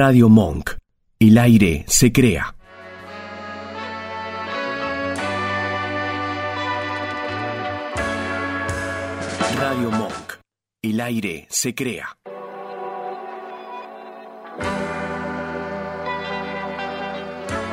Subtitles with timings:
[0.00, 0.76] Radio Monk.
[1.18, 2.54] El aire se crea.
[9.56, 10.34] Radio Monk.
[10.82, 12.16] El aire se crea.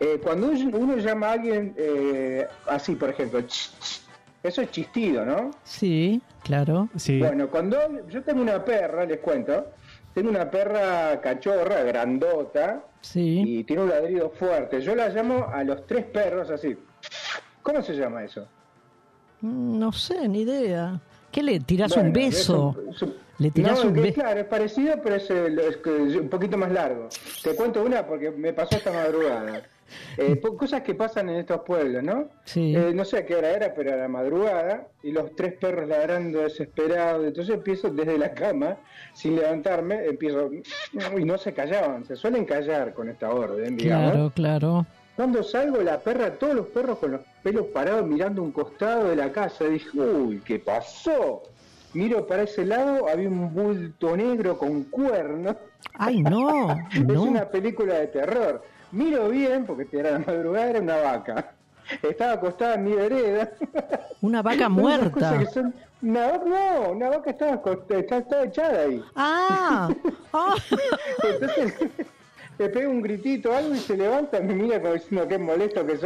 [0.00, 4.02] Eh, cuando uno uno llama a alguien eh, así, por ejemplo, ch, ch,
[4.42, 5.50] eso es chistido, ¿no?
[5.64, 6.88] Sí, claro.
[6.96, 7.18] Sí.
[7.18, 9.66] Bueno, cuando yo tengo una perra, les cuento,
[10.16, 13.42] tengo una perra cachorra, grandota, Sí.
[13.46, 14.80] y tiene un ladrido fuerte.
[14.80, 16.74] Yo la llamo a los tres perros así.
[17.60, 18.48] ¿Cómo se llama eso?
[19.42, 20.98] Mm, No sé, ni idea.
[21.30, 22.74] ¿Qué le tirás Bueno, un beso?
[22.80, 24.14] es un- es un- Le tirás no, un beso.
[24.14, 27.10] Claro, es parecido, pero es un poquito más largo.
[27.42, 29.60] Te cuento una porque me pasó esta madrugada.
[30.18, 32.28] Eh, cosas que pasan en estos pueblos, ¿no?
[32.44, 32.74] Sí.
[32.74, 35.88] Eh, no sé a qué hora era, pero a la madrugada, y los tres perros
[35.88, 37.26] ladrando desesperados.
[37.26, 38.76] Entonces empiezo desde la cama,
[39.14, 40.50] sin levantarme, empiezo.
[41.16, 44.10] Y no se callaban, se suelen callar con esta orden, digamos.
[44.12, 44.86] Claro, claro.
[45.16, 49.16] Cuando salgo, la perra, todos los perros con los pelos parados mirando un costado de
[49.16, 49.64] la casa.
[49.64, 51.42] Dije, uy, ¿qué pasó?
[51.94, 55.56] Miro para ese lado, había un bulto negro con cuernos.
[55.94, 57.22] Ay, no, Es no.
[57.22, 58.62] una película de terror.
[58.92, 61.52] Miro bien, porque era la madrugada, era una vaca.
[62.02, 63.50] Estaba acostada en mi vereda.
[64.20, 65.44] Una vaca Son muerta.
[65.52, 69.02] son- Una no, una vaca estaba, acost- estaba echada ahí.
[69.14, 69.88] Ah,
[70.32, 70.54] ah.
[71.30, 71.74] Entonces
[72.58, 75.96] le pega un gritito algo y se levanta, me mira como diciendo qué molesto que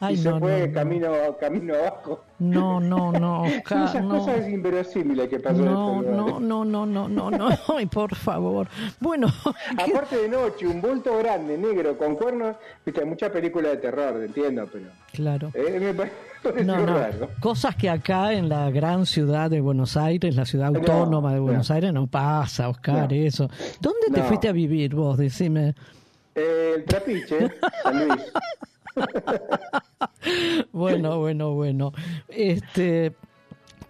[0.00, 0.74] Ay, y no, se no, fue no.
[0.74, 2.22] camino camino abajo.
[2.40, 4.18] No, no, no, Oscar, esas no.
[4.18, 8.66] cosas inverosímiles que pasan No, en no, no, no, no, no, no, ay, por favor.
[8.98, 9.28] Bueno,
[9.84, 13.76] ¿qué- Aparte de noche, un bulto grande, negro, con cuernos, viste, hay mucha película de
[13.76, 15.50] terror, entiendo, pero claro.
[15.54, 16.10] eh, me
[16.64, 17.28] No, no, raro.
[17.40, 21.40] cosas que acá en la gran ciudad de Buenos Aires, la ciudad No, autónoma de
[21.40, 21.74] Buenos no.
[21.74, 23.14] Aires, no pasa, Oscar, No.
[23.14, 23.50] eso.
[23.80, 25.18] ¿Dónde te fuiste a vivir vos?
[25.18, 25.74] Decime.
[26.34, 27.50] Eh, el trapiche,
[27.82, 28.22] San Luis.
[30.72, 31.92] Bueno, bueno, bueno.
[32.28, 33.14] Este,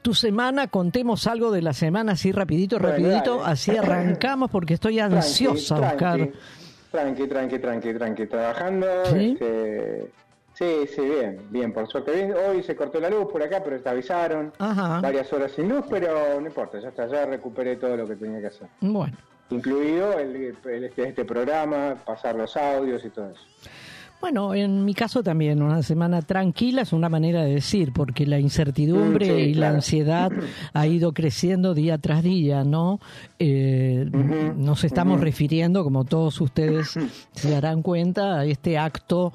[0.03, 3.53] tu semana, contemos algo de la semana así rapidito, Bueno, rapidito, dale.
[3.53, 6.31] así arrancamos porque estoy ansiosa, tranqui, Oscar.
[6.91, 8.87] Tranqui, tranqui, tranqui, tranqui, trabajando.
[9.06, 9.33] ¿Sí?
[9.33, 10.11] este,
[10.55, 12.12] sí, sí, bien, bien, por suerte.
[12.12, 12.34] Bien.
[12.49, 14.53] Hoy se cortó la luz por acá, pero te avisaron.
[14.59, 15.00] Ajá.
[15.00, 18.41] Varias horas sin luz, pero no importa, ya está, ya recuperé todo lo que tenía
[18.41, 18.69] que hacer.
[18.81, 19.17] Bueno.
[19.50, 23.43] Incluido el, el- este, este programa, pasar los audios y todo eso.
[24.20, 28.38] Bueno, en mi caso también, una semana tranquila es una manera de decir, porque la
[28.38, 30.31] incertidumbre Mm, sí, y la ansiedad
[30.75, 33.00] ha ido creciendo día tras día, ¿no?
[33.38, 34.08] Eh,
[34.56, 36.99] Nos estamos refiriendo, como todos ustedes
[37.32, 39.32] se darán cuenta, a este acto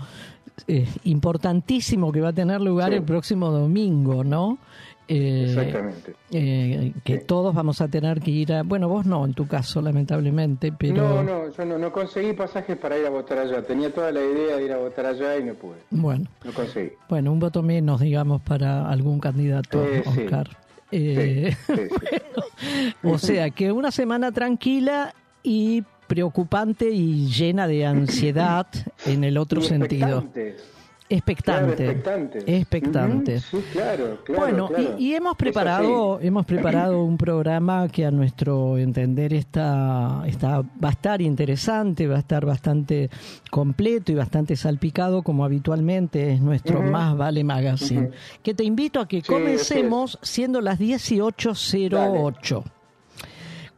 [0.67, 2.97] eh, importantísimo que va a tener lugar Sí.
[2.97, 4.59] el próximo domingo, ¿no?
[5.07, 6.15] Eh, Exactamente.
[6.31, 7.25] eh, que Sí.
[7.27, 8.63] todos vamos a tener que ir a...
[8.63, 10.95] Bueno, vos no, en tu caso, lamentablemente, pero...
[10.95, 13.61] No, no, yo no, no conseguí pasajes para ir a votar allá.
[13.61, 15.77] Tenía toda la idea de ir a votar allá y no pude.
[15.91, 16.25] Bueno.
[16.43, 16.91] No conseguí.
[17.07, 20.03] Bueno, un voto menos, digamos, para algún candidato, Eh.
[20.05, 20.49] Oscar.
[20.91, 21.73] Eh, Sí,
[23.03, 25.13] o sea, que una semana tranquila
[25.43, 28.67] y preocupante y llena de ansiedad
[29.05, 30.19] en el Y otro sentido.
[30.19, 30.63] expectantes.
[31.07, 31.85] Expectante.
[31.85, 32.57] expectante.
[32.57, 33.39] Expectante.
[33.39, 34.41] Sí, claro, claro.
[34.41, 34.95] Bueno, claro.
[34.97, 40.89] Y, y hemos preparado, hemos preparado un programa que a nuestro entender está, está, va
[40.89, 43.11] a estar interesante, va a estar bastante
[43.51, 46.81] completo y bastante salpicado, como habitualmente es nuestro.
[46.81, 48.09] Más Vale Magazine.
[48.41, 52.63] Que te invito a que Sí, comencemos siendo las 18.08.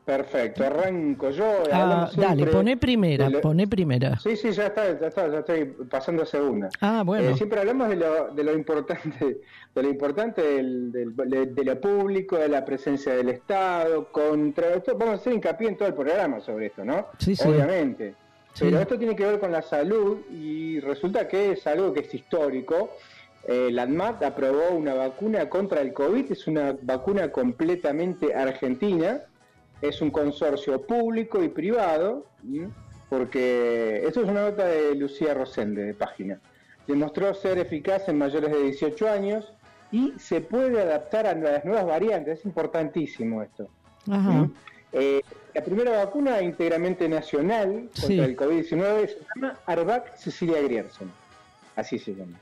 [0.08, 1.64] Perfecto, arranco yo.
[1.70, 4.18] Ah, dale, poné primera, lo- poné primera.
[4.20, 6.70] Sí, sí, ya está, ya está, ya estoy pasando a segunda.
[6.80, 7.32] Ah, bueno.
[7.32, 9.42] Eh, siempre hablamos de lo, de lo importante,
[9.76, 14.76] de lo importante del, del- de, de lo público, de la presencia del Estado, contra
[14.76, 14.98] esto.
[14.98, 17.08] Vamos a hacer hincapié en todo el programa sobre esto, ¿no?
[17.18, 17.46] Sí, sí.
[17.46, 18.16] Obviamente.
[18.54, 18.64] Sí.
[18.64, 22.14] Pero esto tiene que ver con la salud y resulta que es algo que es
[22.14, 22.92] histórico.
[23.46, 29.20] Eh, la ANMAT aprobó una vacuna contra el COVID, es una vacuna completamente argentina,
[29.82, 32.70] es un consorcio público y privado, ¿m?
[33.10, 36.40] porque esto es una nota de Lucía Rosende de página.
[36.88, 39.54] Demostró ser eficaz en mayores de 18 años
[39.92, 43.70] y se puede adaptar a las nuevas variantes, es importantísimo esto.
[44.94, 45.22] Eh,
[45.54, 48.20] la primera vacuna íntegramente nacional contra Sí.
[48.20, 51.12] el COVID-19 se llama Arvac Cecilia Grierson,
[51.76, 52.38] así se llama.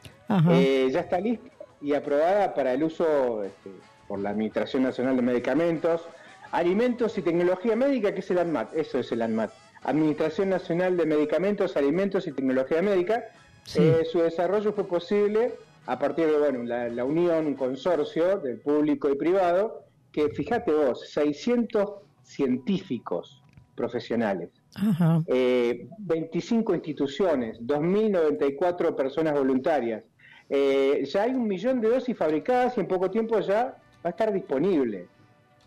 [0.52, 1.50] Eh, ya está lista
[1.82, 3.72] y aprobada para el uso este,
[4.08, 6.08] por la Administración Nacional de Medicamentos,
[6.56, 9.52] Alimentos y Tecnología Médica, que es el ANMAT, eso es el ANMAT.
[9.84, 13.26] Administración Nacional de Medicamentos, Alimentos y Tecnología Médica.
[13.66, 13.80] Sí.
[13.82, 15.56] Eh, su desarrollo fue posible
[15.86, 20.72] a partir de bueno, la, la unión, un consorcio del público y privado, que fíjate
[20.72, 21.90] vos, 600
[22.24, 23.44] científicos
[23.76, 25.24] profesionales, Ajá.
[25.28, 30.04] eh, 25 instituciones, 2.094 personas voluntarias.
[30.50, 34.10] Eh, ya hay un millón de dosis fabricadas y en poco tiempo ya va a
[34.10, 35.08] estar disponible.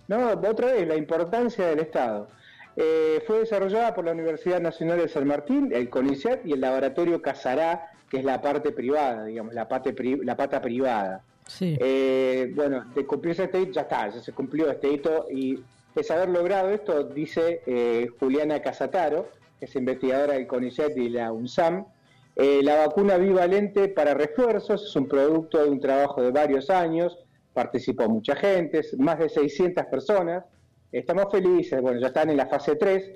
[0.08, 2.28] No, otra vez, la importancia del Estado.
[2.76, 7.20] Eh, fue desarrollada por la Universidad Nacional de San Martín, el CONICET y el Laboratorio
[7.20, 11.22] Casará, que es la parte privada, digamos, la, parte pri- la pata privada.
[11.46, 11.76] Sí.
[11.80, 15.58] Eh, bueno, de cumplirse este hito, ya está, ya se cumplió este hito y
[16.08, 19.28] a haber logrado esto, dice eh, Juliana Casataro,
[19.58, 21.84] que es investigadora del CONICET y la UNSAM,
[22.36, 27.18] la vacuna bivalente para refuerzos es un producto de un trabajo de varios años,
[27.62, 30.44] participó mucha gente, más de 600 personas,
[30.92, 33.10] estamos felices, bueno, ya están en la fase 3,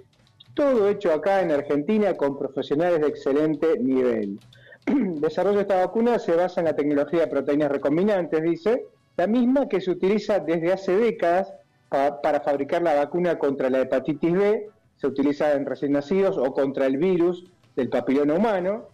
[0.52, 4.40] todo hecho acá en Argentina con profesionales de excelente nivel.
[4.86, 8.86] El desarrollo de esta vacuna se basa en la tecnología de proteínas recombinantes, dice,
[9.16, 11.54] la misma que se utiliza desde hace décadas
[11.88, 16.52] pa- para fabricar la vacuna contra la hepatitis B, se utiliza en recién nacidos o
[16.52, 17.44] contra el virus
[17.76, 18.88] del papiloma humano,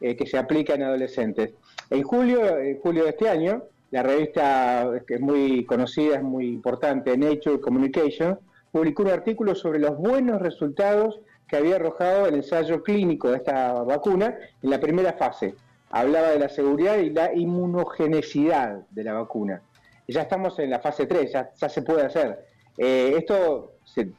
[0.00, 1.52] eh, que se aplica en adolescentes.
[1.88, 6.46] En julio, en julio de este año, la revista que es muy conocida, es muy
[6.48, 8.38] importante, Nature Communication,
[8.70, 13.72] publicó un artículo sobre los buenos resultados que había arrojado el ensayo clínico de esta
[13.82, 15.54] vacuna en la primera fase.
[15.90, 19.62] Hablaba de la seguridad y la inmunogenicidad de la vacuna.
[20.06, 22.44] Y ya estamos en la fase 3, ya, ya se puede hacer.
[22.76, 24.10] Eh, esto se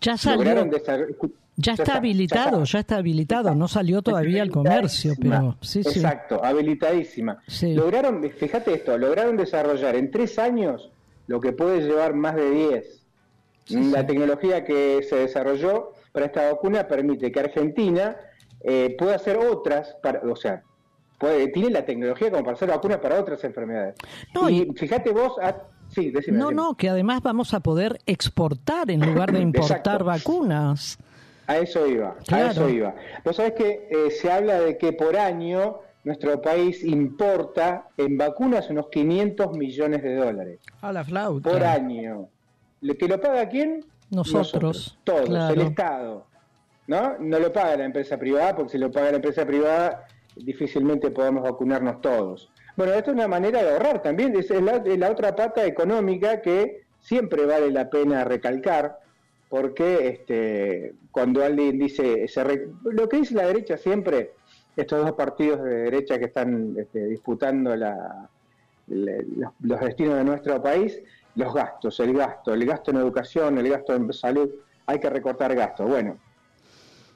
[0.00, 0.38] Ya salió.
[0.44, 1.14] lograron desar-
[1.56, 6.00] Ya está habilitado, ya ya está habilitado, no salió todavía al comercio, pero sí, sí.
[6.00, 7.38] Exacto, habilitadísima.
[7.46, 7.74] Sí.
[7.74, 10.90] Lograron, fíjate esto, lograron desarrollar en tres años
[11.28, 13.00] lo que puede llevar más de 10.
[13.66, 18.16] Sí, la tecnología que se desarrolló para esta vacuna permite que Argentina
[18.60, 20.62] eh, pueda hacer otras, para, o sea,
[21.18, 23.94] puede, tiene la tecnología como para hacer vacunas para otras enfermedades.
[24.34, 25.56] No, y, y- fíjate vos, ah,
[25.88, 26.62] sí, decime, No, decime.
[26.62, 30.98] no, que además vamos a poder exportar en lugar de importar vacunas.
[31.46, 32.46] A eso iba, Claro.
[32.46, 32.94] a eso iba.
[33.24, 38.68] Vos sabés que eh, se habla de que por año nuestro país importa en vacunas
[38.70, 40.60] unos 500 millones de dólares.
[40.80, 41.50] A la flauta.
[41.50, 42.28] Por año.
[42.80, 43.84] ¿Lo que lo paga quién?
[44.10, 45.54] Nosotros, Todos, claro.
[45.54, 46.26] el Estado.
[46.86, 47.16] ¿No?
[47.18, 50.04] No lo paga la empresa privada, porque si lo paga la empresa privada,
[50.36, 52.50] difícilmente podemos vacunarnos todos.
[52.76, 56.42] Bueno, esto es una manera de ahorrar también, es la, es la otra pata económica
[56.42, 58.98] que siempre vale la pena recalcar,
[59.54, 64.32] porque este, cuando alguien dice, se re- lo que dice la derecha siempre,
[64.74, 67.94] estos dos partidos de derecha que están este, disputando los,
[69.60, 71.00] destinos de nuestro país,
[71.36, 74.50] los gastos, el gasto, el gasto en educación, el gasto en salud,
[74.86, 75.88] hay que recortar gastos.
[75.88, 76.18] Bueno,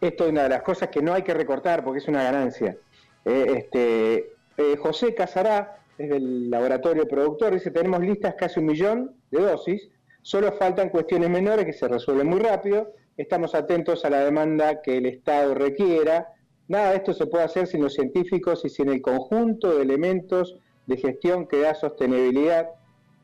[0.00, 2.76] esto es una de las cosas que no hay que recortar porque es una ganancia.
[3.24, 9.16] Eh, este, eh, José Casará, es del laboratorio productor, dice, tenemos listas casi un millón
[9.32, 9.90] de dosis,
[10.22, 14.98] solo faltan cuestiones menores que se resuelven muy rápido, estamos atentos a la demanda que
[14.98, 16.28] el Estado requiera,
[16.68, 20.56] nada de esto se puede hacer sin los científicos y sin el conjunto de elementos
[20.86, 22.68] de gestión que da sostenibilidad.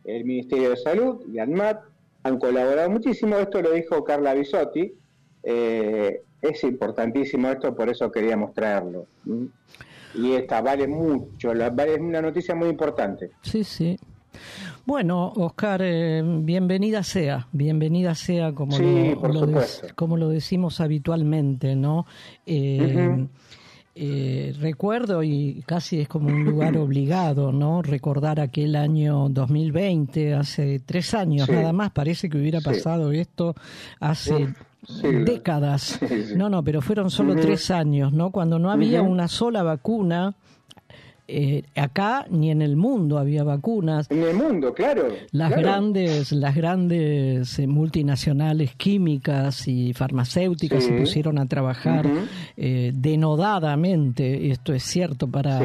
[0.05, 1.83] El Ministerio de Salud y ANMAT
[2.23, 4.95] han colaborado muchísimo, esto lo dijo Carla Bisotti,
[5.43, 9.07] eh, es importantísimo esto, por eso queríamos traerlo.
[10.15, 13.31] Y esta vale mucho, es una noticia muy importante.
[13.43, 13.99] Sí, sí.
[14.87, 19.63] Bueno, Oscar, eh, bienvenida sea, bienvenida sea como, lo,
[19.95, 22.05] como lo decimos habitualmente, ¿no?
[22.45, 23.27] Eh,
[23.95, 27.81] eh, recuerdo y casi es como un lugar obligado, ¿no?
[27.81, 33.55] Recordar aquel año 2020, hace tres años nada más, parece que hubiera pasado esto
[34.01, 34.53] hace
[35.25, 35.99] décadas.
[36.37, 38.31] No, no, pero fueron solo tres años, ¿no?
[38.31, 40.35] Cuando no había una sola vacuna
[41.27, 44.11] eh, acá ni en el mundo había vacunas.
[44.11, 45.09] En el mundo, claro.
[45.31, 52.07] Las grandes, las grandes eh, multinacionales químicas y farmacéuticas se pusieron a trabajar
[52.59, 55.63] eh, denodadamente, esto es cierto, para,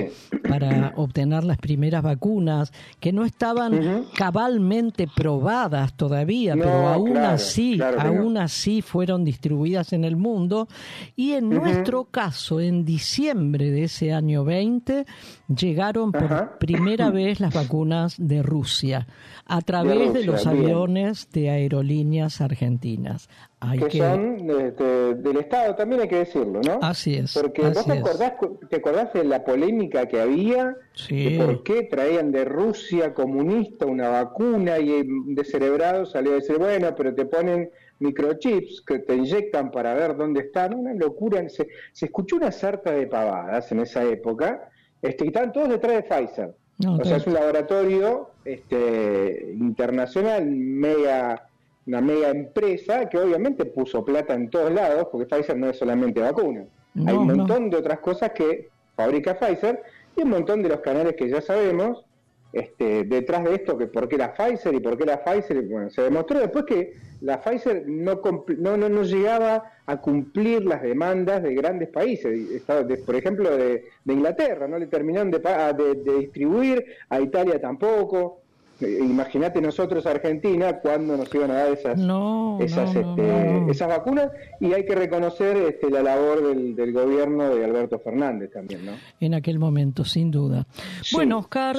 [0.48, 8.38] para obtener las primeras vacunas que no estaban cabalmente probadas todavía, pero aún así, aún
[8.38, 10.70] así fueron distribuidas en el mundo.
[11.18, 15.06] Y en nuestro caso, en diciembre de ese año 20,
[15.50, 19.08] llegaron por primera vez las vacunas de Rusia
[19.46, 23.30] a través de, los aviones de aerolíneas argentinas.
[23.90, 26.80] que, son del Estado, también hay que decirlo, ¿no?
[26.82, 27.34] Así es.
[27.34, 28.34] Porque vos te acordás,
[28.70, 31.38] te acordás, de la polémica que había, sí.
[31.38, 36.58] de por qué traían de Rusia comunista una vacuna y de cerebrado salió a decir,
[36.60, 41.48] bueno, pero te ponen microchips que te inyectan para ver dónde están, una locura.
[41.50, 44.70] Se, se escuchó una sarta de pavadas en esa época
[45.02, 46.56] este, y están todos detrás de Pfizer.
[46.88, 51.48] o sea, es un laboratorio este, internacional, mega,
[51.86, 56.20] una mega empresa que obviamente puso plata en todos lados, porque Pfizer no es solamente
[56.22, 56.66] vacuna.
[57.06, 59.82] Hay un montón de otras cosas que fabrica Pfizer
[60.18, 62.04] y un montón de los canales que ya sabemos
[62.52, 65.90] este, detrás de esto, que por qué la Pfizer y por qué la Pfizer, bueno,
[65.90, 68.22] se demostró después que la Pfizer no,
[68.58, 72.64] no, no, llegaba a cumplir las demandas de grandes países,
[73.06, 78.39] por ejemplo de, Inglaterra, no le terminaron de, de distribuir, a Italia tampoco,
[78.82, 82.00] Imagínate nosotros, Argentina, cuándo nos iban a dar esas,
[82.60, 88.00] esas, este, esas vacunas y hay que reconocer este, la labor del, gobierno de Alberto
[88.00, 88.94] Fernández también, ¿no?
[89.20, 90.66] En aquel momento, sin duda.
[91.12, 91.78] bueno, Oscar,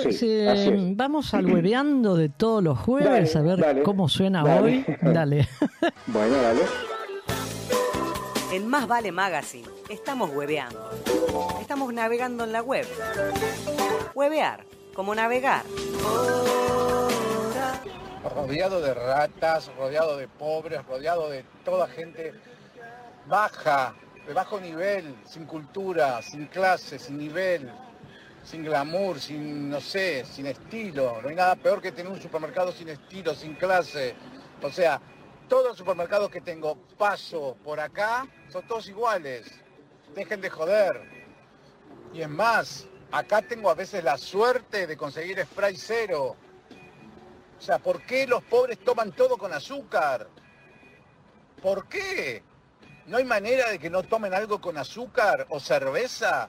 [0.94, 4.84] vamos al hueveando de todos los jueves a ver cómo suena hoy.
[5.02, 5.48] Dale.
[6.06, 6.60] bueno, dale.
[8.52, 10.90] En Más Vale Magazine estamos hueveando.
[11.60, 12.86] Estamos navegando en la web.
[14.14, 15.64] Huevear, como navegar
[18.28, 22.34] rodeado de ratas, rodeado de pobres, rodeado de toda gente
[23.26, 23.94] baja,
[24.26, 27.70] de bajo nivel, sin cultura, sin clase, sin nivel,
[28.44, 31.20] sin glamour, sin, no sé, sin estilo.
[31.22, 34.14] No hay nada peor que tener un supermercado sin estilo, sin clase.
[34.62, 35.00] O sea,
[35.48, 39.46] todos los supermercados que tengo paso por acá son todos iguales.
[40.14, 41.20] Dejen de joder.
[42.12, 46.36] Y es más, acá tengo a veces la suerte de conseguir spray cero
[47.60, 50.26] o sea, ¿por qué los pobres toman todo con azúcar?
[51.62, 52.42] ¿Por qué?
[53.04, 56.48] ¿No hay manera de que no tomen algo con azúcar o cerveza?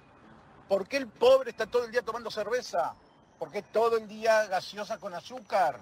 [0.69, 2.93] ¿Por qué el pobre está todo el día tomando cerveza?
[3.37, 5.81] ¿Por qué todo el día gaseosa con azúcar?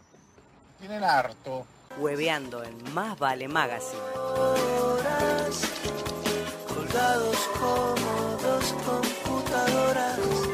[0.80, 1.64] Tienen harto.
[2.00, 4.02] Hueveando en Más Vale Magazine.
[6.74, 10.49] colgados como dos computadoras.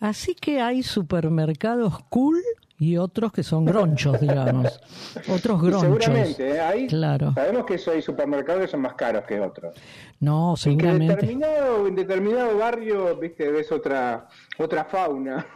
[0.00, 2.42] Así que hay supermercados cool
[2.78, 4.80] y otros que son gronchos, digamos.
[5.28, 5.80] otros gronchos.
[5.80, 6.60] Seguramente, ¿eh?
[6.60, 7.32] ahí claro.
[7.34, 9.74] sabemos que hay supermercados que son más caros que otros.
[10.20, 11.04] No, seguramente.
[11.04, 15.46] en determinado, en determinado barrio, viste, ves otra otra fauna.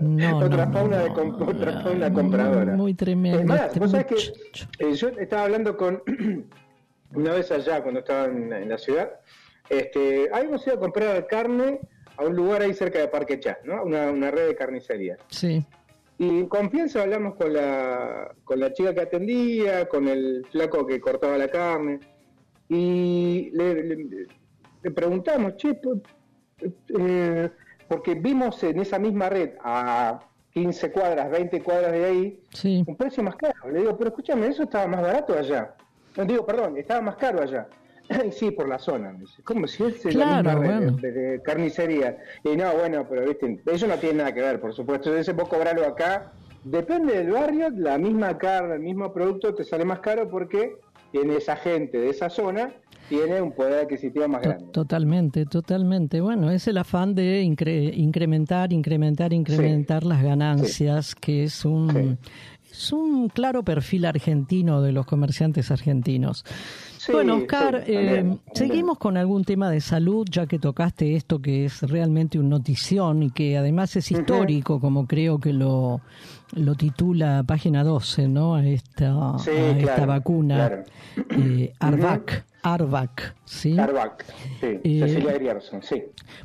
[0.00, 2.74] No, otra, no, fauna de otra fauna compradora.
[2.74, 3.40] Muy tremendo.
[3.40, 6.02] Es más, vos sabés que eh, yo estaba hablando con
[7.14, 9.10] una vez allá cuando estaba en, la ciudad,
[9.68, 11.80] este, habíamos ido a comprar carne
[12.16, 13.82] a un lugar ahí cerca de Parque Chas, ¿no?
[13.82, 15.16] Una, una red de carnicería.
[15.28, 15.64] Sí.
[16.18, 21.36] Y confianza hablamos con la, con la chica que atendía, con el flaco que cortaba
[21.36, 21.98] la carne,
[22.68, 24.26] y le,
[24.94, 25.78] preguntamos, che,
[26.98, 27.50] eh,
[27.88, 30.20] porque vimos en esa misma red a
[30.52, 32.42] 15 cuadras, 20 cuadras de ahí,
[32.86, 33.70] un precio más caro.
[33.70, 35.74] Le digo, pero escúchame, eso estaba más barato allá.
[36.16, 37.66] No, digo, perdón, estaba más caro allá.
[38.32, 39.16] Sí, por la zona.
[39.44, 42.18] Como si es claro, la de, carnicería.
[42.42, 45.14] Y no, bueno, pero viste, eso no tiene nada que ver, por supuesto.
[45.16, 46.32] Ese vos cobrarlo acá,
[46.64, 50.76] depende del barrio, la misma carne, el mismo producto te sale más caro porque
[51.12, 52.74] tiene esa gente de esa zona
[53.08, 54.64] tiene un poder adquisitivo más grande.
[54.72, 56.20] Totalmente, totalmente.
[56.22, 62.18] Bueno, es el afán de incrementar, incrementar, incrementar las ganancias, que es un
[62.70, 66.44] es un claro perfil argentino de los comerciantes argentinos.
[67.04, 71.42] Sí, bueno, Oscar, sí, eh, seguimos con algún tema de salud, ya que tocaste esto
[71.42, 76.00] que es realmente un notición y que además es histórico, como creo que lo,
[76.54, 78.54] lo titula página 12, ¿no?
[78.54, 80.84] A esta, Sí, a esta claro, vacuna, claro.
[81.44, 83.78] eh, Arvac, Arvac, ¿sí?
[83.78, 84.24] Arbac,
[84.60, 86.02] sí, Eh, Cecilia Grierson, sí.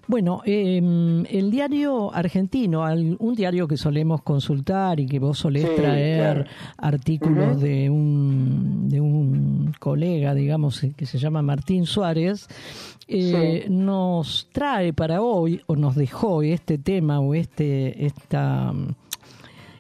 [0.08, 0.78] Bueno, eh,
[1.30, 2.84] el diario argentino,
[3.20, 6.50] un diario que solemos consultar y que vos solés Sí, traer claro.
[6.78, 12.48] artículos de un de un colega, digamos, eh, que se llama Martín Suárez,
[13.08, 18.74] eh, nos trae para hoy o nos dejó este tema o este esta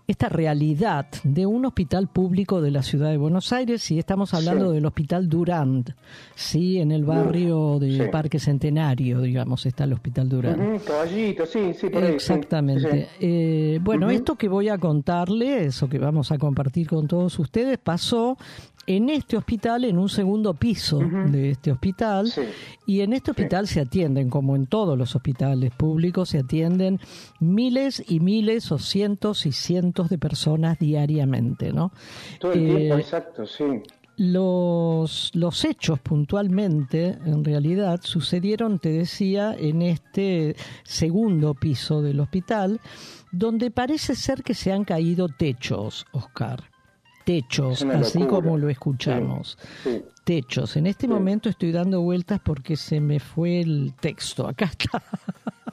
[0.09, 4.69] esta realidad de un hospital público de la ciudad de Buenos Aires y estamos hablando
[4.69, 4.73] Sí.
[4.75, 5.93] del Hospital Durand,
[6.33, 8.11] sí, en el barrio de sí.
[8.11, 10.59] Parque Centenario, digamos, está el Hospital Durand.
[10.75, 12.13] Ujú, caballito, sí, sí, por ahí.
[12.13, 13.03] Exactamente.
[13.03, 13.07] sí.
[13.19, 17.77] Eh, bueno, esto que voy a contarle, eso que vamos a compartir con todos ustedes,
[17.77, 18.35] pasó
[18.89, 22.27] en este hospital, en un segundo piso de este hospital.
[22.31, 22.41] Sí.
[22.87, 26.99] Y en este hospital se atienden, como en todos los hospitales públicos, se atienden
[27.39, 31.91] miles y miles o cientos y cientos de personas diariamente, ¿no?
[32.39, 33.63] Todo el tiempo, Eh, exacto, sí.
[34.17, 42.81] los, los hechos puntualmente, en realidad, sucedieron, te decía, en este segundo piso del hospital,
[43.31, 46.68] donde parece ser que se han caído techos, Oscar.
[47.29, 49.55] Techos, así como lo escuchamos.
[49.83, 50.01] Sí.
[50.23, 50.75] Techos.
[50.77, 51.13] En este Sí.
[51.13, 54.47] momento estoy dando vueltas porque se me fue el texto.
[54.47, 55.03] Acá está.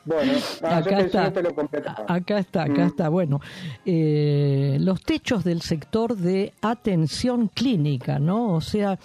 [0.05, 0.33] Bueno,
[0.63, 1.33] ah, yo acá está.
[1.33, 1.55] te lo.
[2.09, 2.89] Acá está, acá Mm.
[2.89, 3.09] está.
[3.09, 3.41] Bueno,
[3.87, 8.53] eh, los techos del sector de atención clínica, ¿no?
[8.53, 8.99] O sea,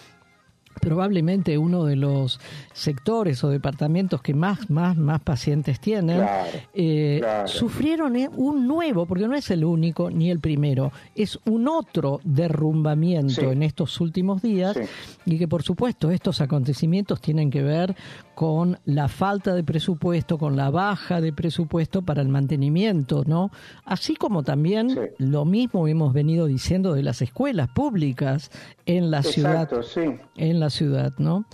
[0.82, 2.40] probablemente uno de los
[2.74, 7.48] sectores o departamentos que más, más, más pacientes tienen, Claro, eh, claro.
[7.48, 12.20] sufrieron eh, un nuevo, porque no es el único ni el primero, es un otro
[12.24, 13.46] derrumbamiento Sí.
[13.46, 14.82] en estos últimos días Sí.
[15.26, 17.96] y que por supuesto estos acontecimientos tienen que ver
[18.36, 23.52] con la falta de presupuesto, con la baja de presupuesto para el mantenimiento, ¿no?
[23.86, 25.00] Así como también Sí.
[25.20, 28.50] lo mismo hemos venido diciendo de las escuelas públicas
[28.86, 30.02] en la ciudad sí.
[30.38, 31.46] en la ciudad, ¿no?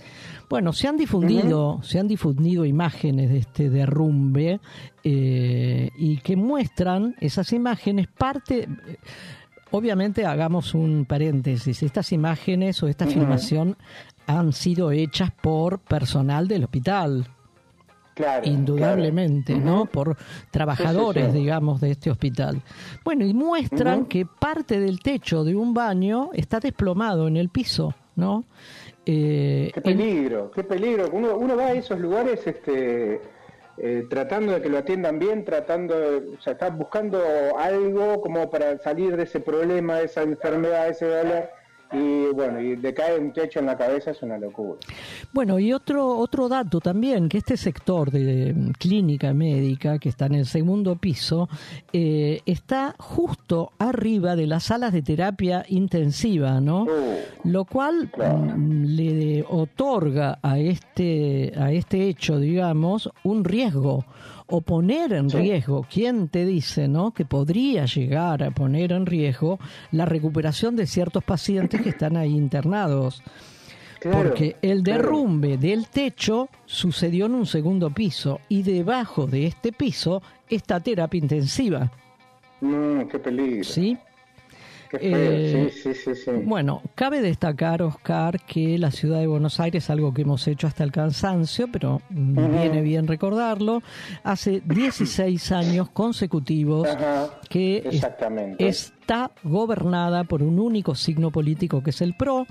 [0.48, 4.60] Bueno, se han difundido, se han difundido imágenes de este derrumbe
[5.04, 8.66] eh, y que muestran esas imágenes parte.
[9.70, 11.82] Obviamente, hagamos un paréntesis.
[11.82, 13.14] Estas imágenes o esta Ujú.
[13.14, 13.76] filmación
[14.28, 17.26] han sido hechas por personal del hospital,
[18.14, 18.46] Claro.
[18.46, 19.66] indudablemente, claro.
[19.70, 19.86] ¿no?
[19.86, 20.16] Por
[20.50, 21.42] trabajadores, Sí, sí, sí.
[21.44, 22.60] digamos, de este hospital.
[23.04, 27.94] Bueno, y muestran que parte del techo de un baño está desplomado en el piso,
[28.16, 28.44] ¿no?
[29.06, 31.08] Eh, Qué en- peligro, qué peligro.
[31.12, 33.22] Uno, uno va a esos lugares este,
[33.78, 37.22] eh, tratando de que lo atiendan bien, tratando, de- o sea, está buscando
[37.56, 41.48] algo como para salir de ese problema, de esa enfermedad, de ese dolor.
[41.92, 44.78] Y bueno, y le cae un techo en la cabeza es una locura.
[45.32, 50.26] Bueno, y otro, otro dato también, que este sector de mm, clínica médica, que está
[50.26, 51.48] en el segundo piso,
[51.92, 56.82] eh, está justo arriba de las salas de terapia intensiva, ¿no?
[56.82, 58.38] Oh, Lo cual Claro.
[58.38, 64.04] mm, le otorga a este, a este hecho, digamos, un riesgo
[64.48, 65.36] o poner en Sí.
[65.36, 67.12] riesgo, ¿quién te dice, no?
[67.12, 69.58] Que podría llegar a poner en riesgo
[69.92, 73.22] la recuperación de ciertos pacientes que están ahí internados.
[74.00, 75.02] claro, Porque el claro.
[75.02, 81.18] derrumbe del techo sucedió en un segundo piso y debajo de este piso está terapia
[81.18, 81.92] intensiva,
[82.60, 83.64] Mm, qué peligro.
[83.64, 83.96] ¿sí?
[84.88, 85.10] Qué feo.
[85.10, 86.30] Eh, sí, sí, sí, sí.
[86.30, 90.84] Bueno, cabe destacar, Oscar, que la ciudad de Buenos Aires, algo que hemos hecho hasta
[90.84, 92.48] el cansancio, pero Ujú.
[92.48, 93.82] viene bien recordarlo,
[94.22, 96.88] hace 16 años consecutivos
[97.48, 98.66] que exactamente.
[98.66, 102.46] está gobernada por un único signo político que es el PRO.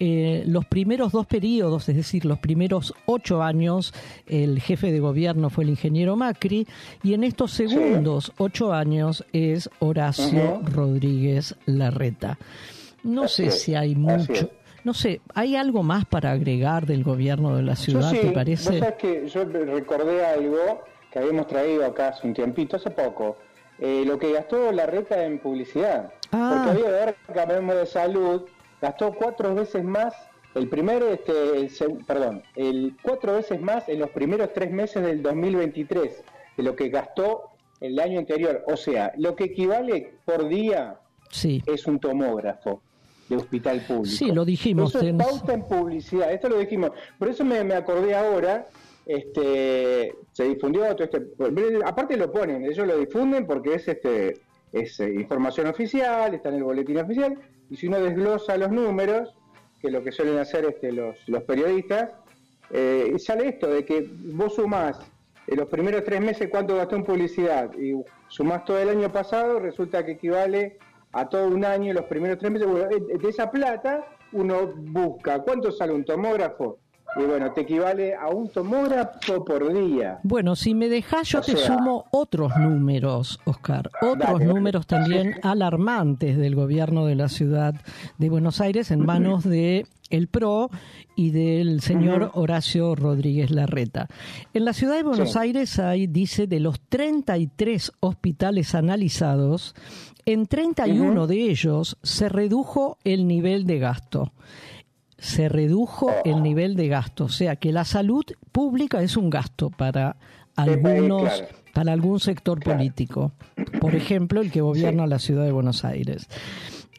[0.00, 3.92] Eh, los primeros dos periodos, es decir, los primeros ocho años,
[4.26, 6.66] el jefe de gobierno fue el ingeniero Macri
[7.02, 10.60] y en estos segundos ocho años es Horacio.
[10.64, 12.38] Rodríguez Larreta.
[13.02, 14.50] No Así sé es, si hay mucho,
[14.84, 18.26] no sé, ¿hay algo más para agregar del gobierno de la Yo ciudad, sí, te
[18.26, 18.78] vos parece?
[18.78, 20.82] sabés que yo recordé algo
[21.12, 23.36] que habíamos traído acá hace un tiempito, hace poco,
[23.78, 26.12] eh, lo que gastó la reta en publicidad.
[26.32, 26.64] Ah.
[26.66, 28.42] Porque había ver que hablamos de salud,
[28.80, 30.14] gastó cuatro veces más,
[30.54, 31.70] el primero, este, el
[32.06, 36.24] perdón, el cuatro veces más en los primeros tres meses del 2023
[36.56, 38.64] de lo que gastó el año anterior.
[38.66, 40.98] O sea, lo que equivale por día
[41.30, 41.62] Sí.
[41.66, 42.82] es un tomógrafo
[43.28, 44.16] de hospital público.
[44.16, 46.92] Sí, lo dijimos Eso es pauta en publicidad, esto lo dijimos.
[47.18, 48.66] Por eso me, me acordé ahora,
[49.04, 51.22] este, se difundió todo este...
[51.84, 54.40] Aparte lo ponen, ellos lo difunden porque es este
[54.72, 57.38] es eh, información oficial, está en el boletín oficial,
[57.70, 59.34] y si uno desglosa los números,
[59.80, 62.10] que es lo que suelen hacer este, los, los periodistas,
[62.70, 64.98] eh, sale esto de que vos sumás
[65.46, 67.94] en los primeros tres meses cuánto gastó en publicidad y
[68.28, 70.78] sumás todo el año pasado, resulta que equivale
[71.12, 72.68] a todo un año los primeros tres meses.
[72.68, 76.78] De esa plata uno busca cuánto sale un tomógrafo,
[77.18, 80.20] y bueno, te equivale a un tomógrafo por día.
[80.22, 83.90] Bueno, si me dejas, yo te sumo otros números, Oscar.
[84.00, 87.74] Otros números también alarmantes del gobierno de la ciudad
[88.18, 90.70] de Buenos Aires en manos de el PRO
[91.16, 94.08] y del señor Horacio Rodríguez Larreta.
[94.54, 99.74] En la ciudad de Buenos Aires hay, dice, de los 33 hospitales analizados,
[100.24, 104.32] en 31 de ellos se redujo el nivel de gasto
[105.18, 109.70] se redujo el nivel de gasto, o sea que la salud pública es un gasto
[109.70, 110.16] para
[110.56, 113.32] algunos para algún sector político,
[113.80, 116.28] por ejemplo el que gobierna la ciudad de Buenos Aires.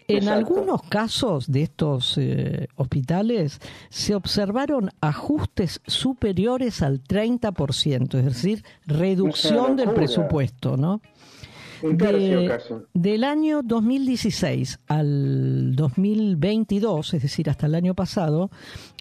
[0.07, 8.63] En algunos casos de estos eh, hospitales se observaron ajustes superiores al 30%, es decir,
[8.87, 11.01] reducción del presupuesto, ¿no?
[12.93, 18.49] Del año 2016 al 2022, es decir, hasta el año pasado,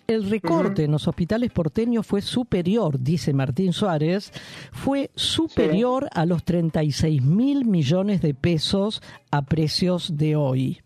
[0.07, 4.33] el recorte en los hospitales porteños fue superior, dice Martín Suárez,
[4.73, 10.81] fue superior a los 36 mil millones de pesos a precios de hoy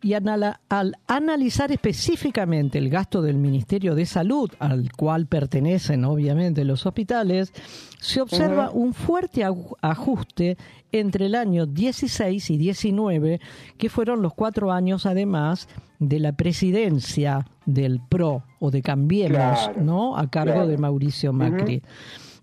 [0.00, 6.86] y al analizar específicamente el gasto del Ministerio de Salud, al cual pertenecen obviamente los
[6.86, 7.52] hospitales,
[7.98, 9.44] se observa un fuerte
[9.82, 10.56] ajuste
[10.92, 13.40] entre el año 16 y 19,
[13.76, 20.16] que fueron los cuatro años además de la presidencia del PRO o de Cambiemos, ¿no?
[20.16, 21.82] A cargo de Mauricio Macri.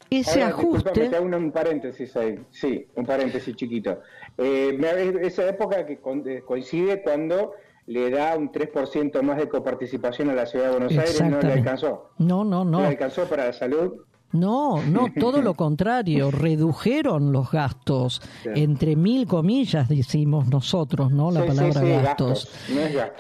[0.10, 1.10] Ese ajuste.
[1.20, 4.02] un paréntesis ahí, sí, un paréntesis chiquito.
[4.38, 4.78] Eh,
[5.22, 7.54] esa época que eh, coincide cuando
[7.88, 11.54] le da un 3% más de coparticipación a la ciudad de Buenos Aires, no le
[11.54, 12.12] alcanzó.
[12.18, 12.72] No, no, no.
[12.72, 14.02] ¿No le alcanzó para la salud?
[14.32, 21.32] No, no, todo lo contrario, redujeron los gastos, entre mil comillas decimos nosotros, ¿no?
[21.32, 22.50] La palabra gastos.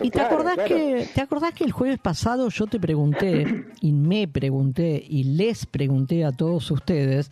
[0.01, 4.27] y te acordás que te acordás que el jueves pasado yo te pregunté y me
[4.27, 7.31] pregunté y les pregunté a todos ustedes,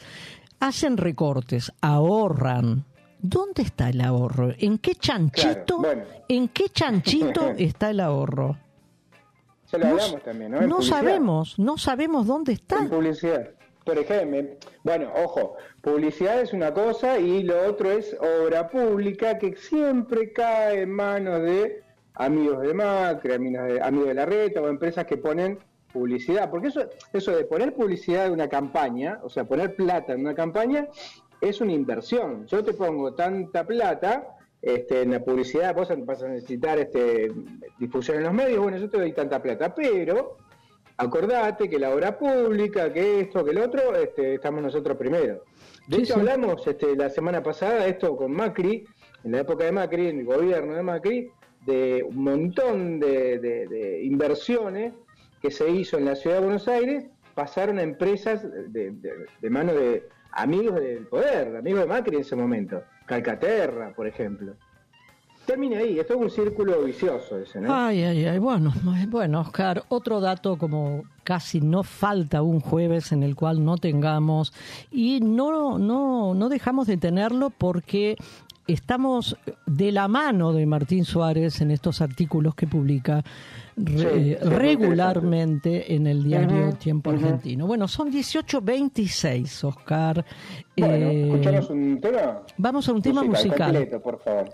[0.60, 2.86] hacen recortes, ahorran,
[3.26, 4.52] ¿Dónde está el ahorro?
[4.58, 5.82] ¿En qué chanchito?
[6.28, 8.58] ¿En qué chanchito está el ahorro?
[9.64, 10.62] Se lo hablamos también, ¿no?
[10.68, 12.80] no sabemos, no sabemos dónde está.
[12.80, 13.50] En publicidad.
[13.86, 20.32] Ejemplo, bueno, ojo, publicidad es una cosa y lo otro es obra pública que siempre
[20.32, 21.84] cae en manos de
[22.16, 25.60] amigos de Macri, amigos de, amigos de la reta o empresas que ponen
[25.92, 26.50] publicidad.
[26.50, 30.34] Porque eso, eso de poner publicidad en una campaña, o sea, poner plata en una
[30.34, 30.88] campaña,
[31.42, 32.46] es una inversión.
[32.48, 37.30] Yo te pongo tanta plata este, en la publicidad, vos vas a necesitar este,
[37.78, 40.38] difusión en los medios, bueno, yo te doy tanta plata, pero
[40.98, 45.44] acordate que la obra pública, que esto, que el otro, este, estamos nosotros primero.
[45.88, 48.86] De hecho, hablamos este, la semana pasada esto con Macri,
[49.24, 51.32] en la época de Macri, en el gobierno de Macri,
[51.66, 54.94] de un montón de, inversiones
[55.42, 58.92] que se hizo en la ciudad de Buenos Aires, pasaron a empresas de,
[59.42, 62.84] de mano de amigos del poder, amigos de Macri en ese momento.
[63.06, 64.56] Calcaterra, por ejemplo.
[65.46, 67.74] Termina ahí, es un círculo vicioso ese, ¿no?
[67.74, 68.74] Ay, ay, ay, bueno,
[69.10, 74.54] bueno, Oscar, otro dato como casi no falta un jueves en el cual no tengamos
[74.92, 78.16] y no, no, no dejamos de tenerlo porque
[78.68, 83.24] estamos de la mano de Martín Suárez en estos artículos que publica
[83.76, 87.68] regularmente en el diario Tiempo Argentino.
[87.68, 90.26] Bueno, son 18.26, Oscar.
[90.78, 92.42] Bueno, eh, un tema?
[92.58, 93.90] Vamos a un tema musical.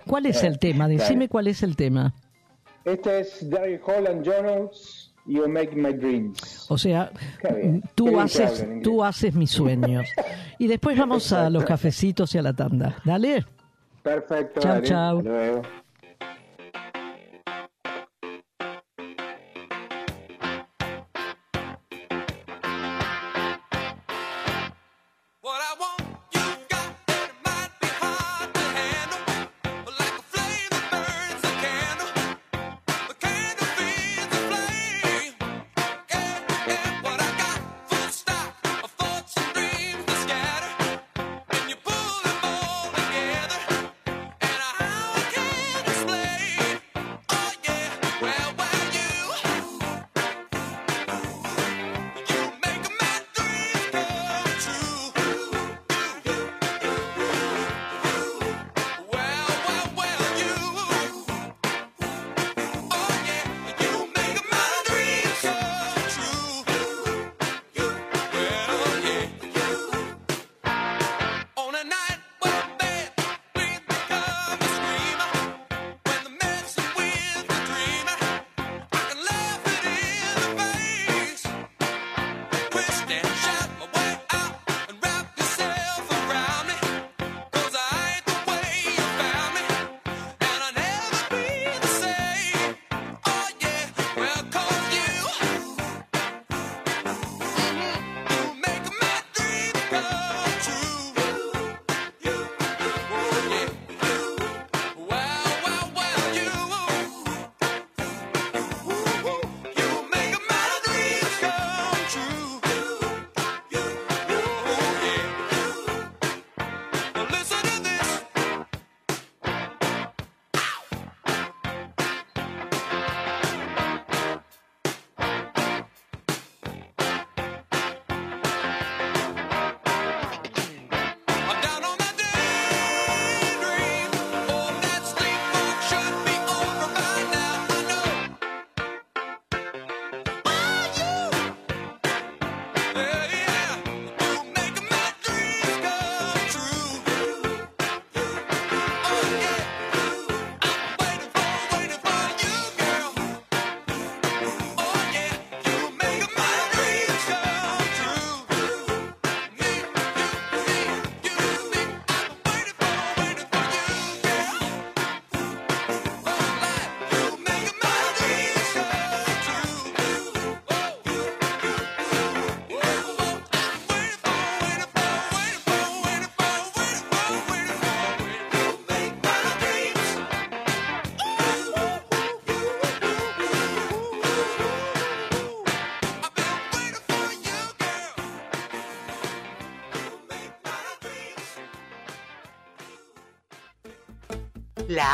[0.06, 0.88] ¿Cuál es el tema?
[0.88, 2.14] Decime cuál es el tema.
[2.86, 5.08] Este es Daryl Holland Jones.
[5.26, 6.66] You make my dreams.
[6.70, 7.12] O sea,
[7.94, 10.08] tú haces, tú haces mis sueños.
[10.58, 12.96] y después vamos a los cafecitos y a la tanda.
[13.06, 13.46] Dale.
[14.02, 14.60] Perfecto.
[14.60, 15.22] Chao, chao.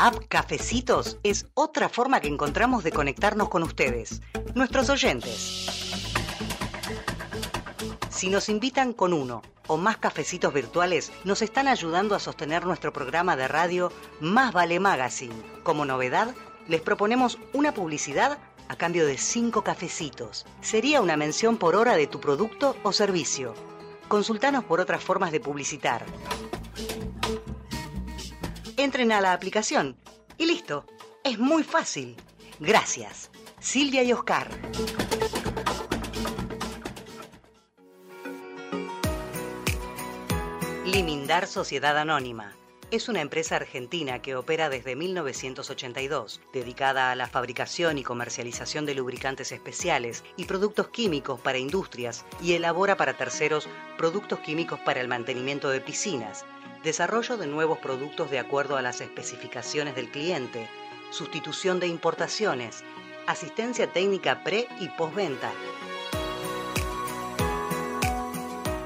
[0.06, 4.22] App Cafecitos es otra forma que encontramos de conectarnos con ustedes,
[4.54, 6.12] nuestros oyentes.
[8.08, 12.92] Si nos invitan con uno o más cafecitos virtuales, nos están ayudando a sostener nuestro
[12.92, 13.90] programa de radio
[14.20, 15.34] Más Vale Magazine.
[15.64, 16.36] Como novedad,
[16.68, 18.38] les proponemos una publicidad
[18.68, 20.46] a cambio de cinco cafecitos.
[20.60, 23.54] Sería una mención por hora de tu producto o servicio.
[24.06, 26.06] Consultanos por otras formas de publicitar.
[28.86, 29.96] Entren a la aplicación
[30.38, 30.86] y listo.
[31.24, 32.14] Es muy fácil.
[32.60, 33.32] Gracias.
[33.58, 34.48] Silvia y Oscar.
[40.84, 42.54] Limindar Sociedad Anónima.
[42.92, 48.94] Es una empresa argentina que opera desde 1982, dedicada a la fabricación y comercialización de
[48.94, 53.68] lubricantes especiales y productos químicos para industrias y elabora para terceros
[53.98, 56.44] productos químicos para el mantenimiento de piscinas,
[56.86, 60.68] desarrollo de nuevos productos de acuerdo a las especificaciones del cliente,
[61.10, 62.84] sustitución de importaciones,
[63.26, 65.50] asistencia técnica pre y postventa.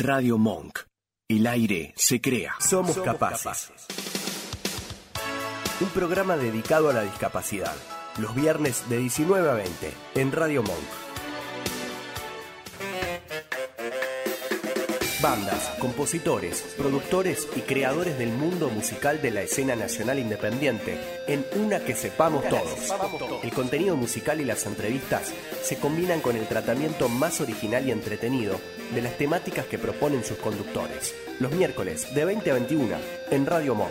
[0.00, 0.78] Radio Monk.
[1.28, 2.54] El aire se crea.
[2.60, 3.72] Somos capaces.
[5.80, 7.74] Un programa dedicado a la discapacidad.
[8.18, 11.07] Los viernes de 19 a 20 en Radio Monk.
[15.20, 21.80] Bandas, compositores, productores y creadores del mundo musical de la escena nacional independiente en una
[21.80, 22.94] que sepamos todos.
[23.42, 28.60] El contenido musical y las entrevistas se combinan con el tratamiento más original y entretenido
[28.94, 31.12] de las temáticas que proponen sus conductores.
[31.40, 32.96] Los miércoles de 20 a 21
[33.32, 33.90] en Radio Monk.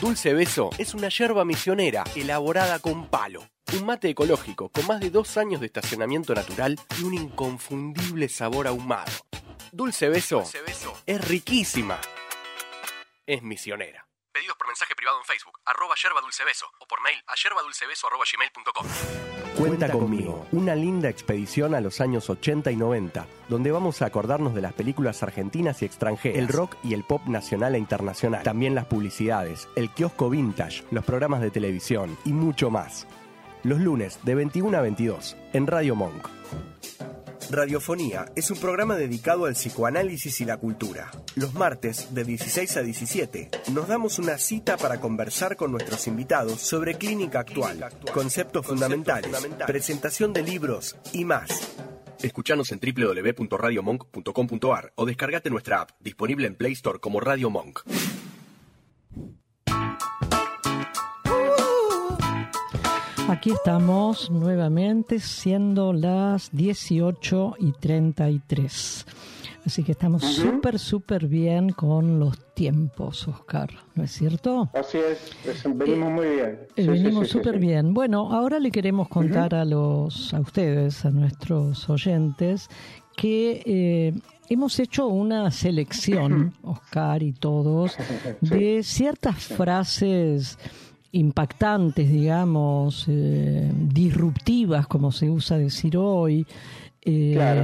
[0.00, 3.42] Dulce Beso es una yerba misionera elaborada con palo.
[3.72, 8.66] Un mate ecológico con más de dos años de estacionamiento natural y un inconfundible sabor
[8.66, 9.12] ahumado.
[9.70, 10.42] Dulce Beso,
[11.06, 12.00] es riquísima.
[13.26, 14.06] Es misionera.
[14.32, 18.06] Pedidos por mensaje privado en Facebook, arroba yerba dulce beso, o por mail a yerbadulcebeso
[18.06, 18.86] arroba gmail.com.
[19.56, 24.54] Cuenta conmigo, una linda expedición a los años 80 y 90, donde vamos a acordarnos
[24.54, 28.74] de las películas argentinas y extranjeras, el rock y el pop nacional e internacional, también
[28.74, 33.08] las publicidades, el kiosco vintage, los programas de televisión y mucho más.
[33.62, 36.30] Los lunes de 21 a 22 en Radio Monk.
[37.50, 41.10] Radiofonía es un programa dedicado al psicoanálisis y la cultura.
[41.34, 46.62] Los martes de 16 a 17 nos damos una cita para conversar con nuestros invitados
[46.62, 51.50] sobre clínica actual, conceptos fundamentales, presentación de libros y más.
[52.22, 57.80] Escuchanos en www.radiomonk.com.ar o descargate nuestra app, disponible en Play Store como Radio Monk.
[63.30, 69.06] Aquí estamos nuevamente siendo las 18 y 33.
[69.64, 74.68] Así que estamos súper, súper bien con los tiempos, Oscar, ¿no es cierto?
[74.74, 76.58] Así es, es- venimos muy bien.
[76.76, 77.60] Eh, Sí, venimos sí, súper sí.
[77.60, 77.94] bien.
[77.94, 82.68] Bueno, ahora le queremos contar a los, a ustedes, a nuestros oyentes,
[83.16, 84.14] que eh,
[84.48, 87.96] hemos hecho una selección, Oscar y todos,
[88.40, 90.58] de ciertas frases
[91.12, 96.46] impactantes, digamos, eh, disruptivas, como se usa decir hoy.
[97.02, 97.62] eh, Claro.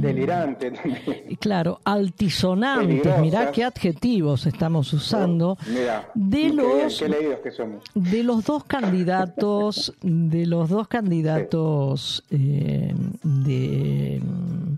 [0.00, 0.98] Delirante también.
[1.28, 5.58] y Claro, altisonantes, mirá qué adjetivos estamos usando.
[5.68, 7.84] Mira, de los qué leídos que somos.
[7.94, 14.74] de los dos candidatos, de los dos candidatos eh, de mm,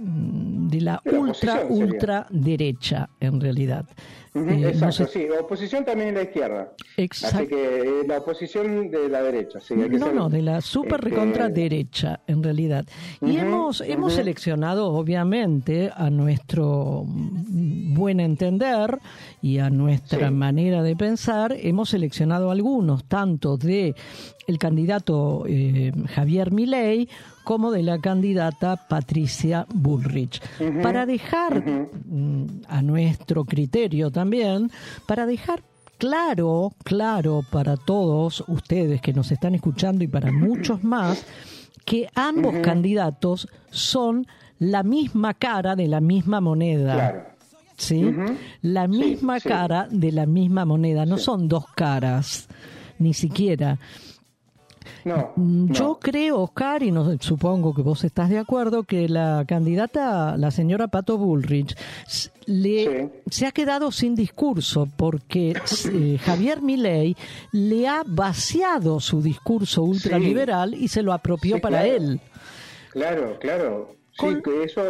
[0.00, 3.86] de la De la ultra ultra derecha en realidad.
[4.34, 6.72] Eh, no Exacto, sé- sí, oposición también en la izquierda.
[6.96, 7.38] Exacto.
[7.38, 9.74] Así que eh, la oposición de la derecha, sí.
[9.74, 12.84] hay que No, ser- no, de la super este, recontra derecha, en realidad.
[13.20, 18.98] Y hemos, hemos seleccionado, obviamente, a nuestro mm, buen entender
[19.42, 20.34] y a nuestra Sí.
[20.34, 23.94] manera de pensar, hemos seleccionado algunos, tanto de
[24.46, 27.08] el candidato eh, Javier Milei
[27.48, 30.38] como de la candidata Patricia Bullrich.
[30.82, 34.70] Para dejar mm, a nuestro criterio también,
[35.06, 35.62] para dejar
[35.96, 41.24] claro, claro para todos ustedes que nos están escuchando y para muchos más,
[41.86, 44.26] que ambos candidatos son
[44.58, 46.92] la misma cara de la misma moneda.
[46.92, 47.24] Claro.
[47.78, 48.14] ¿sí?
[48.60, 49.48] La misma sí.
[49.48, 52.46] cara de la misma moneda, no son dos caras,
[52.98, 53.78] ni siquiera.
[55.08, 55.74] No, Mm, no.
[55.74, 60.50] Yo creo, Oscar, y no, supongo que vos estás de acuerdo, que la candidata, la
[60.50, 61.74] señora Pato Bullrich,
[62.46, 63.30] le, Sí.
[63.30, 65.54] se ha quedado sin discurso porque
[65.92, 67.16] eh, Javier Milei
[67.52, 71.94] le ha vaciado su discurso ultraliberal y se lo apropió Sí, para claro.
[71.96, 72.20] él.
[72.92, 73.94] Claro, claro.
[74.16, 74.82] Con- Sí, que eso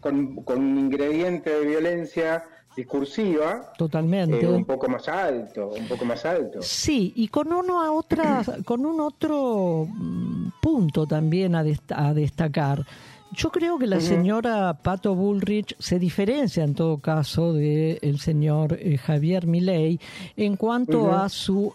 [0.00, 2.44] con un ingrediente de violencia
[2.76, 4.40] discursiva Totalmente.
[4.40, 6.60] eh, un poco más alto, un poco más alto.
[6.62, 12.14] Sí, y con uno a otra, con un otro mm, punto también a, dest- a
[12.14, 12.84] destacar.
[13.32, 18.98] Yo creo que la señora Pato Bullrich se diferencia en todo caso del señor eh,
[18.98, 20.00] Javier Milei
[20.36, 21.72] en cuanto a su,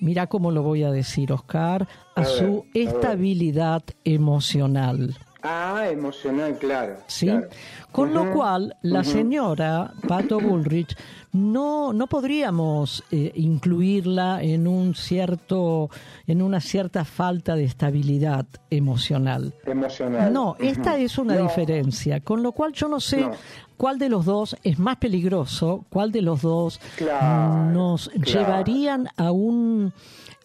[0.00, 2.86] mira cómo lo voy a decir, Oscar, a, su ver.
[2.88, 5.14] estabilidad emocional.
[5.42, 6.96] Ah, emocional, claro.
[7.06, 7.26] ¿sí?
[7.26, 7.48] claro.
[7.92, 10.94] Con lo cual, la señora Pato Bullrich
[11.32, 15.90] no, no podríamos eh, incluirla en un cierto,
[16.26, 19.54] en una cierta falta de estabilidad emocional.
[19.64, 20.32] Emocional.
[20.32, 23.30] No, esta es una No, diferencia, con lo cual yo no sé No.
[23.76, 28.24] cuál de los dos es más peligroso, cuál de los dos Claro, nos claro.
[28.26, 29.92] llevarían a un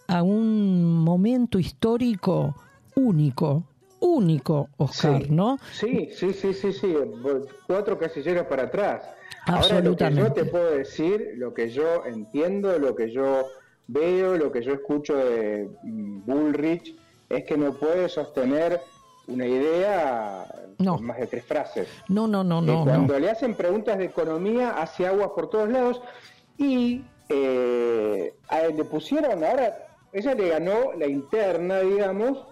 [0.08, 2.56] a un momento histórico
[2.96, 3.64] único,
[4.04, 5.28] único, Oscar, Sí.
[5.32, 5.58] ¿no?
[5.72, 6.96] Sí, sí, sí, sí, sí.
[7.68, 9.04] Cuatro casilleros para atrás.
[9.46, 10.22] Ahora lo que Absolutamente.
[10.22, 13.46] yo te puedo decir, lo que yo entiendo, lo que yo
[13.88, 16.96] veo, lo que yo escucho de mm, Bullrich,
[17.30, 18.80] es que no puede sostener
[19.28, 20.46] una idea
[20.80, 20.98] No.
[21.00, 21.88] más de tres frases.
[22.10, 23.20] No, no, no, no, cuando no.
[23.20, 26.02] le hacen preguntas de economía hace aguas por todos lados
[26.58, 29.74] y eh, a él le pusieron ahora
[30.12, 32.46] ella le ganó la interna digamos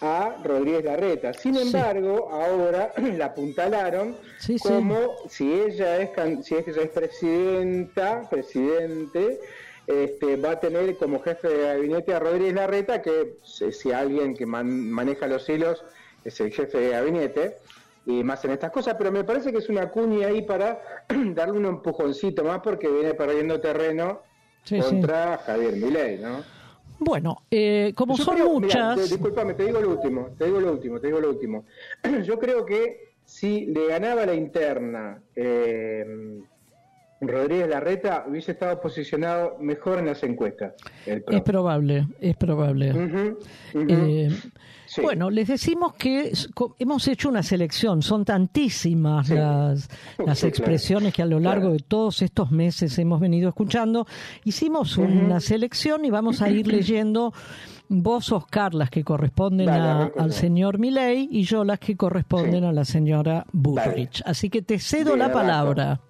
[0.00, 1.62] a Rodríguez Larreta sin Sí.
[1.62, 4.68] embargo ahora la apuntalaron Sí, sí.
[4.68, 6.10] como si ella es
[6.44, 9.40] si ella es presidenta presidente
[9.86, 14.44] este, va a tener como jefe de gabinete a Rodríguez Larreta que si, alguien que
[14.44, 15.84] man- maneja los hilos
[16.24, 17.58] es el jefe de gabinete
[18.04, 21.58] y más en estas cosas, pero me parece que es una cuña ahí para darle
[21.58, 24.22] un empujoncito más porque viene perdiendo terreno
[24.80, 26.42] contra Javier Milei, ¿no?
[26.98, 30.72] Bueno, eh, como Yo son creo- muchas, discúlpame, te digo lo último, te digo lo
[30.72, 31.64] último, te digo lo último.
[32.24, 36.06] Yo creo que si le ganaba la interna eh,
[37.20, 40.74] Rodríguez Larreta, hubiese estado posicionado mejor en las encuestas.
[41.06, 42.92] es probable, es probable.
[43.74, 44.28] Eh,
[44.86, 45.02] Sí.
[45.02, 46.32] Bueno, les decimos que
[46.78, 49.34] hemos hecho una selección, son tantísimas Sí.
[49.34, 49.88] las,
[50.24, 50.48] las Sí, claro.
[50.48, 51.72] expresiones que a lo largo Claro.
[51.74, 54.06] de todos estos meses hemos venido escuchando.
[54.44, 57.32] Hicimos una selección y vamos a ir leyendo
[57.88, 62.72] vos, Oscar, las que corresponden a- al señor Milei y yo las que corresponden a
[62.72, 64.22] la señora Bullrich.
[64.24, 66.00] Así que te cedo Bien, la palabra.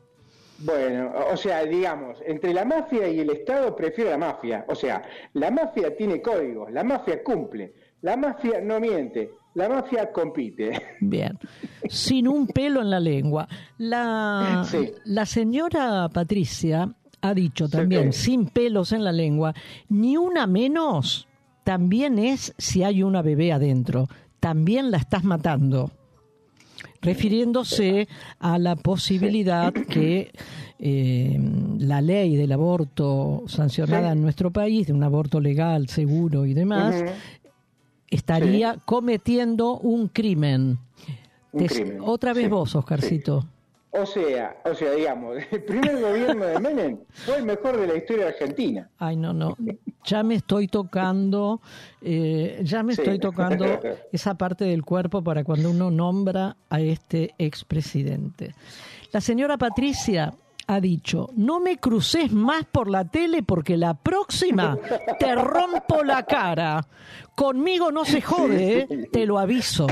[0.59, 4.65] Bueno, o sea, digamos, entre la mafia y el Estado prefiero la mafia.
[4.69, 5.03] O sea,
[5.35, 10.71] la mafia tiene códigos, la mafia cumple, la mafia no miente, la mafia compite.
[11.01, 11.39] Bien,
[11.89, 13.49] sin un pelo en la lengua.
[13.79, 14.93] La, Sí.
[15.05, 16.89] la señora Patricia
[17.23, 18.25] ha dicho también, Sí.
[18.33, 19.55] sin pelos en la lengua,
[19.89, 21.27] ni una menos
[21.65, 24.09] también es si hay una bebé adentro.
[24.39, 25.91] También la estás matando.
[27.03, 30.31] Refiriéndose a la posibilidad que
[30.79, 31.39] eh,
[31.79, 37.03] la ley del aborto sancionada en nuestro país, de un aborto legal, seguro y demás,
[38.11, 40.79] Estaría cometiendo un crimen.
[41.53, 43.47] Un Te- crimen, Otra vez sí, vos, Oscarcito.
[43.91, 47.97] O sea, o sea, digamos, el primer gobierno de Menem fue el mejor de la
[47.97, 48.91] historia de Argentina.
[48.99, 49.57] Ay, no, no.
[50.05, 51.61] Ya me estoy tocando,
[52.03, 53.01] eh, ya me Sí.
[53.01, 53.65] estoy tocando
[54.13, 58.55] esa parte del cuerpo para cuando uno nombra a este expresidente.
[59.13, 60.35] La señora Patricia
[60.69, 64.77] ha dicho, no me cruces más por la tele porque la próxima
[65.19, 66.87] te rompo la cara.
[67.37, 69.09] Conmigo no se jode, ¿eh?
[69.13, 69.87] te lo aviso.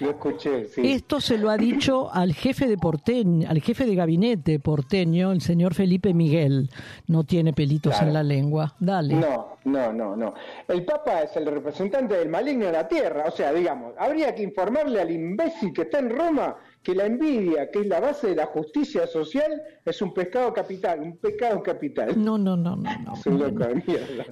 [0.00, 0.80] Lo escuché, sí.
[0.84, 5.42] Esto se lo ha dicho al jefe de porteño, al jefe de gabinete porteño, el
[5.42, 6.70] señor Felipe Miguel.
[7.06, 8.06] No tiene pelitos Claro.
[8.08, 8.74] en la lengua.
[8.80, 9.14] Dale.
[9.16, 10.34] No, no, no, no.
[10.66, 13.24] El Papa es el representante del maligno de la tierra.
[13.28, 17.70] O sea, digamos, habría que informarle al imbécil que está en Roma que la envidia,
[17.70, 22.12] que es la base de la justicia social, es un pescado capital, un pecado capital.
[22.22, 23.14] No, no, no, no, no.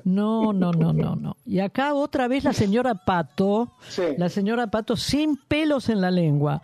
[0.04, 1.36] No, no, no, no, no.
[1.44, 4.02] Y acá otra vez la señora Pato, Sí.
[4.16, 6.62] la señora Pato sin pelos en la lengua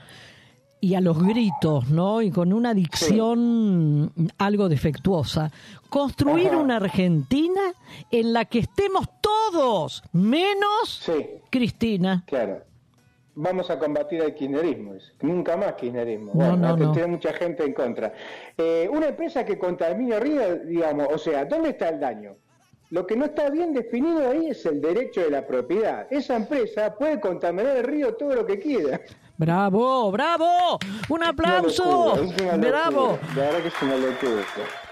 [0.80, 2.20] y a los gritos, ¿no?
[2.22, 5.50] Y con una dicción algo defectuosa.
[5.88, 6.58] Construir Ajá.
[6.58, 7.60] una Argentina
[8.10, 11.12] en la que estemos todos, menos Sí,
[11.50, 12.24] Cristina.
[12.26, 12.62] claro.
[13.36, 14.94] Vamos a combatir el kirchnerismo.
[15.22, 16.32] Nunca más kirchnerismo.
[16.34, 18.12] No, Bueno, no, tiene mucha gente en contra.
[18.56, 22.36] Eh, una empresa que contamina arriba, digamos, o sea, ¿dónde está el daño?
[22.90, 26.06] lo que no está bien definido ahí es el derecho de la propiedad.
[26.10, 29.00] Esa empresa puede contaminar el río todo lo que quiera.
[29.36, 30.78] Bravo, bravo.
[31.08, 32.16] Un aplauso.
[32.58, 33.18] bravo.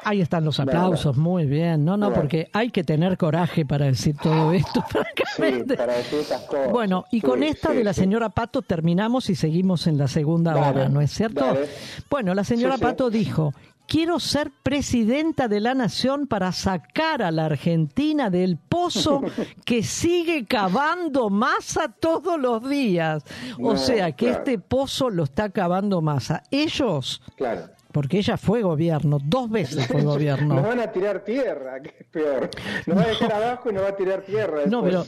[0.04, 1.84] Ahí están los aplausos, muy bien.
[1.84, 5.76] No, no, porque hay que tener coraje para decir todo esto, Sí, francamente.
[5.76, 6.72] para decir estas cosas.
[6.72, 10.08] Bueno, y Sí, con esta sí, de la señora Pato terminamos y seguimos en la
[10.08, 11.44] segunda Dale, hora, ¿no es cierto?
[11.44, 11.68] dale.
[12.10, 12.78] Bueno, la señora.
[12.78, 13.54] Pato dijo,
[13.92, 19.20] quiero ser presidenta de la nación para sacar a la Argentina del pozo
[19.66, 23.22] que sigue cavando masa todos los días.
[23.58, 24.38] O No, sea, que claro.
[24.38, 26.42] este pozo lo está cavando masa.
[26.50, 27.68] Ellos, Claro.
[27.92, 30.62] Porque ella fue gobierno, dos veces fue Nos gobierno.
[30.62, 32.48] van a tirar tierra, que es peor.
[32.86, 34.60] Nos va a dejar abajo y nos va a tirar tierra.
[34.66, 35.04] No, pero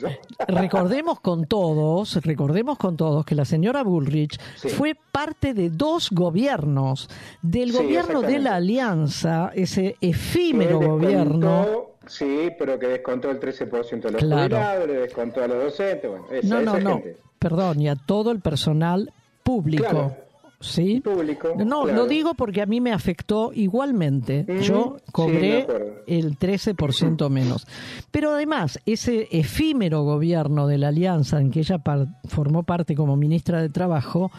[0.48, 4.68] recordemos con todos, recordemos con todos que la señora Bullrich Sí.
[4.68, 7.08] fue parte de dos gobiernos,
[7.42, 8.54] del Sí, gobierno de la.
[8.54, 11.66] Alianza, ese efímero gobierno.
[12.06, 14.86] Sí, pero que descontó el 13% de los Claro.
[14.86, 17.16] le descontó a los docentes, bueno, esa, No, no, esa no, gente.
[17.38, 19.12] perdón, y a todo el personal
[19.42, 19.84] público.
[19.88, 20.16] Claro.
[20.60, 21.00] ¿Sí?
[21.00, 21.98] Público, No, claro.
[21.98, 24.46] lo digo porque a mí me afectó igualmente.
[24.48, 25.86] Mm, Yo sí, cobré acuerdo.
[26.06, 27.66] el 13% menos.
[28.10, 33.14] Pero además, ese efímero gobierno de la Alianza en que ella par- formó parte como
[33.16, 34.30] ministra de Trabajo,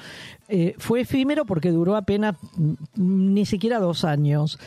[0.47, 2.73] eh, fue efímero porque duró apenas mm,
[3.33, 4.57] ni siquiera dos años.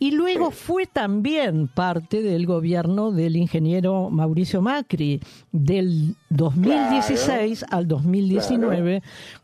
[0.00, 5.20] Y luego fue también parte del gobierno del ingeniero Mauricio Macri,
[5.52, 9.02] del 2016 al 2019,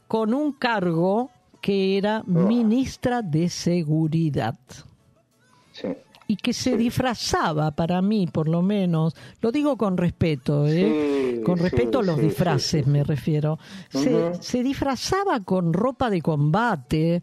[0.09, 1.31] con un cargo
[1.61, 4.59] que era ministra de Seguridad.
[5.73, 5.89] Sí.
[6.27, 11.33] y que se disfrazaba para mí, por lo menos, lo digo con respeto, ¿eh?
[11.37, 13.59] Sí, con respeto a los disfraces me refiero,
[13.89, 17.23] se, disfrazaba con ropa de combate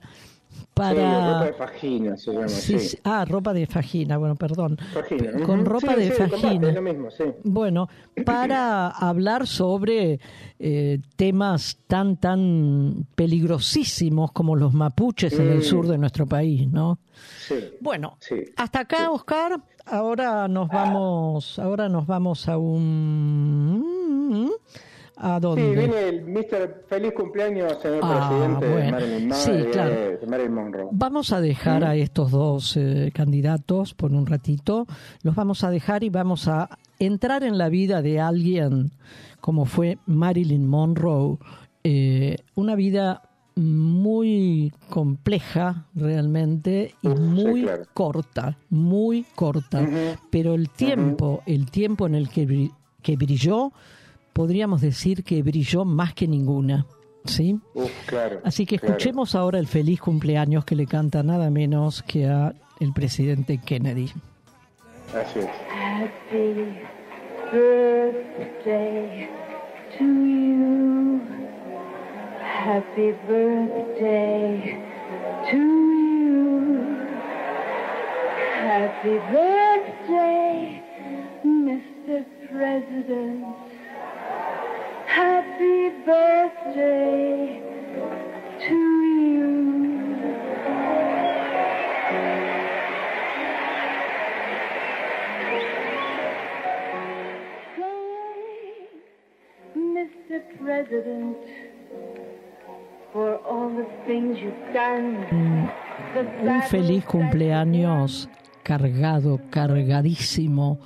[0.78, 1.34] para...
[1.34, 2.90] ropa de fajina se llama, Sí, sí.
[2.90, 2.98] sí.
[3.04, 4.78] Ah, ropa de fajina, bueno, perdón.
[4.94, 6.72] Fajina, P- Con ropa Sí, de fajina.
[6.72, 7.08] lo mismo.
[7.44, 7.90] Bueno,
[8.26, 10.20] para hablar sobre
[10.60, 15.62] eh, temas tan, tan peligrosísimos como los mapuches en el Mm.
[15.64, 17.00] sur de nuestro país, ¿no?
[17.48, 17.56] Sí.
[17.82, 18.36] Bueno, Sí.
[18.56, 19.62] hasta acá, Oscar.
[19.90, 24.52] Ahora nos vamos, ahora nos vamos a un...
[25.20, 25.76] ¿A Sí, dónde?
[25.76, 26.86] viene el Mr.
[26.88, 28.92] Feliz cumpleaños, señor Ah, presidente de bueno.
[28.92, 29.90] Marilyn, Sí, Monroe, claro.
[30.20, 30.88] de Marilyn Monroe.
[30.92, 34.86] Vamos a dejar a estos dos eh, candidatos por un ratito.
[35.24, 38.92] Los vamos a dejar y vamos a entrar en la vida de alguien
[39.42, 41.38] como fue Marilyn Monroe.
[41.84, 43.22] eh, una vida
[43.56, 47.84] muy compleja realmente y sí, muy claro.
[47.94, 49.88] corta, muy corta.
[50.30, 52.70] Pero el tiempo, el tiempo en el que,
[53.02, 53.72] que brilló,
[54.38, 56.86] podríamos decir que brilló más que ninguna.
[57.26, 57.60] ¿Sí?
[57.74, 58.40] Uf, claro.
[58.44, 58.94] Así que claro.
[58.94, 64.12] escuchemos ahora el feliz cumpleaños que le canta nada menos que a el presidente Kennedy.
[65.12, 65.48] Así es.
[65.74, 66.54] Happy
[67.52, 69.28] birthday
[69.98, 71.20] to you.
[72.40, 74.78] Happy birthday
[75.50, 76.86] to you.
[78.62, 80.84] Happy birthday,
[81.44, 82.24] Mr.
[82.52, 83.67] President.
[85.58, 87.64] Happy birthday
[88.60, 89.50] to you.
[99.76, 100.38] Mr.
[100.62, 101.38] President,
[103.12, 105.26] for all the things you've done.
[106.44, 108.30] Un feliz cumpleaños
[108.62, 110.78] cargado, cargadísimo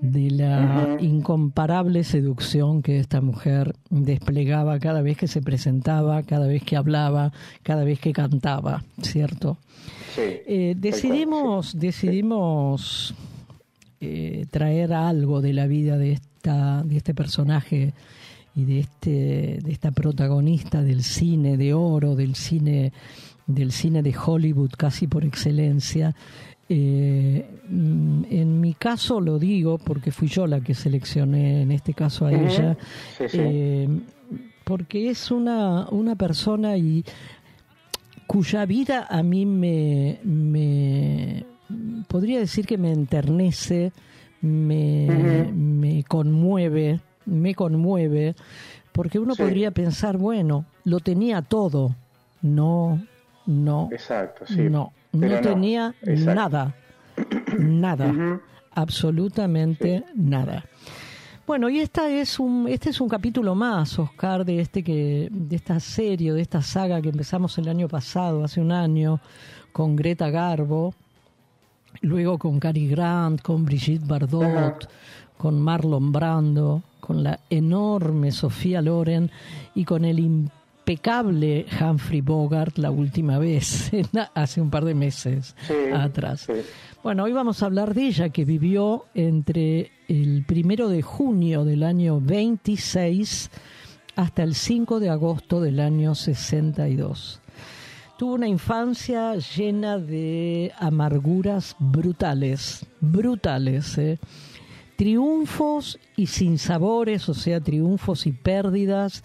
[0.00, 6.62] de la incomparable seducción que esta mujer desplegaba cada vez que se presentaba, cada vez
[6.62, 7.32] que hablaba,
[7.62, 9.58] cada vez que cantaba, ¿cierto?
[10.14, 10.22] Sí.
[10.46, 13.14] Eh, decidimos, decidimos
[14.00, 17.94] eh, traer algo de la vida de esta, de este personaje
[18.54, 22.92] y de este, de esta protagonista del cine de oro, del cine,
[23.46, 26.14] del cine de Hollywood casi por excelencia.
[26.68, 31.94] Eh, mm, en mi caso lo digo porque fui yo la que seleccioné en este
[31.94, 32.76] caso a ella,
[33.16, 33.38] Sí, sí.
[33.40, 33.88] eh,
[34.64, 37.04] porque es una, una persona y
[38.26, 41.44] cuya vida a mí me, me
[42.08, 43.92] podría decir que me enternece,
[44.40, 48.34] me, me conmueve, me conmueve,
[48.90, 49.42] porque uno Sí.
[49.42, 51.94] podría pensar, bueno, lo tenía todo.
[52.42, 53.00] No,
[53.46, 54.62] no, Exacto, sí.
[54.62, 56.34] no, no tenía exacto.
[56.34, 56.74] nada,
[57.58, 58.40] nada,
[58.72, 60.64] absolutamente nada.
[61.46, 65.54] Bueno, y esta es un, este es un capítulo más, Oscar, de este que, de
[65.54, 69.20] esta serie, de esta saga que empezamos el año pasado, hace un año,
[69.72, 70.92] con Greta Garbo,
[72.00, 74.88] luego con Cary Grant, con Brigitte Bardot,
[75.36, 79.30] con Marlon Brando, con la enorme Sofía Loren
[79.74, 80.18] y con el
[80.90, 83.90] impecable Humphrey Bogart la última vez,
[84.34, 86.42] hace un par de meses Sí, atrás.
[86.42, 86.52] sí.
[87.02, 91.82] Bueno, hoy vamos a hablar de ella que vivió entre el primero de junio del
[91.82, 93.50] año 26
[94.14, 97.40] hasta el 5 de agosto del año 62.
[98.16, 104.18] Tuvo una infancia llena de amarguras brutales, brutales, ¿eh?
[104.96, 109.22] triunfos y sinsabores, o sea, triunfos y pérdidas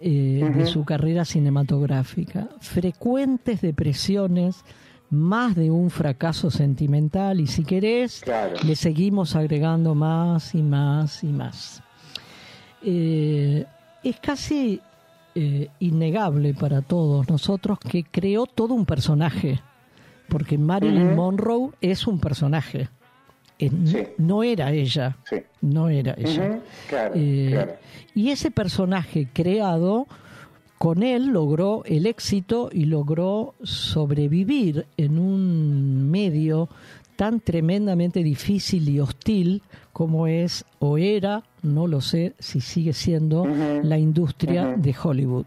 [0.00, 4.64] eh, de su carrera cinematográfica, frecuentes depresiones,
[5.10, 8.54] más de un fracaso sentimental y si querés, Claro.
[8.64, 11.82] le seguimos agregando más y más y más.
[12.82, 13.66] Eh,
[14.02, 14.80] es casi
[15.34, 19.60] eh, innegable para todos nosotros que creó todo un personaje,
[20.28, 21.14] porque Marilyn.
[21.14, 22.88] Monroe es un personaje.
[23.60, 23.98] Eh, Sí.
[24.18, 25.36] No era ella, Sí.
[25.62, 26.60] no era ella.
[26.88, 27.72] Claro, Eh, claro.
[28.14, 30.06] Y ese personaje creado,
[30.78, 36.68] con él logró el éxito y logró sobrevivir en un medio
[37.16, 43.44] tan tremendamente difícil y hostil como es o era, no lo sé si sigue siendo,
[43.82, 45.46] la industria de Hollywood.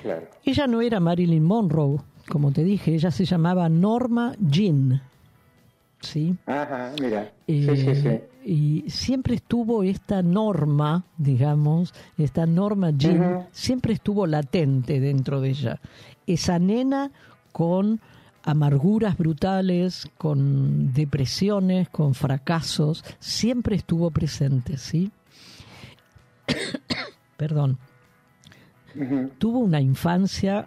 [0.00, 0.22] Claro.
[0.44, 1.98] Ella no era Marilyn Monroe,
[2.28, 5.02] como te dije, ella se llamaba Norma Jean.
[6.02, 6.36] ¿Sí?
[6.46, 7.32] Ajá, mira.
[7.46, 8.08] Sí, sí, sí.
[8.08, 13.46] Eh, Y siempre estuvo esta norma, digamos, esta norma Jean, Ujú.
[13.52, 15.80] siempre estuvo latente dentro de ella.
[16.26, 17.12] Esa nena
[17.52, 18.00] con
[18.42, 25.12] amarguras brutales, con depresiones, con fracasos, siempre estuvo presente, ¿sí?
[27.36, 27.78] Perdón.
[29.38, 30.66] Tuvo una infancia,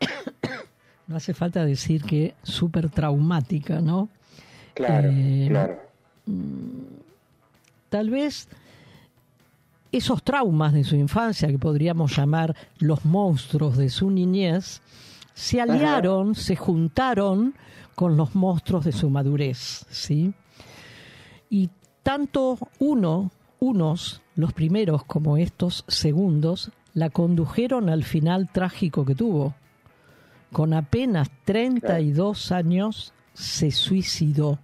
[1.08, 4.08] no hace falta decir que súper traumática, ¿no?
[4.76, 5.80] Claro, Eh, claro.
[7.88, 8.46] tal vez
[9.90, 14.82] esos traumas de su infancia, que podríamos llamar los monstruos de su niñez,
[15.32, 17.54] se aliaron, se juntaron
[17.94, 20.34] con los monstruos de su madurez, ¿sí?
[21.48, 21.70] Y
[22.02, 29.54] tanto uno, unos, los primeros, como estos segundos, la condujeron al final trágico que tuvo.
[30.52, 34.58] Con apenas 32 años se suicidó.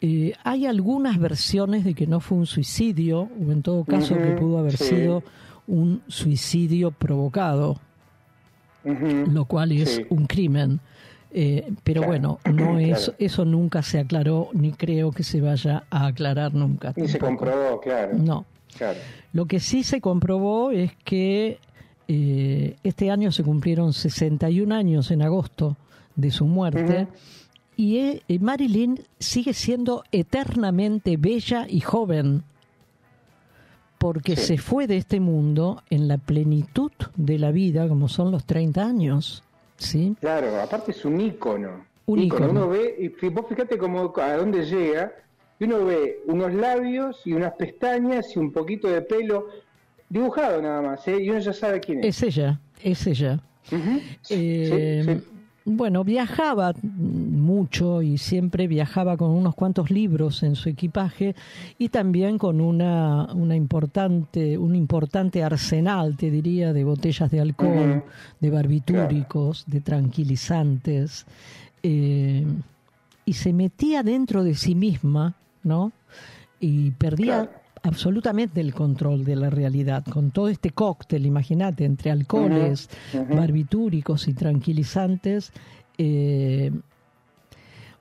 [0.00, 4.30] Eh, hay algunas versiones de que no fue un suicidio, o en todo caso que
[4.32, 4.84] pudo haber sí.
[4.84, 5.22] sido
[5.66, 7.78] un suicidio provocado,
[8.84, 10.06] lo cual es sí.
[10.08, 10.80] un crimen.
[11.32, 13.14] Eh, pero Claro, bueno, no es, claro.
[13.18, 16.92] eso nunca se aclaró, ni creo que se vaya a aclarar nunca.
[16.96, 18.16] Y se comprobó, claro.
[18.16, 18.46] No.
[18.76, 18.98] Claro.
[19.32, 21.58] Lo que sí se comprobó es que
[22.08, 25.76] eh, este año se cumplieron 61 años en agosto
[26.16, 27.06] de su muerte
[27.76, 32.42] y eh, eh, Marilyn sigue siendo eternamente bella y joven
[33.98, 34.42] porque Sí.
[34.46, 38.84] se fue de este mundo en la plenitud de la vida como son los 30
[38.84, 39.42] años.
[39.76, 40.14] ¿sí?
[40.20, 41.84] Claro, aparte es un ícono.
[42.06, 42.50] Un ícono.
[42.50, 45.12] Uno ve, y vos fíjate cómo, a dónde llega,
[45.58, 49.48] y uno ve unos labios y unas pestañas y un poquito de pelo
[50.08, 51.22] dibujado nada más, ¿eh?
[51.22, 52.16] y uno ya sabe quién es.
[52.16, 53.40] Es ella, es ella.
[53.70, 55.24] Eh, Sí, sí.
[55.66, 61.34] Bueno, viajaba mucho y siempre viajaba con unos cuantos libros en su equipaje
[61.78, 68.02] y también con una, una importante, un importante arsenal, te diría, de botellas de alcohol,
[68.40, 71.26] de barbitúricos, de tranquilizantes.
[71.82, 72.46] eh,
[73.24, 75.92] y se metía dentro de sí misma, ¿no?
[76.58, 77.59] Y perdía Claro.
[77.82, 82.88] Absolutamente el control de la realidad con todo este cóctel, imagínate, entre alcoholes,
[83.28, 85.52] barbitúricos y tranquilizantes.
[85.98, 86.70] eh,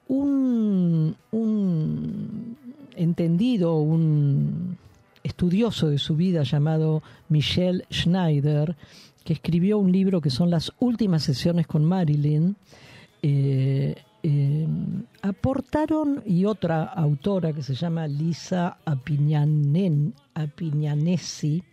[0.10, 2.58] un, un
[2.96, 4.78] entendido, un
[5.24, 8.76] estudioso de su vida llamado Michel Schneider,
[9.24, 12.56] que escribió un libro que son las últimas sesiones con Marilyn,
[13.22, 14.68] eh, eh,
[15.22, 21.64] aportaron, y otra autora que se llama Lisa Apiñanen, Apiñanesi,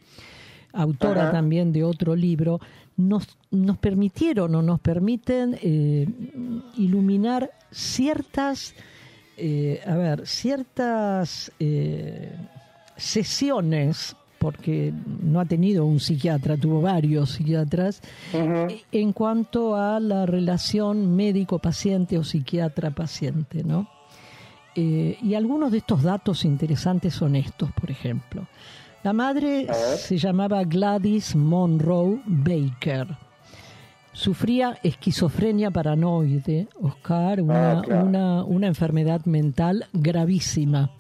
[0.73, 1.33] autora Ajá.
[1.33, 2.61] también de otro libro,
[2.97, 6.07] nos, nos permitieron o nos permiten eh,
[6.77, 8.75] iluminar ciertas,
[9.37, 11.53] eh, a ver, ciertas
[12.97, 14.17] sesiones,
[14.47, 14.93] porque
[15.23, 18.01] no ha tenido un psiquiatra, tuvo varios psiquiatras,
[18.93, 23.89] en cuanto a la relación médico-paciente o psiquiatra-paciente, ¿no?
[24.77, 28.47] Eh, y algunos de estos datos interesantes son estos, por ejemplo.
[29.03, 29.67] La madre
[29.99, 33.09] se llamaba Gladys Monroe Baker.
[34.13, 38.07] Sufría esquizofrenia paranoide, Oscar, una, Ah, claro.
[38.07, 40.91] una, una enfermedad mental gravísima.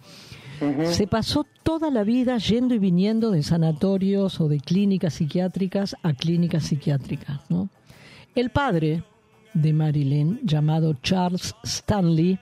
[0.84, 6.14] Se pasó toda la vida yendo y viniendo de sanatorios o de clínicas psiquiátricas a
[6.14, 7.40] clínicas psiquiátricas.
[7.50, 7.68] ¿no?
[8.34, 9.02] El padre
[9.52, 12.38] de Marilyn, llamado Charles Stanley,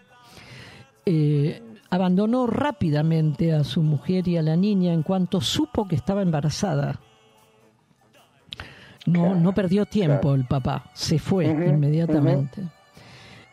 [1.06, 6.22] eh, abandonó rápidamente a su mujer y a la niña en cuanto supo que estaba
[6.22, 7.00] embarazada.
[9.06, 12.62] No, no perdió tiempo el papá, se fue inmediatamente.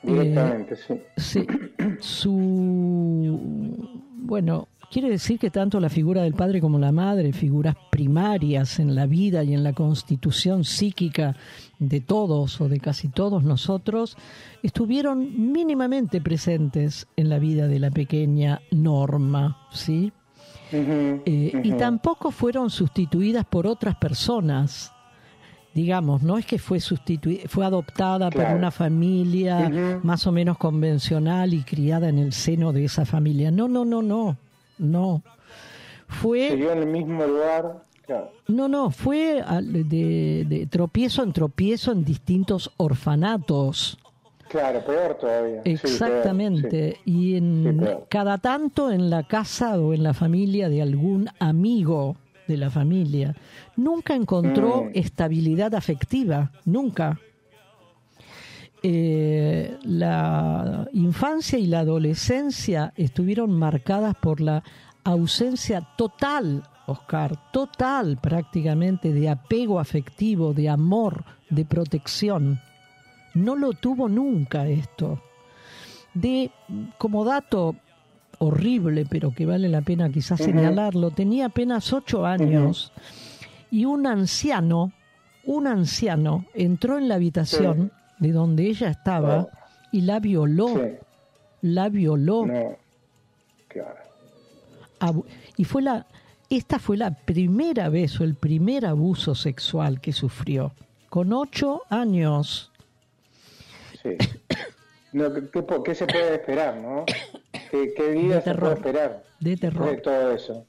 [0.01, 1.01] Directamente, sí.
[1.17, 1.45] Sí,
[1.99, 8.79] su bueno, quiere decir que tanto la figura del padre como la madre, figuras primarias
[8.79, 11.35] en la vida y en la constitución psíquica
[11.79, 14.15] de todos o de casi todos nosotros,
[14.61, 20.13] estuvieron mínimamente presentes en la vida de la pequeña Norma, ¿sí?
[20.73, 24.93] Eh, y tampoco fueron sustituidas por otras personas
[25.73, 31.53] digamos, no es que fue sustituida, fue adoptada por una familia más o menos convencional
[31.53, 33.51] y criada en el seno de esa familia.
[33.51, 34.37] No, no, no, no,
[34.77, 35.21] no.
[36.07, 36.53] Fue.
[36.53, 37.83] en el mismo lugar.
[38.47, 43.97] No, no, fue de, de, tropiezo en tropiezo en distintos orfanatos.
[44.49, 45.61] Claro, peor todavía.
[45.63, 46.97] Exactamente.
[47.05, 52.17] Y en cada tanto en la casa o en la familia de algún amigo
[52.51, 53.35] de la familia.
[53.77, 54.89] Nunca encontró mm.
[54.93, 57.19] estabilidad afectiva, nunca.
[58.83, 64.63] Eh, la infancia y la adolescencia estuvieron marcadas por la
[65.03, 72.59] ausencia total, Oscar, total prácticamente de apego afectivo, de amor, de protección.
[73.33, 75.21] No lo tuvo nunca esto.
[76.13, 76.51] De,
[76.97, 77.75] como dato
[78.41, 82.91] horrible, pero que vale la pena quizás señalarlo, tenía apenas ocho años
[83.69, 84.91] y un anciano,
[85.45, 89.47] un anciano entró en la habitación de donde ella estaba
[89.91, 90.73] y la violó.
[91.61, 92.47] La violó.
[95.57, 96.07] Y fue la,
[96.49, 100.73] esta fue la primera vez o el primer abuso sexual que sufrió,
[101.09, 102.71] con ocho años.
[104.01, 104.17] Sí.
[105.11, 107.05] ¿qué, se puede esperar, no?
[107.69, 109.23] ¿Qué, qué se puede esperar?
[109.39, 109.89] De terror.
[109.89, 110.65] De todo eso.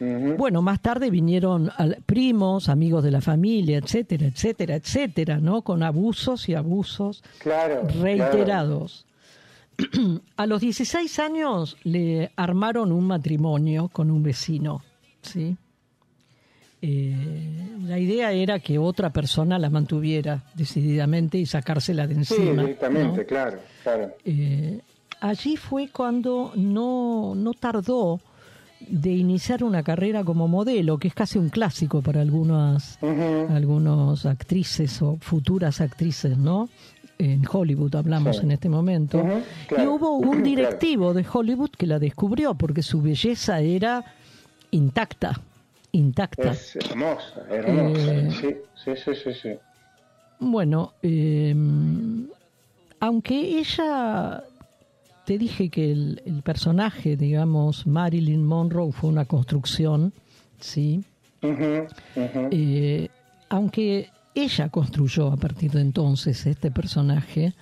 [0.00, 1.70] Bueno, más tarde vinieron
[2.06, 5.60] primos, amigos de la familia, etcétera, etcétera, etcétera, ¿no?
[5.60, 7.22] Con abusos y abusos
[8.00, 9.04] reiterados.
[10.36, 14.82] A los 16 años le armaron un matrimonio con un vecino,
[15.20, 15.56] ¿sí?
[16.82, 17.14] Eh,
[17.86, 22.52] la idea era que otra persona la mantuviera decididamente y sacársela de encima.
[22.52, 23.58] Sí, directamente, claro.
[23.82, 24.14] claro.
[24.24, 24.80] Eh,
[25.20, 28.20] allí fue cuando no, no tardó
[28.80, 32.98] de iniciar una carrera como modelo, que es casi un clásico para algunas,
[34.24, 36.70] actrices o futuras actrices, ¿no?
[37.18, 39.22] En Hollywood hablamos en este momento.
[39.76, 44.02] Y hubo un directivo de Hollywood que la descubrió porque su belleza era
[44.70, 45.42] intacta
[45.92, 46.52] intacta.
[46.52, 48.14] Es hermosa, hermosa.
[48.14, 49.50] Eh, sí, sí, sí, sí,
[50.38, 51.54] Bueno, eh,
[53.00, 54.44] aunque ella,
[55.24, 60.12] te dije que el, personaje, digamos, Marilyn Monroe fue una construcción,
[60.58, 61.02] ¿sí?
[61.42, 63.08] Eh,
[63.48, 67.54] aunque ella construyó a partir de entonces este personaje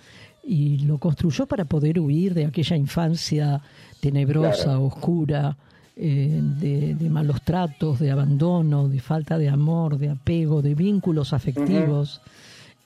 [0.44, 3.60] y lo construyó para poder huir de aquella infancia
[4.00, 5.56] tenebrosa, oscura,
[6.00, 12.20] eh, de, malos tratos, de abandono, de falta de amor, de apego, de vínculos afectivos.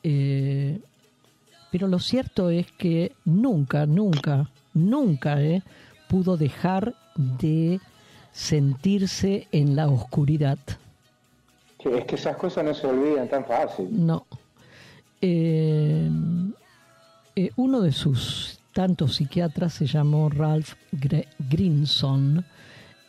[0.03, 0.81] Eh,
[1.71, 5.63] pero lo cierto es que nunca, nunca, nunca eh,
[6.09, 7.81] pudo dejar de
[8.33, 10.59] sentirse en la oscuridad.
[11.85, 13.89] es que esas cosas no se olvidan tan fácil.
[13.91, 14.25] No.
[17.57, 20.73] uno de sus tantos psiquiatras se llamó Ralph
[21.51, 22.47] Grinson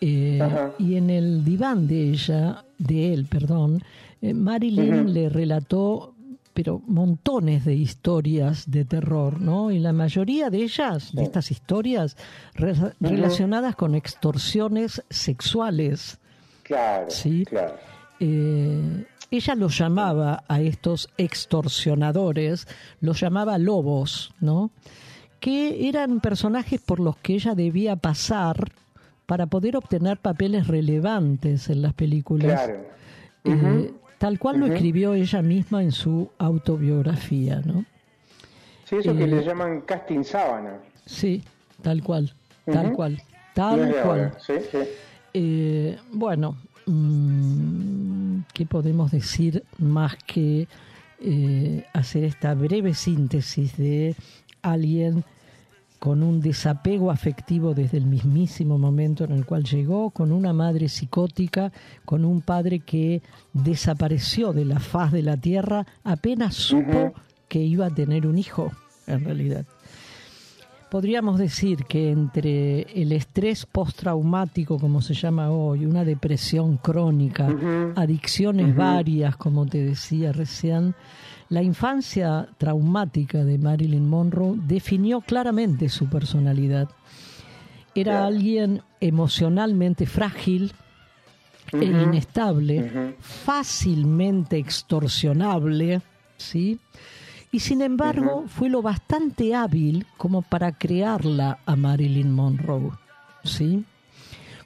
[0.06, 0.40] eh,
[0.80, 3.82] y en el diván de ella, de él, perdón,
[4.22, 6.14] eh, Marilyn le relató
[6.54, 9.72] pero montones de historias de terror, ¿no?
[9.72, 12.16] Y la mayoría de ellas, de estas historias,
[13.00, 16.20] relacionadas con extorsiones sexuales.
[16.62, 17.46] Claro, ¿sí?
[17.46, 17.76] claro.
[18.20, 22.68] Eh, ella los llamaba a estos extorsionadores,
[23.00, 24.70] los llamaba lobos, ¿no?
[25.40, 28.72] Que eran personajes por los que ella debía pasar
[29.26, 32.70] para poder obtener papeles relevantes en las películas.
[33.44, 37.86] Eh, tal cual lo escribió ella misma en su autobiografía, ¿no?
[38.86, 40.78] Sí, eso que le eh, llaman casting sábana.
[41.06, 41.44] Sí,
[41.82, 42.34] tal cual,
[42.66, 43.22] tal cual,
[43.54, 44.34] tal cual.
[45.34, 50.68] Eh, bueno, mm, ¿qué podemos decir más que
[51.94, 54.14] hacer esta breve síntesis de
[54.62, 55.24] alguien
[56.04, 60.90] con un desapego afectivo desde el mismísimo momento en el cual llegó, con una madre
[60.90, 61.72] psicótica,
[62.04, 63.22] con un padre que
[63.54, 67.14] desapareció de la faz de la tierra apenas supo
[67.48, 68.74] que iba a tener un hijo,
[69.08, 69.66] en realidad.
[70.92, 77.48] Podríamos decir que entre el estrés postraumático, como se llama hoy, una depresión crónica,
[77.96, 80.96] adicciones varias, como te decía recién,
[81.50, 86.90] la infancia traumática de Marilyn Monroe definió claramente su personalidad.
[87.96, 90.74] Era alguien emocionalmente frágil
[91.72, 96.02] e inestable, fácilmente extorsionable,
[96.38, 96.80] ¿sí?
[97.52, 102.92] Y sin embargo, fue lo bastante hábil como para crearla a Marilyn Monroe,
[103.44, 103.86] ¿sí?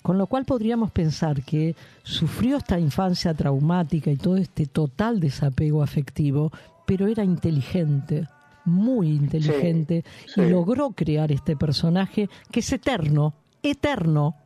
[0.08, 5.84] Con lo cual podríamos pensar que sufrió esta infancia traumática y todo este total desapego
[5.84, 6.49] afectivo
[6.86, 8.26] pero era inteligente,
[8.64, 10.05] muy inteligente,
[10.38, 14.38] y logró crear este personaje que es eterno, eterno.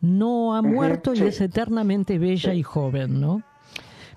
[0.00, 3.42] No ha muerto y es eternamente bella y joven, ¿no?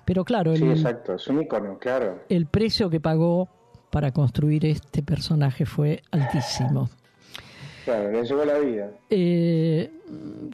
[0.04, 2.20] Pero claro, el, exacto, es un icono, claro.
[2.28, 3.48] El precio que pagó
[3.90, 6.88] para construir este personaje fue altísimo.
[7.84, 8.90] Claro, le llevó la vida.
[9.10, 9.90] Eh,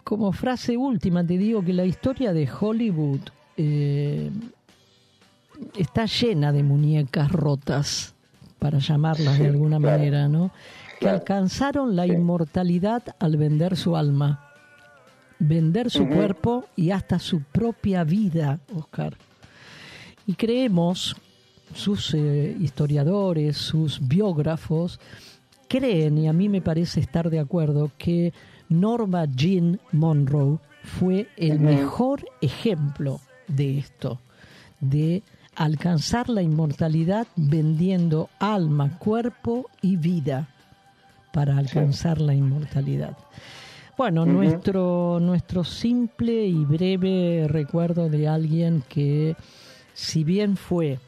[0.02, 3.20] como frase última, te digo que la historia de Hollywood
[3.56, 4.30] eh,
[5.76, 8.14] está llena de muñecas rotas,
[8.60, 10.52] para llamarlas de alguna manera, ¿no?
[11.00, 14.52] Que alcanzaron la inmortalidad al vender su alma,
[15.38, 19.16] vender su cuerpo y hasta su propia vida, Oscar.
[20.26, 21.16] Y creemos,
[21.74, 25.00] sus eh, historiadores, sus biógrafos,
[25.70, 28.34] creen, y a mí me parece estar de acuerdo, que
[28.68, 34.18] Norma Jean Monroe fue el mejor ejemplo de esto,
[34.80, 35.22] de
[35.54, 40.48] alcanzar la inmortalidad vendiendo alma, cuerpo y vida
[41.32, 43.16] para alcanzar la inmortalidad.
[43.96, 49.36] Bueno, nuestro, nuestro simple y breve recuerdo de alguien que,
[49.94, 50.98] si bien fue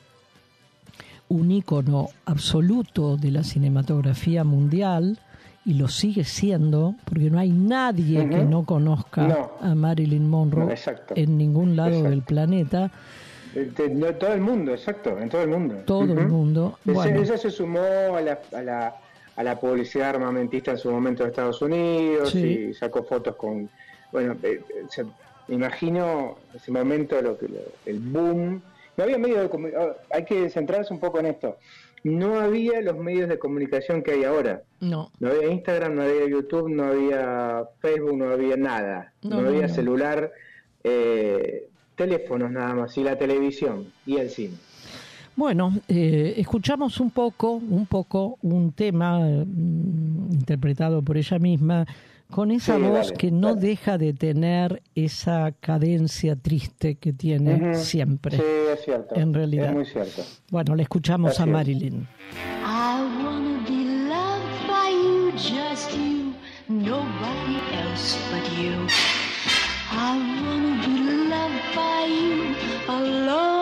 [1.33, 5.19] un ícono absoluto de la cinematografía mundial,
[5.65, 10.75] y lo sigue siendo, porque no hay nadie que no conozca a Marilyn Monroe
[11.15, 12.91] en ningún lado del planeta,
[13.55, 15.77] de, todo el mundo, exacto, en todo el mundo.
[15.87, 16.79] Todo el mundo.
[16.87, 17.81] Ella se sumó
[18.17, 18.97] a la, a, la,
[19.37, 23.69] a la publicidad armamentista en su momento de Estados Unidos y sacó fotos con.
[24.11, 24.61] Bueno, eh,
[24.97, 25.05] eh,
[25.49, 27.47] me imagino ese momento, lo que,
[27.87, 28.63] el boom.
[28.97, 31.59] No había medios de ah, Hay que centrarse un poco en esto.
[32.05, 34.63] No había los medios de comunicación que hay ahora.
[34.81, 35.11] No.
[35.21, 39.13] No había Instagram, no había YouTube, no había Facebook, no había nada.
[39.23, 40.33] No, había celular.
[40.83, 44.57] Eh, teléfonos nada más, y la televisión y el cine.
[45.37, 51.87] Bueno, eh, escuchamos un poco, un poco un tema mm, interpretado por ella misma
[52.33, 58.39] con esa voz que no deja de tener esa cadencia triste que tiene siempre.
[58.39, 59.15] Sí, es cierto.
[59.15, 59.69] En realidad.
[59.69, 60.23] Es muy cierto.
[60.51, 62.09] Bueno, le escuchamos a Marilyn.
[62.65, 66.33] I wanna be loved by you, just you,
[66.69, 68.87] nobody else but you.
[69.93, 72.57] I wanna be loved by you
[72.89, 73.53] alone.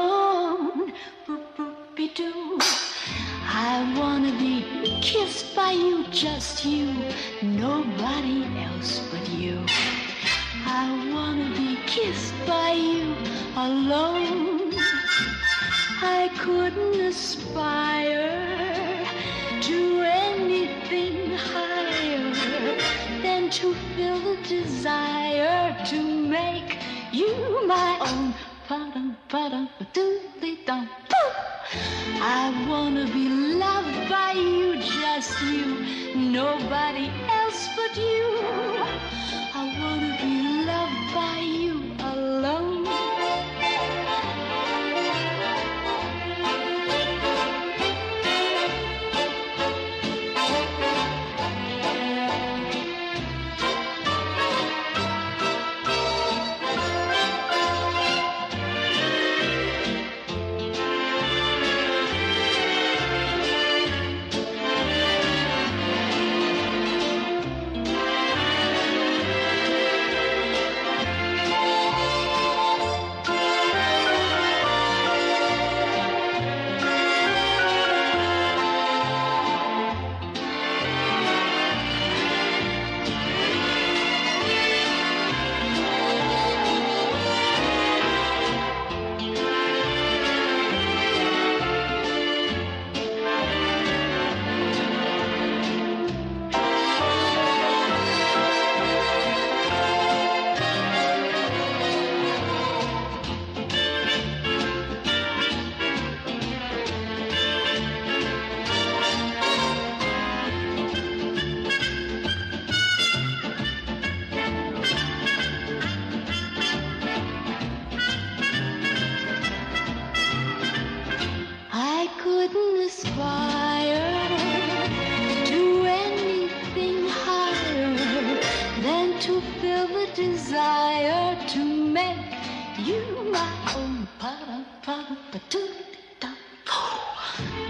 [3.53, 4.60] I wanna be
[5.01, 6.93] kissed by you, just you,
[7.43, 9.59] nobody else but you.
[10.67, 13.15] I wanna be kissed by you
[13.57, 14.73] alone.
[16.03, 19.07] I couldn't aspire
[19.63, 22.35] to anything higher
[23.23, 26.79] than to feel the desire to make
[27.13, 28.35] you my own.
[32.23, 38.39] I wanna be loved by you, just you, nobody else but you.
[39.55, 42.80] I wanna be loved by you alone.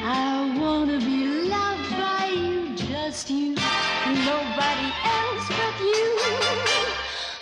[0.03, 6.07] I wanna be loved by you, just you, nobody else but you.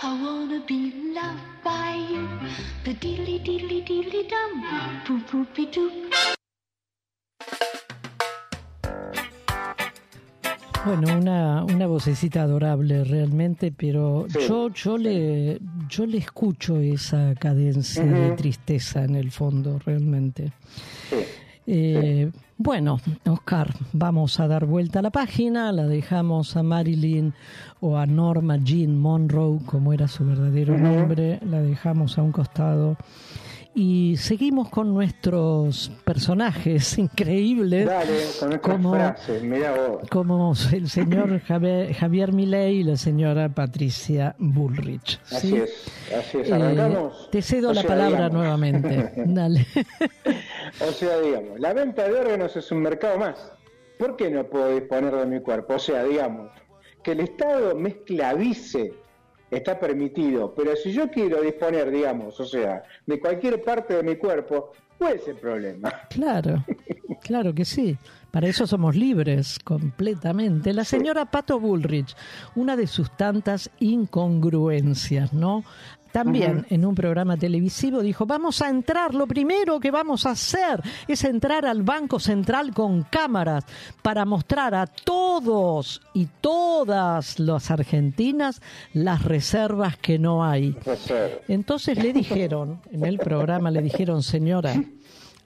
[0.03, 2.29] I wanna be loved by you,
[2.85, 4.61] the diddly diddly diddly dum,
[5.07, 6.38] boop boopy doop.
[10.85, 17.35] Bueno, una, una vocecita adorable realmente, pero Sí, yo, yo le, yo le escucho esa
[17.35, 20.53] cadencia de tristeza en el fondo, realmente.
[21.11, 21.17] Sí.
[21.67, 27.35] Eh, Bueno, Oscar, vamos a dar vuelta a la página, la dejamos a Marilyn
[27.81, 32.97] o a Norma Jean Monroe, como era su verdadero nombre, la dejamos a un costado
[33.81, 37.87] y seguimos con nuestros personajes increíbles.
[37.87, 40.09] Dale, con como, frases, mirá vos.
[40.11, 45.21] como el señor Javier, Javier Milei y la señora Patricia Bullrich.
[45.27, 45.37] ¿sí?
[45.37, 45.85] Así es,
[46.19, 46.51] así es.
[46.51, 48.33] Eh, te cedo O la sea, palabra digamos.
[48.33, 49.13] nuevamente.
[49.27, 49.65] Dale.
[50.81, 53.53] O sea, digamos, la venta de órganos es un mercado más.
[53.97, 55.75] ¿Por qué no puedo disponer de mi cuerpo?
[55.75, 56.51] O sea, digamos,
[57.05, 58.93] que el Estado me esclavice
[59.51, 64.17] está permitido, pero si yo quiero disponer, digamos, o sea, de cualquier parte de mi
[64.17, 65.93] cuerpo, ¿cuál es el problema?
[66.11, 66.65] Claro,
[67.23, 67.97] claro que sí.
[68.31, 70.75] Para eso somos libres completamente.
[70.75, 72.15] La señora Pato Bullrich,
[72.57, 75.65] una de sus tantas incongruencias, ¿no?
[76.25, 80.83] También en un programa televisivo dijo, vamos a entrar, lo primero que vamos a hacer
[81.07, 83.65] es entrar al Banco Central con cámaras
[84.03, 88.61] para mostrar a todos y todas las argentinas
[88.93, 90.77] las reservas que no hay.
[91.47, 94.75] Entonces le dijeron, en el programa le dijeron, señora,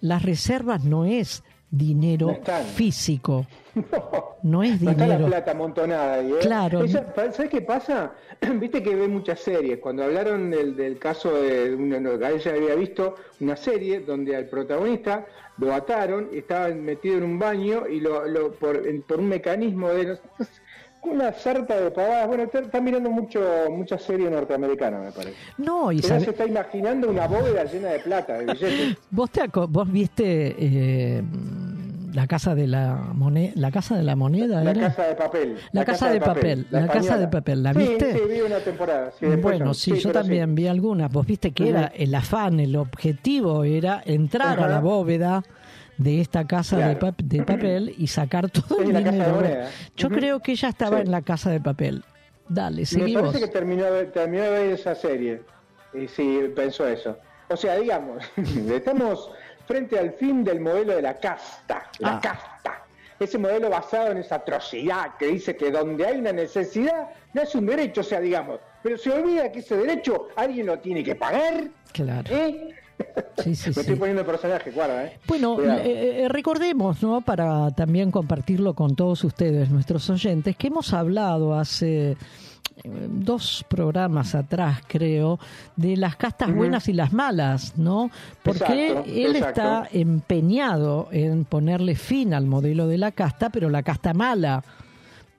[0.01, 1.43] las reservas no es
[1.75, 3.47] dinero No físico,
[4.43, 5.27] no es No está la dinero.
[5.31, 6.37] plata amontonada ahí, ¿eh?
[6.43, 6.85] Claro.
[6.85, 8.13] Ella- ¿Sabes qué pasa?
[8.61, 9.79] Viste que ve muchas series.
[9.79, 11.75] Cuando hablaron del, del caso de.
[11.75, 15.25] Una, no, ella había visto una serie donde al protagonista
[15.57, 19.89] lo ataron, estaba metido en un baño y lo, lo- por, en- por un mecanismo
[19.89, 20.05] de.
[20.07, 20.19] no
[21.05, 22.29] una sarta de pavadas.
[22.29, 25.35] Bueno, está, está mirando mucho mucha serie norteamericana, me parece.
[25.59, 28.97] No, y sabe- se está imaginando una bóveda llena de plata, de billetes.
[29.11, 31.23] vos te vos viste eh,
[32.13, 34.81] la casa de la moneda, la casa de la moneda La era?
[34.89, 35.57] casa de papel.
[35.73, 38.13] La casa de papel, la casa de papel, ¿la Sí, viste?
[38.15, 39.13] Sí, vi una temporada.
[39.19, 39.75] sí, Bueno, no.
[39.75, 40.55] sí, yo también sí.
[40.55, 41.11] vi algunas.
[41.13, 45.43] Vos viste que era el afán, el objetivo era entrar a la bóveda
[45.99, 49.43] de esta casa de, pap- de papel y sacar todo el dinero.
[49.97, 52.05] Yo creo que ella estaba en la casa de papel.
[52.49, 53.23] Dale, Me seguimos.
[53.31, 55.43] parece que terminó, terminó de ver esa serie.
[55.95, 57.17] Y sí, pensó eso.
[57.49, 58.23] O sea, digamos,
[58.71, 59.31] estamos
[59.67, 61.85] frente al fin del modelo de la casta.
[61.99, 62.21] La Ah.
[62.23, 62.79] casta.
[63.21, 67.55] Ese modelo basado en esa atrocidad que dice que donde hay una necesidad no es
[67.55, 68.59] un derecho, o sea, digamos.
[68.83, 71.65] Pero se olvida que ese derecho alguien lo tiene que pagar.
[71.93, 72.29] Claro.
[72.35, 72.71] ¿eh?
[73.39, 73.81] Sí, sí, Me sí.
[73.81, 75.19] estoy poniendo personaje, guarda, ¿eh?
[75.29, 77.21] Bueno, eh, eh, recordemos, ¿no?
[77.21, 82.17] Para también compartirlo con todos ustedes, nuestros oyentes, que hemos hablado hace
[82.85, 85.39] dos programas atrás, creo,
[85.77, 88.11] de las castas buenas y las malas, ¿no?
[88.43, 89.61] Porque Exacto, él exacto.
[89.63, 94.63] está empeñado en ponerle fin al modelo de la casta, pero la casta mala,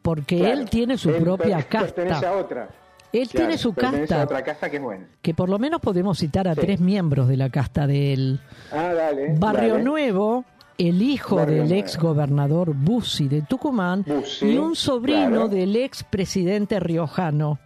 [0.02, 0.60] porque Claro.
[0.62, 2.34] él tiene su Él propia per- Pertenece a casta.
[2.38, 2.70] otra.
[3.14, 5.06] Él Claro, tiene su casta, a otra casta que es buena.
[5.22, 6.62] que por lo menos podemos citar a Sí.
[6.62, 8.40] tres miembros de la casta de él.
[8.72, 9.36] Ah, dale.
[9.38, 9.84] Barrio dale.
[9.84, 10.46] Nuevo,
[10.78, 15.48] el hijo del ex gobernador Bussi de Tucumán Bussi, y un sobrino claro.
[15.48, 17.60] del ex presidente riojano.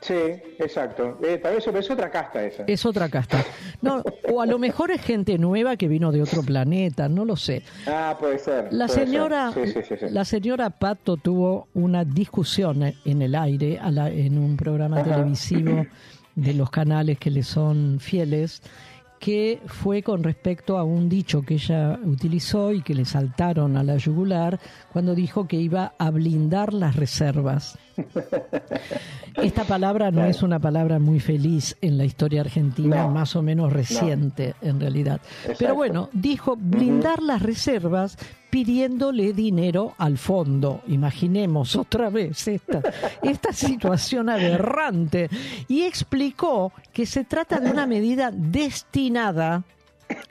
[0.00, 0.14] Sí,
[0.58, 1.16] exacto.
[1.22, 2.64] Eh, tal vez es otra casta esa.
[2.66, 3.44] Es otra casta.
[3.82, 7.36] No, o a lo mejor es gente nueva que vino de otro planeta, no lo
[7.36, 7.62] sé.
[7.86, 8.72] Ah, puede ser.
[8.72, 10.06] La puede señora, Sí, sí, sí, sí.
[10.10, 15.10] la señora Pato tuvo una discusión en el aire a la- en un programa Ajá.
[15.14, 15.86] televisivo
[16.34, 18.60] de los canales que le son fieles,
[19.22, 23.84] que fue con respecto a un dicho que ella utilizó y que le saltaron a
[23.84, 24.58] la yugular
[24.92, 27.78] cuando dijo que iba a blindar las reservas.
[29.36, 33.10] Esta palabra no es una palabra muy feliz en la historia argentina, No.
[33.10, 35.20] más o menos reciente en realidad.
[35.58, 38.18] Pero bueno, dijo blindar las reservas
[38.50, 40.82] pidiéndole dinero al fondo.
[40.86, 42.82] Imaginemos otra vez esta,
[43.22, 45.30] esta situación aberrante.
[45.68, 49.64] Y explicó que se trata de una medida destinada,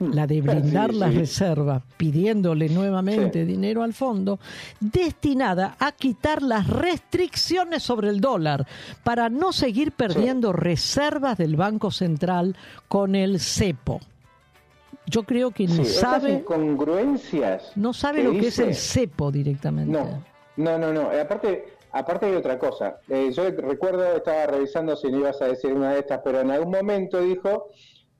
[0.00, 1.18] la de blindar Sí, las sí.
[1.18, 3.44] reservas, pidiéndole nuevamente Sí.
[3.46, 4.38] dinero al fondo,
[4.80, 8.66] destinada a quitar las restricciones sobre el dólar
[9.04, 12.56] para no seguir perdiendo reservas del Banco Central
[12.88, 14.00] con el cepo.
[15.06, 17.72] Yo creo que esas sabe, incongruencias.
[17.76, 19.90] no sabe lo que es el cepo directamente.
[19.92, 20.22] No,
[20.56, 21.12] no, no, no.
[21.12, 22.98] Eh, Aparte, aparte hay otra cosa.
[23.08, 26.50] Eh, yo recuerdo, estaba revisando si no ibas a decir una de estas, pero en
[26.52, 27.70] algún momento dijo,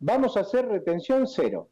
[0.02, 1.68] vamos a hacer retención cero.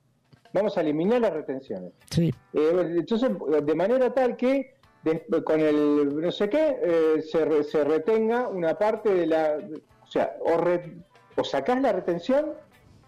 [0.52, 1.92] vamos a eliminar las retenciones.
[2.10, 2.32] Sí.
[2.54, 3.30] Eh, entonces,
[3.62, 4.74] de manera tal que
[5.44, 9.58] con el no sé qué eh, se, re- se retenga una parte de la.
[10.02, 10.96] O sea, o, re-
[11.36, 12.52] o sacás la retención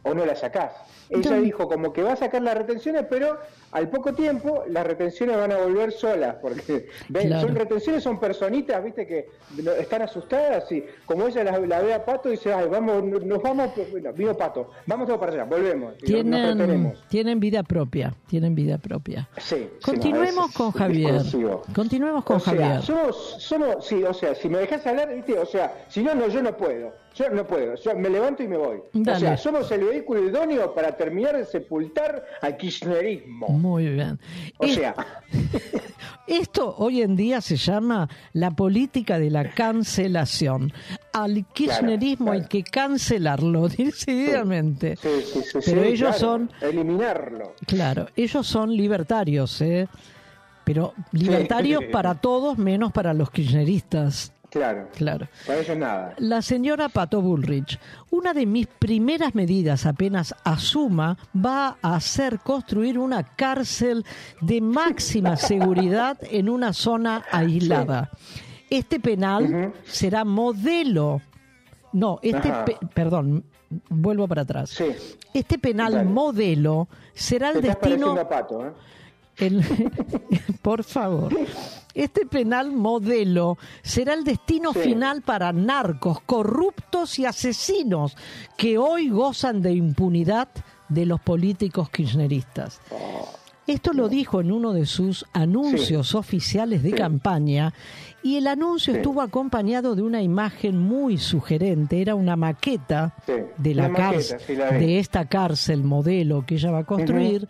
[0.05, 0.73] o no la sacás.
[1.11, 3.39] Ella dijo como que va a sacar las retenciones, pero
[3.73, 7.47] al poco tiempo las retenciones van a volver solas, porque ven, Claro.
[7.47, 9.29] son retenciones, son personitas, viste, que
[9.79, 13.71] están asustadas y como ella la, la ve a Pato dice, ay, vamos, nos vamos,
[13.91, 18.55] bueno, vino Pato, vamos todos para allá, volvemos, y nos- Tienen, tienen vida propia, tienen
[18.55, 19.29] vida propia.
[19.39, 21.21] Sí, Continuemos con Javier.
[21.75, 22.83] Continuemos con o sea, Javier.
[22.83, 25.39] somos, somos, sí, o sea, si me dejas hablar, ¿viste?
[25.39, 28.49] o sea, si no, no, yo no puedo, yo no puedo, yo me levanto y
[28.49, 28.79] me voy.
[28.93, 29.17] Dale.
[29.17, 33.49] O sea, somos el vehículo idóneo para terminar de sepultar al kirchnerismo.
[33.49, 34.19] Muy bien.
[34.59, 34.95] O Es- sea,
[36.27, 40.73] Esto hoy en día se llama la política de la cancelación.
[41.13, 44.97] Al kirchnerismo hay que cancelarlo decididamente.
[44.97, 47.55] sí, sí, sí, Pero sí, ellos claro, son, eliminarlo.
[47.67, 49.89] claro, ellos son libertarios, ¿eh?
[50.65, 54.32] Pero libertarios para todos menos para los kirchneristas.
[54.53, 55.29] Claro, Claro.
[55.47, 56.15] para ellos nada.
[56.19, 57.79] La señora Pato Bullrich,
[58.11, 64.05] una de mis primeras medidas apenas asuma va a hacer construir una cárcel
[64.43, 68.11] de máxima seguridad en una zona aislada.
[68.69, 71.23] Este penal será modelo.
[71.95, 73.45] No, este, pe- perdón,
[73.89, 74.69] vuelvo para atrás.
[74.71, 74.85] Sí,
[75.33, 78.73] Este penal modelo será te el estás destino Pato, ¿eh?
[79.39, 79.63] El-
[80.63, 81.37] por favor.
[81.95, 84.79] Este penal modelo será el destino Sí.
[84.81, 88.17] final para narcos, corruptos y asesinos
[88.57, 90.49] que hoy gozan de impunidad
[90.89, 92.81] de los políticos kirchneristas.
[93.67, 96.97] Esto lo dijo en uno de sus anuncios oficiales de Sí.
[96.97, 97.73] campaña
[98.23, 98.99] y el anuncio Sí.
[98.99, 103.15] estuvo acompañado de una imagen muy sugerente, era una maqueta
[103.59, 104.39] de la maqueta,
[104.79, 107.49] de esta cárcel modelo que ella va a construir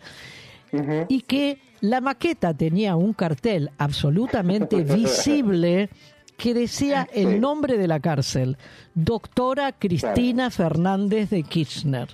[1.07, 5.89] Y que la maqueta tenía un cartel absolutamente visible
[6.37, 8.57] que decía el nombre de la cárcel,
[8.95, 12.07] doctora Cristina Fernández de Kirchner.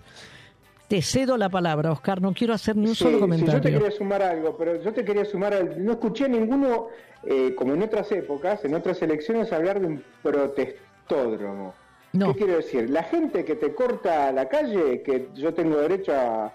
[0.89, 3.29] Te cedo la palabra, Oscar, no quiero hacer ni un Sí, solo sí, yo te
[3.39, 3.79] comentario.
[3.79, 6.87] quería sumar algo, pero yo te quería sumar, al- no escuché a ninguno,
[7.23, 11.73] eh, como en otras épocas, en otras elecciones, hablar de un protestódromo.
[12.13, 12.33] No.
[12.33, 12.89] ¿Qué quiero decir?
[12.89, 16.53] La gente que te corta la calle, que yo tengo derecho a-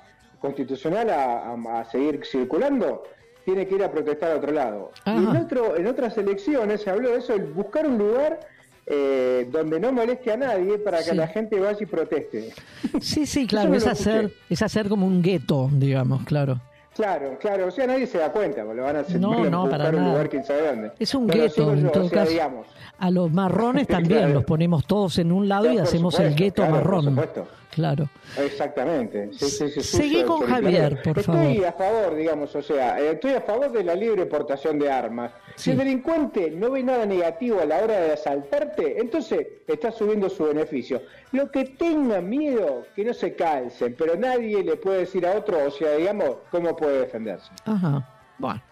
[0.48, 3.02] constitucional a, a- a seguir circulando,
[3.46, 4.92] tiene que ir a protestar a otro lado.
[5.06, 8.40] Y en, otro, en otras elecciones se habló de eso, el buscar un lugar
[8.86, 11.16] eh, donde no moleste a nadie para que Sí.
[11.16, 12.52] la gente vaya y proteste.
[13.00, 16.60] Sí, sí, claro, es hacer, es hacer como un gueto, digamos, claro.
[16.94, 19.88] Claro, claro, o sea, nadie se da cuenta, lo van a hacer No, no, para
[19.90, 20.08] un nada.
[20.10, 20.92] lugar quién sabe dónde.
[20.98, 22.30] Es un No, gueto, en todo o sea, caso.
[22.30, 22.66] digamos.
[22.98, 24.34] A los marrones también Claro.
[24.34, 27.04] los ponemos todos en un lado y por hacemos el gueto claro, por marrón.
[27.06, 27.46] supuesto.
[27.70, 28.08] Claro.
[28.38, 29.30] Exactamente.
[29.32, 31.66] Sí, sí, sí, sí, Seguí con Javier, por estoy favor.
[31.66, 35.32] a favor, digamos, o sea, estoy a favor de la libre portación de armas.
[35.56, 40.30] Si el delincuente no ve nada negativo a la hora de asaltarte, entonces está subiendo
[40.30, 41.02] su beneficio.
[41.32, 45.58] Lo que tenga miedo, que no se calcen, pero nadie le puede decir a otro,
[45.66, 47.50] o sea, digamos, cómo puede defenderse.
[47.64, 48.08] Ajá.
[48.38, 48.62] Bueno.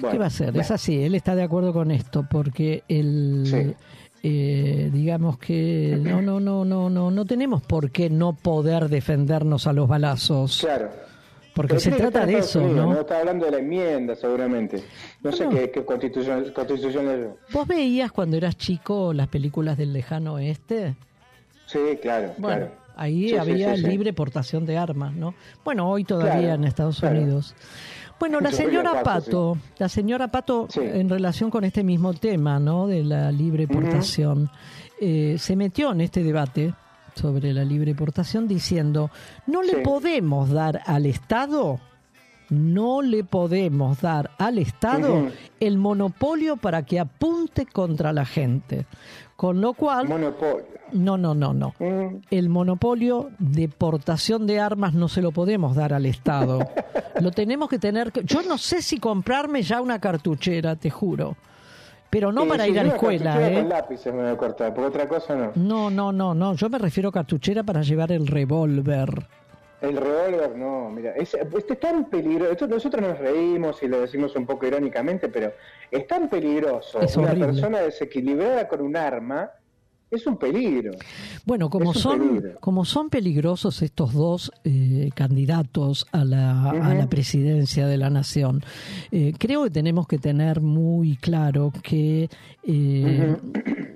[0.00, 0.46] Bueno, ¿Qué va a hacer?
[0.48, 0.60] bueno.
[0.62, 3.74] Es así, él está de acuerdo con esto, porque el, Sí.
[4.24, 9.66] eh, digamos que no, no, no, no, no, no tenemos por qué no poder defendernos
[9.68, 10.90] a los balazos, Claro.
[11.54, 13.00] porque Pero se trata de eso, Unidos, ¿no?
[13.02, 14.82] Está hablando de la enmienda, seguramente.
[15.22, 15.50] No sé No.
[15.50, 17.52] qué, qué constitución, constitución es.
[17.52, 20.96] ¿Vos veías cuando eras chico las películas del lejano oeste?
[21.66, 22.83] Sí, claro, Bueno, claro.
[22.96, 23.88] Ahí Sí, había sí, sí.
[23.88, 25.34] libre portación de armas, ¿no?
[25.64, 27.20] Bueno, hoy todavía Claro, en Estados claro.
[27.20, 27.54] Unidos.
[28.20, 32.86] Bueno, la señora Pato, la señora Pato, en relación con este mismo tema, ¿no?
[32.86, 34.48] De la libre portación,
[35.00, 36.72] eh, se metió en este debate
[37.14, 39.10] sobre la libre portación diciendo,
[39.46, 41.80] no le podemos dar al Estado,
[42.50, 45.28] no le podemos dar al Estado
[45.60, 48.86] el monopolio para que apunte contra la gente.
[49.36, 50.64] Con lo cual, Monopolio.
[50.92, 51.74] no, no, no, no.
[51.80, 56.60] Mm, El monopolio de portación de armas no se lo podemos dar al Estado.
[57.20, 58.10] Lo tenemos que tener.
[58.12, 61.36] que- Yo no sé si comprarme ya una cartuchera, te juro.
[62.10, 63.54] Pero no eh, para ir a la escuela, ¿eh?
[63.60, 65.50] con lápices me voy a cortar, porque otra cosa no.
[65.56, 66.54] No, no, no, no.
[66.54, 69.26] Yo me refiero a cartuchera para llevar el revólver.
[69.84, 72.66] El revólver no, mira, es, este es tan peligroso.
[72.66, 75.52] Nosotros nos reímos y lo decimos un poco irónicamente, pero
[75.90, 77.00] es tan peligroso.
[77.00, 79.50] Es Una persona desequilibrada con un arma
[80.10, 80.92] es un peligro.
[81.44, 82.60] Bueno, como son, peligro.
[82.60, 88.62] como son peligrosos estos dos eh, candidatos a la, a la presidencia de la nación,
[89.10, 92.28] eh, creo que tenemos que tener muy claro que,
[92.62, 93.36] eh,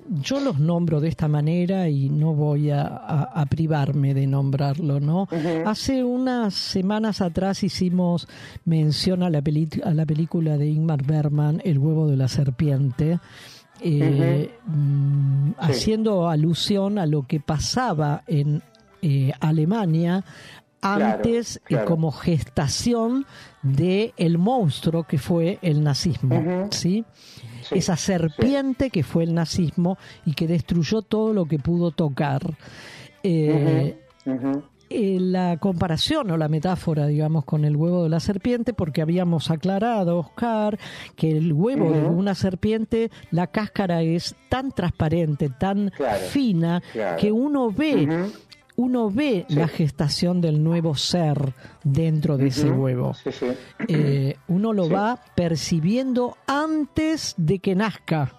[0.09, 5.01] yo los nombro de esta manera y no voy a, a- a privarme de nombrarlo,
[5.01, 5.29] ¿no?
[5.67, 8.27] Hace unas semanas atrás hicimos
[8.65, 13.19] mención a la, peli- a la película de Ingmar Bergman, El huevo de la serpiente,
[13.81, 18.63] eh, mm, haciendo alusión a lo que pasaba en
[19.03, 20.25] eh, Alemania
[20.81, 21.87] Claro, antes eh, claro.
[21.87, 23.27] como gestación
[23.63, 26.69] de el monstruo que fue el nazismo.
[26.71, 27.05] ¿sí?
[27.69, 32.43] Sí, Esa serpiente que fue el nazismo y que destruyó todo lo que pudo tocar.
[33.23, 33.97] Eh,
[34.91, 39.51] eh, la comparación o la metáfora, digamos, con el huevo de la serpiente, porque habíamos
[39.51, 40.79] aclarado, Oscar,
[41.15, 47.19] que el huevo de una serpiente, la cáscara es tan transparente, tan Claro, fina, claro.
[47.19, 48.29] que uno ve.
[48.79, 49.57] Uno ve Sí.
[49.57, 51.53] la gestación del nuevo ser
[51.83, 53.13] dentro de ese huevo.
[53.15, 53.47] Sí, sí.
[53.89, 58.33] Eh, uno lo va percibiendo antes de que nazca.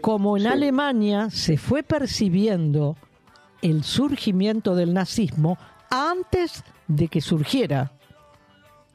[0.00, 0.46] Como en.
[0.48, 2.96] Alemania se fue percibiendo
[3.62, 5.56] el surgimiento del nazismo
[5.90, 7.92] antes de que surgiera.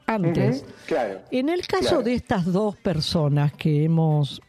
[0.07, 0.65] Antes.
[0.87, 1.21] Claro.
[1.31, 2.03] En el caso Claro.
[2.03, 4.41] de estas dos personas que hemos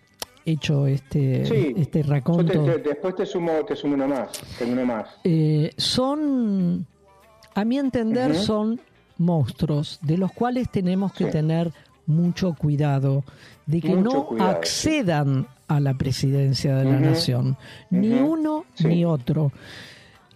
[0.47, 1.75] hecho este, Sí.
[1.77, 4.31] este te- raconto, te- después te sumo, te sumo uno más.
[4.59, 5.09] Tengo uno más.
[5.25, 6.87] eh, son,
[7.55, 8.81] a mi entender, son
[9.19, 11.31] monstruos de los cuales tenemos que Sí.
[11.31, 11.73] tener
[12.07, 13.25] mucho cuidado
[13.67, 14.57] de que Mucho no cuidado, sí.
[14.59, 17.57] accedan a la presidencia de la nación,
[17.91, 19.51] ni uno ni otro.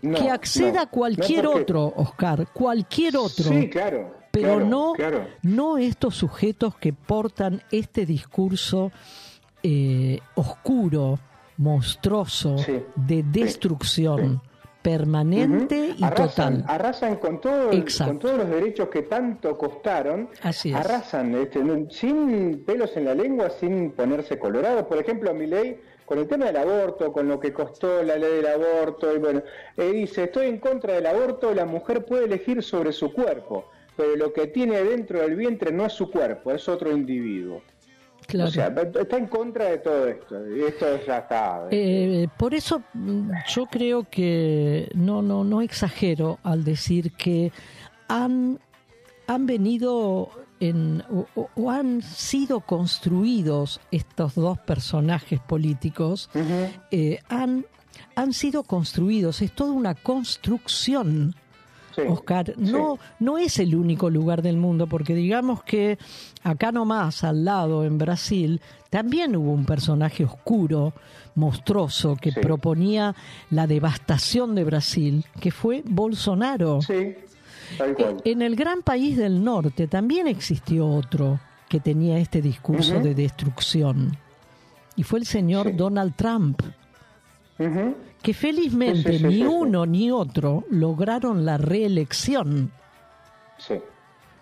[0.03, 3.45] No, que acceda no, cualquier no porque- otro, Oscar, cualquier otro.
[3.51, 4.15] Sí, claro.
[4.32, 5.27] pero claro, no, Claro.
[5.43, 8.91] no estos sujetos que portan este discurso
[9.62, 11.19] eh, oscuro,
[11.59, 14.41] monstruoso, Sí, de destrucción
[14.82, 16.74] permanente y arrasan, total.
[16.74, 20.28] Arrasan con, todo el- con todos los derechos que tanto costaron.
[20.43, 20.77] Así es.
[20.77, 21.61] Arrasan este,
[21.91, 24.85] sin pelos en la lengua, sin ponerse colorados.
[24.87, 28.37] Por ejemplo, mi ley, con el tema del aborto, con lo que costó la ley
[28.37, 29.43] del aborto, y bueno,
[29.77, 33.66] eh, dice, estoy en contra del aborto, la mujer puede elegir sobre su cuerpo,
[33.97, 37.61] pero lo que tiene dentro del vientre no es su cuerpo, es otro individuo.
[38.31, 38.48] Claro.
[38.48, 40.57] O sea, está en contra de todo esto.
[40.57, 41.66] y Esto ya está.
[41.73, 47.51] Eh, por eso mm, yo creo que no, no, no exagero al decir que
[48.07, 48.61] han,
[49.27, 50.31] han venido
[50.61, 51.02] en,
[51.35, 56.31] o, han sido construidos estos dos personajes políticos,
[56.93, 57.66] eh, han,
[58.15, 61.35] han sido construidos, es toda una construcción.
[61.95, 62.71] Sí, Oscar, sí.
[62.73, 65.99] no, no es el único lugar del mundo, porque digamos que
[66.43, 68.61] acá nomás, al lado, en Brasil,
[68.91, 70.93] también hubo un personaje oscuro,
[71.35, 72.41] monstruoso, que Sí.
[72.41, 73.15] proponía
[73.51, 76.81] la devastación de Brasil, que fue Bolsonaro.
[76.83, 77.15] Sí,
[77.79, 78.17] tal cual.
[78.25, 84.17] En el gran país del norte también existió otro que tenía este discurso de destrucción,
[84.97, 85.75] y fue el señor.
[85.77, 86.62] Donald Trump.
[88.22, 92.70] Que felizmente Sí, sí, sí, ni uno ni otro lograron la reelección.
[93.59, 93.80] Sí.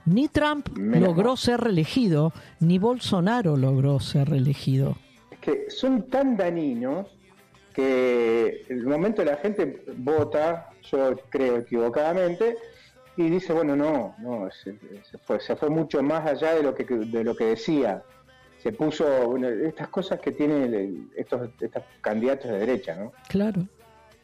[0.06, 1.38] Ni Trump Menos logró mal.
[1.38, 4.96] ser reelegido, ni Bolsonaro logró ser reelegido.
[5.30, 7.06] Es que son tan dañinos
[7.74, 12.56] que el momento la gente vota, yo creo equivocadamente,
[13.16, 14.78] y dice, bueno, no, no, se,
[15.10, 18.02] se fue, se fue mucho más allá de lo que, de lo que decía.
[18.68, 23.12] Se puso, bueno, estas cosas que tienen estos, estos candidatos de derecha, ¿no?
[23.26, 23.66] Claro.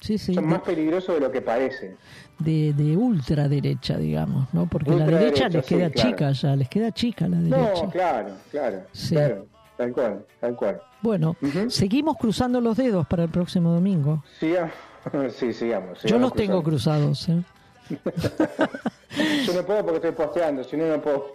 [0.01, 0.35] Sí, sí.
[0.35, 1.97] Son De, más peligrosos de lo que parece.
[2.41, 4.67] de, de ultraderecha, digamos, ¿no?
[4.67, 6.11] Porque la Ultraderecha, derecha les sí, queda claro.
[6.11, 7.85] chica ya, les queda chica la derecha.
[7.85, 9.15] No, claro, claro, Sí.
[9.15, 9.47] claro,
[9.79, 10.83] tal cual, tal cual.
[11.01, 11.71] Bueno, Ujú.
[11.71, 14.23] seguimos cruzando los dedos para el próximo domingo.
[14.39, 14.73] Sigamos,
[15.37, 16.03] sí, sigamos.
[16.03, 17.07] Yo sigamos los tengo cruzando.
[17.13, 17.45] cruzados, ¿eh?
[17.91, 21.31] Yo no puedo porque estoy posteando, si no, no puedo.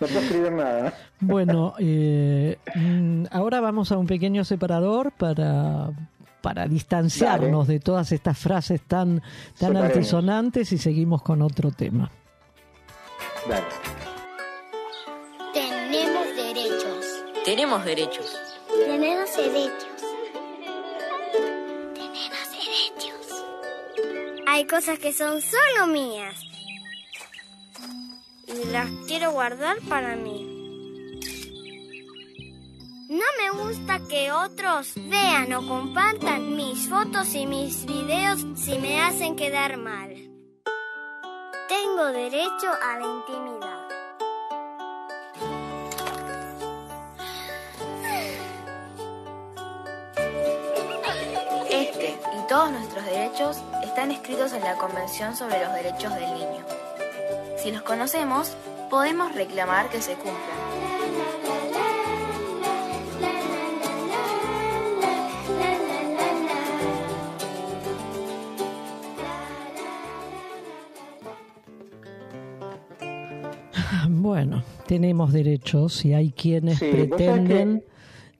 [0.00, 0.94] No puedo escribir nada.
[1.20, 5.90] Bueno, eh, mm, ahora vamos a un pequeño separador para,
[6.40, 9.84] para distanciarnos de todas estas frases tan, tan Separemos.
[9.84, 12.10] altisonantes y seguimos con otro tema.
[13.48, 13.64] Dale.
[15.52, 17.24] Tenemos derechos.
[17.44, 18.36] Tenemos derechos.
[18.86, 19.89] Tenemos derechos.
[24.52, 26.34] Hay cosas que son solo mías.
[28.48, 30.44] Y las quiero guardar para mí.
[33.08, 39.00] No me gusta que otros vean o compartan mis fotos y mis videos si me
[39.00, 40.16] hacen quedar mal.
[41.68, 43.80] Tengo derecho a la intimidad.
[51.70, 53.56] Este y todos nuestros derechos
[53.90, 56.64] están escritos en la Convención sobre los Derechos del Niño.
[57.56, 58.56] Si los conocemos,
[58.88, 60.38] podemos reclamar que se cumplan.
[74.08, 77.82] Bueno, tenemos derechos y hay quienes pretenden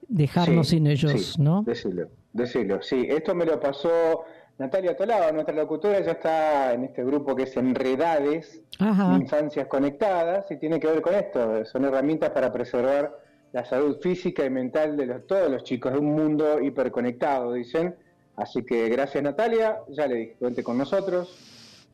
[0.06, 1.64] dejarnos sin ellos, ¿no?
[1.66, 2.80] Decirlo, decirlo.
[2.82, 4.24] Sí, esto me lo pasó
[4.60, 9.16] Natalia Tolado, nuestra locutora, ella está en este grupo que es Enredades, Ajá.
[9.16, 11.64] Infancias Conectadas, y tiene que ver con esto.
[11.64, 13.18] Son herramientas para preservar
[13.52, 17.96] la salud física y mental de los- todos los chicos de un mundo hiperconectado, dicen.
[18.36, 21.34] Así que gracias Natalia, ya le dije, cuente con nosotros.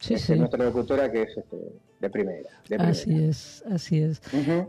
[0.00, 0.38] Sí, Este, sí.
[0.38, 1.56] Nuestra locutora que es este,
[2.00, 2.50] de primera.
[2.68, 2.88] De primera.
[2.90, 4.20] Así es, así es.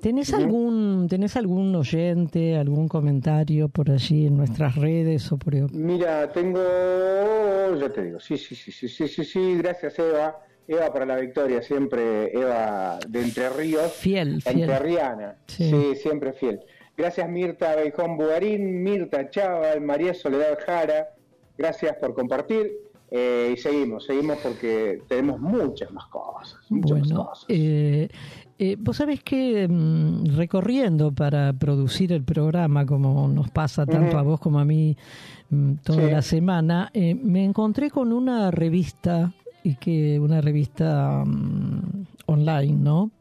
[0.02, 6.32] ¿Tenés algún, tenés algún oyente, algún comentario por allí en nuestras redes o por Mira,
[6.32, 6.60] tengo,
[7.76, 10.38] yo te digo, sí, sí, sí, sí, sí, sí, sí, gracias Eva,
[10.68, 14.62] Eva para la victoria, siempre Eva de Entre Ríos, fiel, fiel.
[14.62, 15.70] entrerriana, Sí.
[15.70, 15.96] sí.
[16.02, 16.60] siempre fiel.
[16.98, 21.10] Gracias Mirta Beijón Bugarín, Mirta Chaval, María Soledad Jara,
[21.58, 22.72] gracias por compartir
[23.12, 27.46] eh, y seguimos, seguimos porque tenemos muchas más cosas, muchas más cosas.
[27.50, 28.10] eh,
[28.60, 34.24] eh, vos sabés que mm, recorriendo para producir el programa, como nos pasa tanto a
[34.24, 34.98] vos como a mí
[35.52, 36.12] mm, toda Sí.
[36.12, 39.32] la semana, eh, me encontré con una revista,
[39.64, 43.12] y que una revista mm, online, ¿no?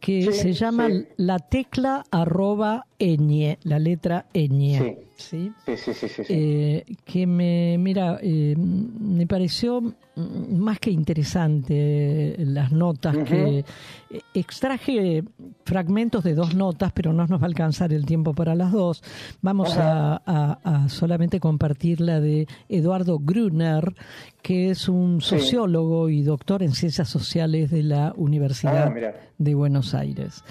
[0.00, 1.06] Que Sí, se llama sí.
[1.16, 4.96] La Tecla arroba ñ, la letra ñ.
[5.16, 5.52] Sí.
[5.66, 5.76] ¿sí?
[5.76, 6.24] Sí, sí, sí, sí.
[6.24, 6.32] sí.
[6.34, 9.80] eh, que me, mira, eh, me pareció
[10.16, 13.64] más que interesante las notas que
[14.10, 15.24] eh, extraje
[15.64, 19.02] fragmentos de dos notas, pero no nos va a alcanzar el tiempo para las dos.
[19.42, 23.94] Vamos a, a- a solamente compartir la de Eduardo Gruner,
[24.42, 25.30] que es un Sí.
[25.38, 30.42] sociólogo y doctor en ciencias sociales de la Universidad Ah, de Buenos Aires.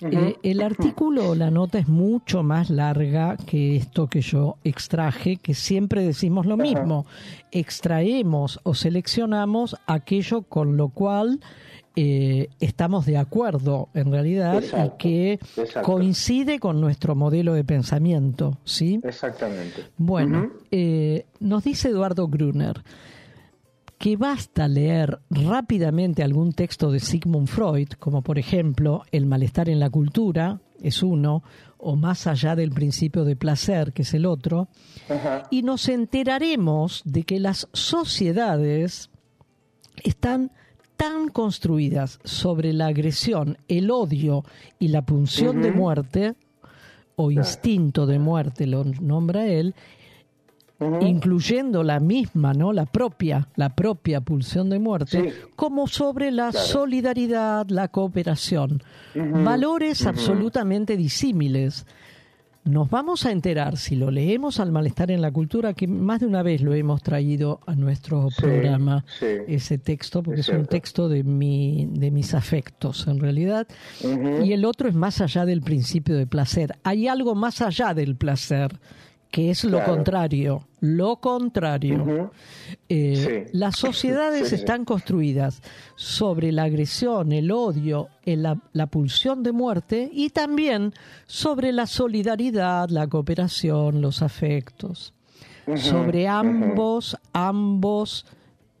[0.00, 5.36] Eh, el artículo o la nota es mucho más larga que esto que yo extraje,
[5.36, 7.06] que siempre decimos lo mismo.
[7.50, 11.40] Extraemos o seleccionamos aquello con lo cual
[11.98, 15.82] eh, estamos de acuerdo en realidad Exacto, y que exacto.
[15.82, 18.58] coincide con nuestro modelo de pensamiento.
[18.64, 19.00] ¿sí?
[19.02, 19.84] Exactamente.
[19.96, 22.82] Bueno, eh, nos dice Eduardo Gruner
[23.98, 29.80] que basta leer rápidamente algún texto de Sigmund Freud, como por ejemplo El malestar en
[29.80, 31.42] la cultura, es uno,
[31.78, 34.68] o Más allá del principio de placer, que es el otro,
[35.08, 35.44] Ajá.
[35.50, 39.10] y nos enteraremos de que las sociedades
[40.02, 40.52] están
[40.96, 44.44] tan construidas sobre la agresión, el odio
[44.78, 46.34] y la punción de muerte,
[47.16, 49.74] o instinto de muerte lo nombra él,
[51.00, 52.72] Incluyendo la misma, ¿no?
[52.72, 55.36] La propia, la propia pulsión de muerte, Sí.
[55.56, 56.66] como sobre la Claro.
[56.66, 58.82] solidaridad, la cooperación.
[59.14, 61.86] Valores absolutamente disímiles.
[62.64, 66.26] Nos vamos a enterar, si lo leemos al malestar en la cultura, que más de
[66.26, 69.26] una vez lo hemos traído a nuestro Sí, programa, sí.
[69.46, 73.68] ese texto, porque es, Es un texto de, mi, de mis afectos, en realidad.
[74.44, 76.76] Y el otro es más allá del principio de placer.
[76.82, 78.80] Hay algo más allá del placer,
[79.36, 79.92] que es lo Claro.
[79.96, 80.66] contrario.
[80.80, 82.30] Lo contrario.
[82.88, 83.50] Eh, Sí.
[83.58, 84.62] Las sociedades Sí, sí, sí.
[84.62, 85.60] están construidas
[85.94, 90.94] sobre la agresión, el odio, el- la, la pulsión de muerte y también
[91.26, 95.12] sobre la solidaridad, la cooperación, los afectos.
[95.76, 98.24] Sobre ambos, ambos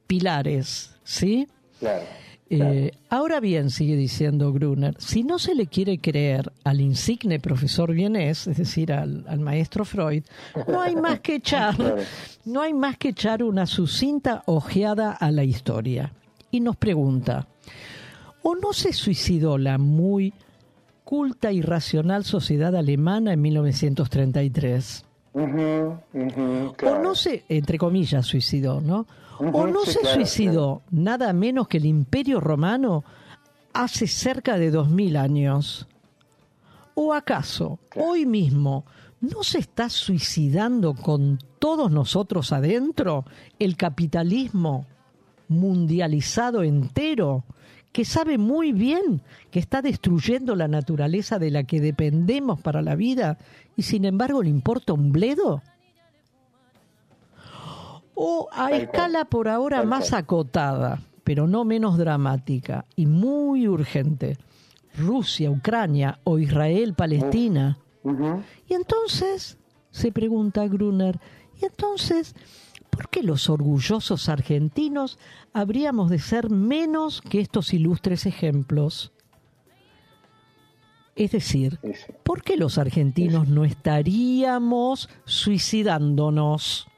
[0.06, 1.48] pilares, ¿sí?
[1.80, 2.04] Claro.
[2.48, 7.92] Eh, ahora bien, sigue diciendo Gruner, si no se le quiere creer al insigne profesor
[7.92, 10.22] vienés, es decir, al, al maestro Freud,
[10.68, 11.74] no hay más que echar,
[12.44, 16.12] no hay más que echar una sucinta ojeada a la historia.
[16.52, 17.48] Y nos pregunta,
[18.42, 20.32] ¿o no se suicidó la muy
[21.02, 25.04] culta y racional sociedad alemana en 1933?
[25.32, 27.02] Ujú, ujú, O claro.
[27.02, 29.06] no se, entre comillas, suicidó, ¿no?
[29.38, 33.04] O no sí, se claro, suicidó nada menos que el Imperio Romano
[33.72, 35.86] hace cerca de dos mil años.
[36.94, 38.84] ¿O acaso hoy mismo
[39.20, 43.24] no se está suicidando con todos nosotros adentro
[43.58, 44.86] el capitalismo
[45.48, 47.44] mundializado entero,
[47.92, 52.94] que sabe muy bien que está destruyendo la naturaleza de la que dependemos para la
[52.94, 53.38] vida
[53.76, 55.62] y sin embargo le importa un bledo?
[58.16, 58.80] O a Tal cual.
[58.80, 60.22] escala por ahora Tal más cual.
[60.22, 64.38] acotada, pero no menos dramática y muy urgente,
[64.96, 67.78] Rusia, Ucrania o Israel, Palestina.
[68.68, 69.58] Y entonces,
[69.90, 71.20] se pregunta Gruner,
[71.60, 72.34] ¿y entonces
[72.88, 75.18] por qué los orgullosos argentinos
[75.52, 79.12] habríamos de ser menos que estos ilustres ejemplos?
[81.16, 81.78] Es decir.
[82.22, 86.88] ¿por qué los argentinos no estaríamos suicidándonos?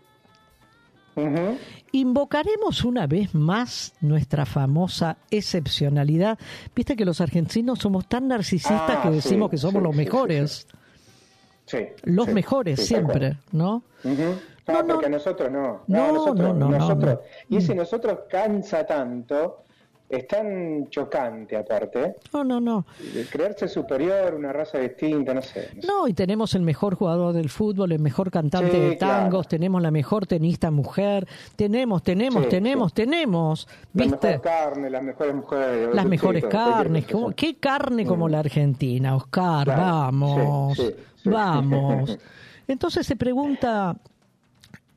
[1.93, 6.39] Invocaremos una vez más nuestra famosa excepcionalidad.
[6.74, 9.97] Viste que los argentinos somos tan narcisistas Ah, que decimos sí, que somos sí, los
[9.97, 10.66] mejores.
[11.66, 13.82] Sí, Los mejores siempre, ¿no?
[14.05, 14.35] Ujú.
[14.66, 15.82] No, porque nosotros no.
[15.86, 17.15] No, nosotros, no, no, no, nosotros.
[17.49, 17.57] no.
[17.57, 19.65] Y ese nosotros cansa tanto,
[20.09, 22.87] es tan chocante aparte, No, no, no.
[23.15, 25.69] de creerse superior, una raza distinta, no sé.
[25.77, 25.87] no sé.
[25.87, 29.49] No, y tenemos el mejor jugador del fútbol, el mejor cantante Sí, de tangos, claro.
[29.49, 31.27] tenemos la mejor tenista mujer,
[31.57, 34.27] tenemos, tenemos, Sí, tenemos, tenemos, La ¿viste?
[34.29, 35.95] mejor carne, las mejores mujeres.
[35.95, 37.05] Las mejores carnes.
[37.05, 37.13] cosa.
[37.13, 38.31] ¿cómo- ¿Qué carne como Mm.
[38.31, 39.65] la Argentina, Oscar?
[39.65, 40.79] Claro, Vamos,
[41.25, 42.19] vamos.
[42.69, 43.97] Entonces se pregunta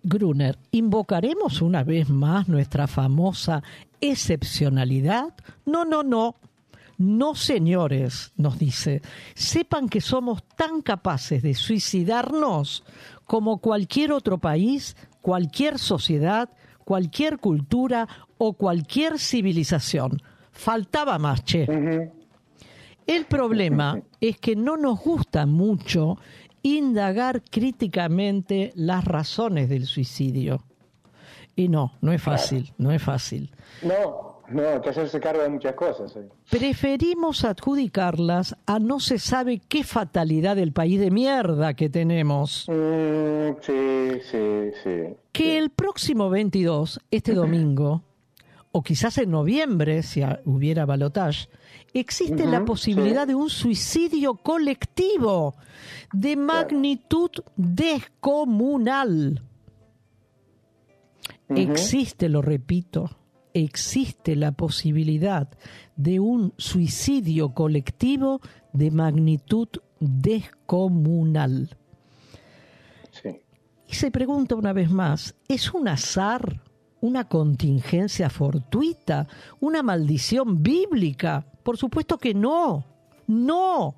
[0.04, 3.64] Gruner, ¿invocaremos una vez más nuestra famosa
[4.00, 5.34] excepcionalidad?
[5.66, 6.36] No, no, no.
[6.98, 9.02] No, señores, nos dice,
[9.34, 12.84] sepan que somos tan capaces de suicidarnos
[13.26, 16.50] como cualquier otro país, cualquier sociedad,
[16.84, 18.08] cualquier cultura
[18.38, 20.22] o cualquier civilización.
[20.52, 21.66] Faltaba más, che.
[23.08, 26.18] El problema es que no nos gusta mucho
[26.64, 30.64] indagar críticamente las razones del suicidio.
[31.56, 33.52] Y no, no es fácil, no es fácil.
[33.84, 36.16] No, no, hay que hacerse cargo de muchas cosas.
[36.16, 36.26] hoy.
[36.50, 42.66] Preferimos adjudicarlas a no se sabe qué fatalidad del país de mierda que tenemos.
[42.68, 45.16] Mm, sí, sí, sí.
[45.32, 48.04] Que el próximo 22, este domingo,
[48.72, 51.50] o quizás en noviembre, si hubiera balotage,
[51.94, 53.30] existe la posibilidad sí.
[53.30, 55.56] de un suicidio colectivo
[56.14, 59.42] de magnitud descomunal.
[61.50, 63.10] Existe, lo repito,
[63.54, 65.50] existe la posibilidad
[65.96, 68.40] de un suicidio colectivo
[68.72, 69.68] de magnitud
[70.00, 71.78] descomunal.
[73.12, 73.42] Sí.
[73.88, 76.62] Y se pregunta una vez más, ¿es un azar,
[77.02, 79.28] una contingencia fortuita,
[79.60, 81.51] una maldición bíblica?
[81.64, 82.84] Por supuesto que no,
[83.28, 83.96] no.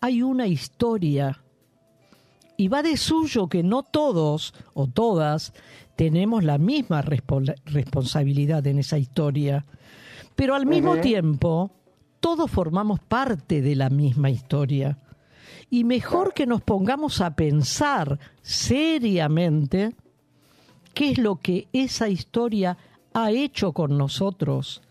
[0.00, 1.42] Hay una historia.
[2.56, 5.52] Y va de suyo que no todos o todas
[5.94, 9.64] tenemos la misma respo- responsabilidad en esa historia.
[10.34, 11.70] Pero al mismo tiempo,
[12.20, 14.98] todos formamos parte de la misma historia.
[15.70, 19.94] Y mejor que nos pongamos a pensar seriamente
[20.94, 22.76] qué es lo que esa historia
[23.12, 24.82] ha hecho con nosotros.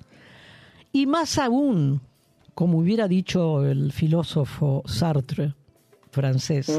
[0.95, 1.99] Y más aún,
[2.53, 5.53] como hubiera dicho el filósofo Sartre,
[6.09, 6.71] francés.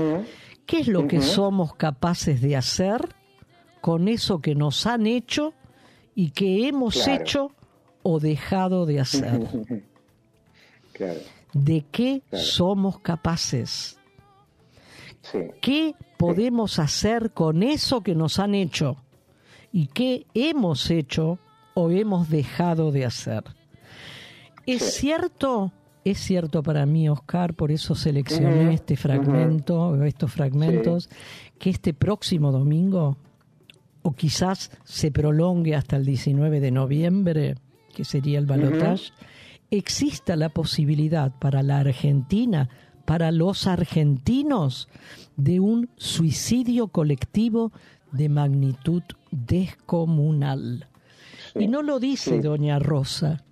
[0.64, 3.14] ¿qué es lo que somos capaces de hacer
[3.82, 5.52] con eso que nos han hecho
[6.14, 7.12] y que hemos Claro.
[7.22, 7.50] hecho
[8.02, 9.38] o dejado de hacer?
[10.94, 11.20] Claro,
[11.52, 12.42] ¿De qué Claro.
[12.46, 13.98] somos capaces?
[15.20, 15.40] sí.
[15.60, 18.96] ¿Qué podemos hacer con eso que nos han hecho?
[19.72, 21.38] ¿Y qué hemos hecho
[21.74, 23.44] o hemos dejado de hacer?
[24.66, 25.00] Es Sí.
[25.00, 25.72] cierto,
[26.04, 31.08] es cierto para mí, Oscar, por eso seleccioné este fragmento, estos fragmentos,
[31.58, 33.16] que este próximo domingo,
[34.02, 37.54] o quizás se prolongue hasta el 19 de noviembre,
[37.94, 39.12] que sería el balotaje,
[39.70, 42.68] exista la posibilidad para la Argentina,
[43.04, 44.88] para los argentinos,
[45.36, 47.72] de un suicidio colectivo
[48.12, 50.86] de magnitud descomunal.
[51.52, 52.40] Sí, Y no lo dice sí.
[52.40, 53.44] doña Rosa,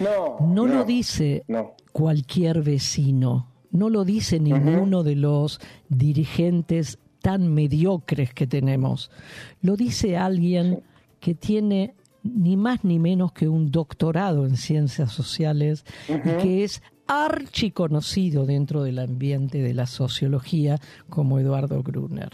[0.00, 1.72] No, no, lo dice No.
[1.92, 9.10] cualquier vecino, no lo dice ninguno de los dirigentes tan mediocres que tenemos,
[9.60, 10.82] lo dice alguien
[11.20, 11.94] que tiene
[12.24, 18.82] ni más ni menos que un doctorado en ciencias sociales y que es archiconocido dentro
[18.84, 20.78] del ambiente de la sociología
[21.08, 22.30] como Eduardo Gruner.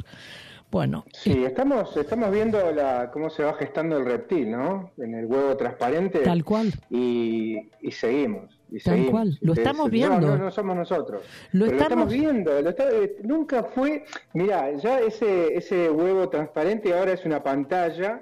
[0.71, 4.91] Bueno, Sí, estamos, estamos viendo la, cómo se va gestando el reptil, ¿no?
[4.99, 6.19] En el huevo transparente.
[6.19, 6.73] Tal cual.
[6.91, 8.61] Y, y seguimos.
[8.71, 9.11] Y Tal seguimos.
[9.13, 10.21] cual, lo Entonces, estamos viendo.
[10.21, 11.23] No, no, somos nosotros.
[11.53, 12.61] Lo Pero estamos- viendo.
[12.61, 14.05] lo está- eh, nunca fue.
[14.35, 18.21] Mira, ya ese, ese huevo transparente ahora es una pantalla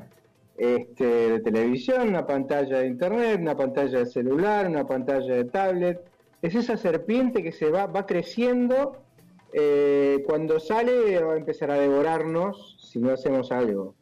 [0.57, 6.01] este, de televisión, una pantalla de internet, una pantalla de celular, una pantalla de tablet.
[6.43, 8.99] Es esa serpiente que se va, va creciendo.
[9.59, 13.95] Eh, cuando sale va a empezar a devorarnos si no hacemos algo.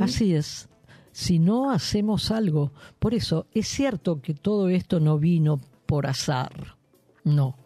[0.00, 0.68] Así es.
[1.12, 6.76] Si no hacemos algo, por eso es cierto que todo esto no vino por azar,
[7.22, 7.56] no.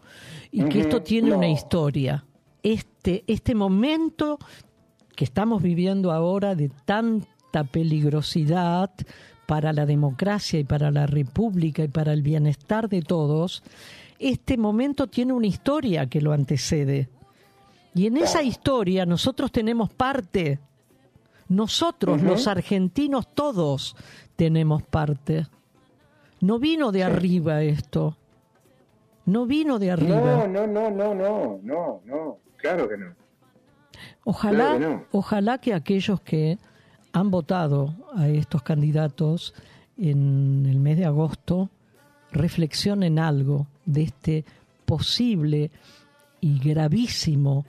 [0.51, 1.37] Y que esto tiene no.
[1.37, 2.23] una historia.
[2.61, 4.37] Este, este momento
[5.15, 8.91] que estamos viviendo ahora de tanta peligrosidad
[9.47, 13.63] para la democracia y para la república y para el bienestar de todos,
[14.19, 17.09] este momento tiene una historia que lo antecede.
[17.95, 20.59] Y en esa historia nosotros tenemos parte
[21.47, 23.95] Nosotros, los argentinos, todos
[24.35, 25.45] tenemos parte.
[26.39, 28.17] No vino de arriba esto.
[29.25, 30.47] No vino de arriba.
[30.47, 33.13] No, no, no, no, no, no, no, claro que no.
[34.25, 35.03] Ojalá, Claro que no.
[35.11, 36.57] ojalá que aquellos que
[37.11, 39.53] han votado a estos candidatos
[39.97, 41.69] en el mes de agosto
[42.31, 44.45] reflexionen algo de este
[44.85, 45.69] posible
[46.43, 47.65] y gravísimo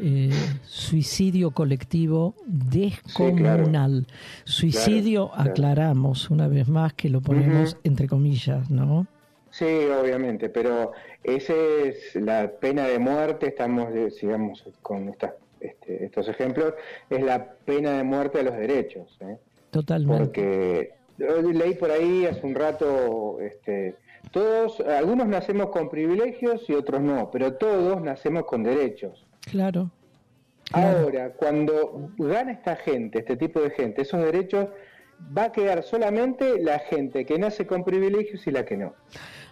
[0.00, 0.30] eh,
[0.62, 4.06] suicidio colectivo descomunal.
[4.44, 5.50] Suicidio, claro.
[5.50, 9.08] aclaramos una vez más que lo ponemos entre comillas, ¿no?
[9.50, 10.92] Sí, obviamente, pero
[11.24, 16.74] esa es la pena de muerte, estamos, eh, sigamos con estas, este, estos ejemplos,
[17.10, 19.18] es la pena de muerte de los derechos.
[19.20, 19.36] ¿eh?
[19.72, 20.24] Totalmente.
[20.24, 23.96] Porque leí por ahí hace un rato, este,
[24.30, 29.26] todos, algunos nacemos con privilegios y otros no, pero todos nacemos con derechos.
[29.42, 29.90] Claro.
[30.72, 30.98] Claro.
[30.98, 34.66] Ahora, cuando gana esta gente, este tipo de gente, esos derechos,
[35.36, 38.92] va a quedar solamente la gente que nace con privilegios y la que no.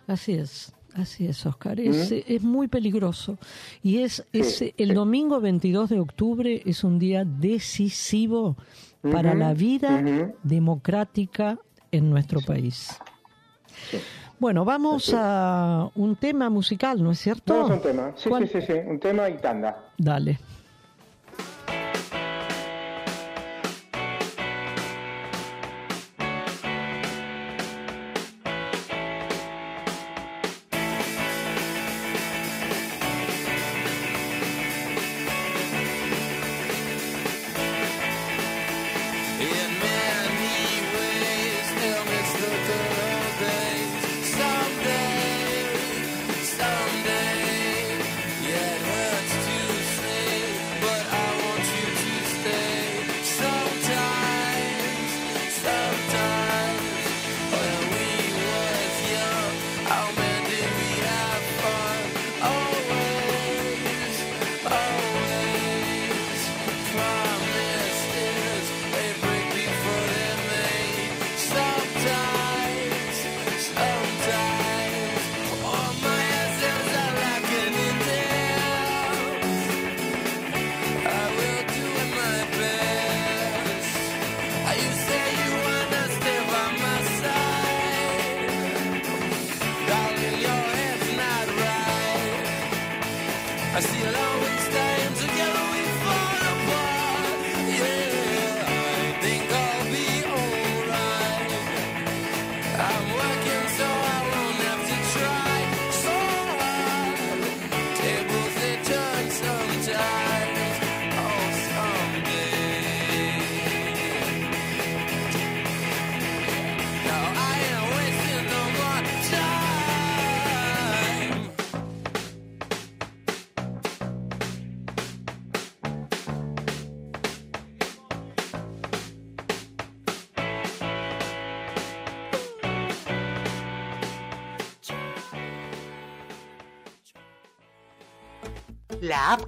[0.09, 1.78] Así es, así es, Oscar.
[1.78, 2.14] Es, ¿Mm?
[2.26, 3.38] es muy peligroso.
[3.80, 4.94] Y es, es Sí, el sí.
[4.94, 8.56] domingo 22 de octubre es un día decisivo
[9.02, 10.02] para la vida
[10.42, 11.59] democrática
[11.92, 12.98] en nuestro país.
[14.39, 17.55] Bueno, vamos a un tema musical, ¿no es cierto?
[17.55, 18.48] Vamos a un tema, sí, ¿Cuál?
[18.48, 19.77] sí, sí, sí, un tema y tanda.
[19.97, 20.39] Dale.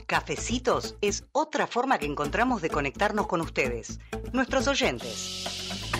[0.06, 4.00] Cafecitos es otra forma que encontramos de conectarnos con ustedes,
[4.32, 5.92] nuestros oyentes.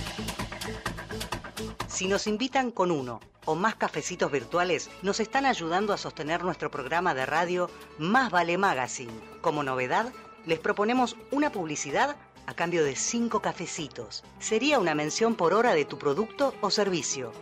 [1.87, 6.71] Si nos invitan con uno o más cafecitos virtuales, nos están ayudando a sostener nuestro
[6.71, 9.13] programa de radio Más Vale Magazine.
[9.41, 10.13] Como novedad,
[10.47, 14.25] les proponemos una publicidad a cambio de cinco cafecitos.
[14.41, 17.33] Sería una mención por hora de tu producto o servicio.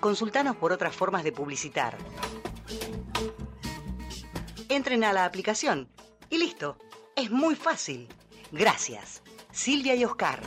[0.00, 1.96] Consultanos por otras formas de publicitar.
[4.70, 5.88] Entren a la aplicación
[6.28, 6.78] y listo.
[7.16, 8.06] Es muy fácil.
[8.52, 9.20] Gracias.
[9.50, 10.40] Silvia y Oscar.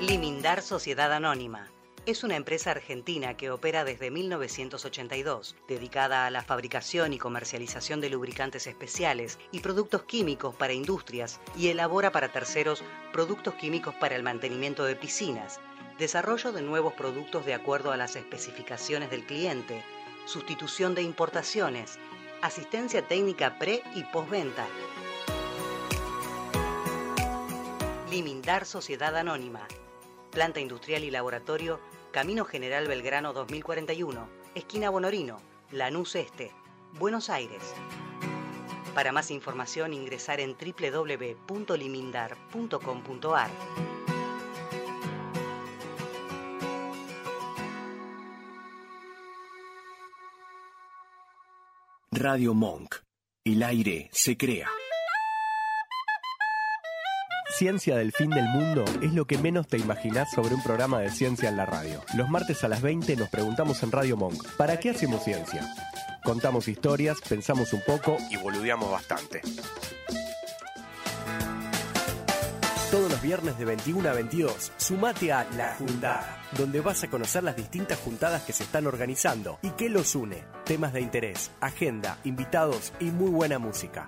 [0.00, 1.70] Limindar Sociedad Anónima.
[2.06, 8.08] Es una empresa argentina que opera desde 1982, dedicada a la fabricación y comercialización de
[8.08, 12.82] lubricantes especiales y productos químicos para industrias y elabora para terceros
[13.12, 15.60] productos químicos para el mantenimiento de piscinas,
[16.00, 19.84] desarrollo de nuevos productos de acuerdo a las especificaciones del cliente,
[20.24, 21.98] sustitución de importaciones,
[22.40, 24.66] asistencia técnica pre y postventa.
[28.10, 29.68] Limindar Sociedad Anónima.
[30.32, 31.78] Planta industrial y laboratorio,
[32.12, 36.50] Camino General Belgrano 2041, esquina Bonorino, Lanús Este,
[36.94, 37.74] Buenos Aires.
[38.94, 43.50] Para más información ingresar en www.limindar.com.ar.
[52.22, 52.96] Radio Monk.
[53.46, 54.68] El aire se crea.
[57.56, 61.10] Ciencia del fin del mundo es lo que menos te imaginás sobre un programa de
[61.10, 62.02] ciencia en la radio.
[62.14, 65.66] Los martes a las 20 nos preguntamos en Radio Monk, ¿para qué hacemos ciencia?
[66.22, 69.40] Contamos historias, pensamos un poco y boludeamos bastante.
[73.20, 77.54] Los viernes de 21 a 22, sumate a La Juntada, donde vas a conocer las
[77.54, 82.94] distintas juntadas que se están organizando y qué los une, temas de interés, agenda, invitados
[82.98, 84.06] y muy buena música.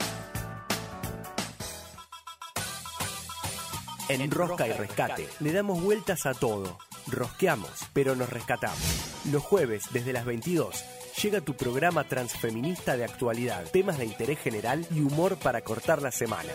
[4.08, 6.78] En Rosca y Rescate le damos vueltas a todo.
[7.06, 9.20] Rosqueamos, pero nos rescatamos.
[9.30, 10.84] Los jueves, desde las 22,
[11.22, 16.12] llega tu programa transfeminista de actualidad, temas de interés general y humor para cortar la
[16.12, 16.52] semana.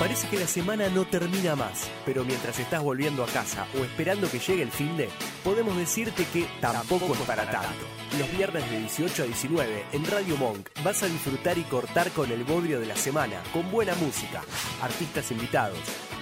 [0.00, 4.30] Parece que la semana no termina más, pero mientras estás volviendo a casa o esperando
[4.30, 5.10] que llegue el fin de,
[5.44, 7.84] podemos decirte que tampoco es para tanto.
[8.18, 12.32] Los viernes de 18 a 19 en Radio Monk vas a disfrutar y cortar con
[12.32, 14.40] el bodrio de la semana, con buena música,
[14.80, 15.78] artistas invitados,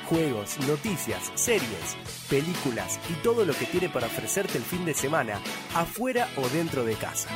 [0.09, 1.96] juegos, noticias, series,
[2.28, 5.40] películas y todo lo que tiene para ofrecerte el fin de semana,
[5.72, 7.28] afuera o dentro de casa.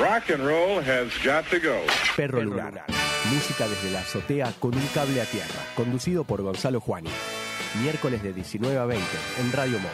[0.00, 1.76] Rock and roll has got to go.
[2.16, 2.86] Perro Lunar.
[3.34, 5.60] Música desde la azotea con un cable a tierra.
[5.76, 7.10] Conducido por Gonzalo Juani.
[7.82, 9.04] Miércoles de 19 a 20
[9.40, 9.92] en Radio Monk.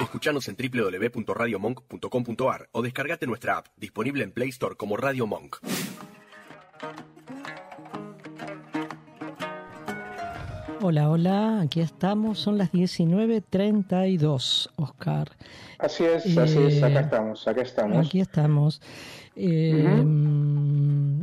[0.00, 5.58] Escuchanos en www.radiomonk.com.ar o descargate nuestra app, disponible en Play Store como Radio Monk.
[10.84, 15.28] Hola, hola, aquí estamos, son las 19.32, Oscar.
[15.78, 18.04] Así es, así es, acá Eh, estamos, acá estamos.
[18.04, 18.82] Aquí estamos.
[19.34, 20.04] Eh,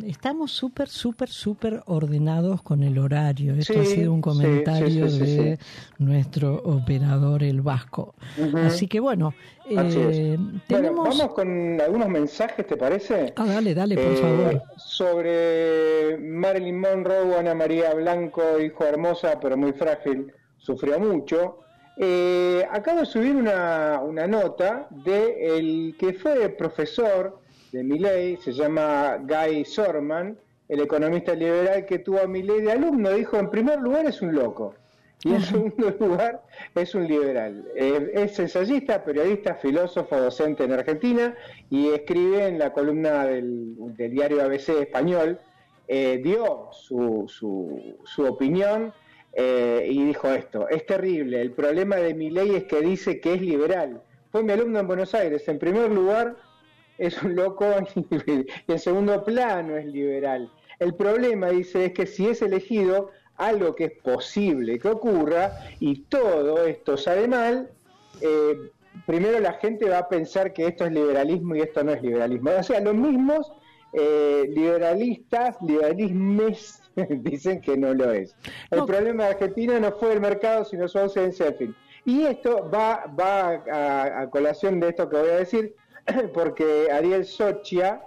[0.07, 3.53] Estamos súper, súper, súper ordenados con el horario.
[3.53, 5.59] Esto Sí, ha sido un comentario sí, sí, sí, de
[5.99, 8.15] nuestro operador, el Vasco.
[8.55, 9.35] Así que bueno,
[9.69, 10.35] eh,
[10.67, 13.33] Bueno, vamos con algunos mensajes, ¿te parece?
[13.35, 14.63] Ah, dale, dale, por Eh, favor.
[14.77, 21.59] Sobre Marilyn Monroe, Ana María Blanco, hijo hermosa pero muy frágil, sufrió mucho.
[21.97, 27.38] Eh, acabo de subir una, una nota de el que fue profesor
[27.71, 30.37] de Milley, se llama Guy Sorman,
[30.67, 34.33] el economista liberal que tuvo a Milley de alumno, dijo, en primer lugar es un
[34.35, 34.75] loco.
[35.23, 36.43] Y en segundo lugar,
[36.75, 37.65] es un liberal.
[37.75, 41.35] Eh, es ensayista, periodista, filósofo, docente en Argentina
[41.69, 45.39] y escribe en la columna del, del diario ABC español.
[45.87, 48.93] eh, dio su, su, su opinión
[49.33, 51.41] eh, y dijo esto: Es terrible.
[51.41, 54.01] El problema de mi ley es que dice que es liberal.
[54.31, 55.47] Fue mi alumno en Buenos Aires.
[55.49, 56.35] En primer lugar,
[56.99, 57.65] es un loco
[57.95, 60.51] y en segundo plano es liberal.
[60.79, 66.01] El problema, dice, es que si es elegido algo que es posible que ocurra y
[66.03, 67.71] todo esto sale mal,
[68.21, 68.71] eh,
[69.05, 72.51] primero la gente va a pensar que esto es liberalismo y esto no es liberalismo.
[72.59, 73.51] O sea, los mismos
[73.93, 78.35] eh, liberalistas, liberalismes, dicen que no lo es.
[78.71, 81.75] El problema de Argentina no fue el mercado, sino su ausencia, en fin.
[82.05, 85.75] Y esto va, va a, a colación de esto que voy a decir,
[86.33, 88.01] porque Ariel Sochia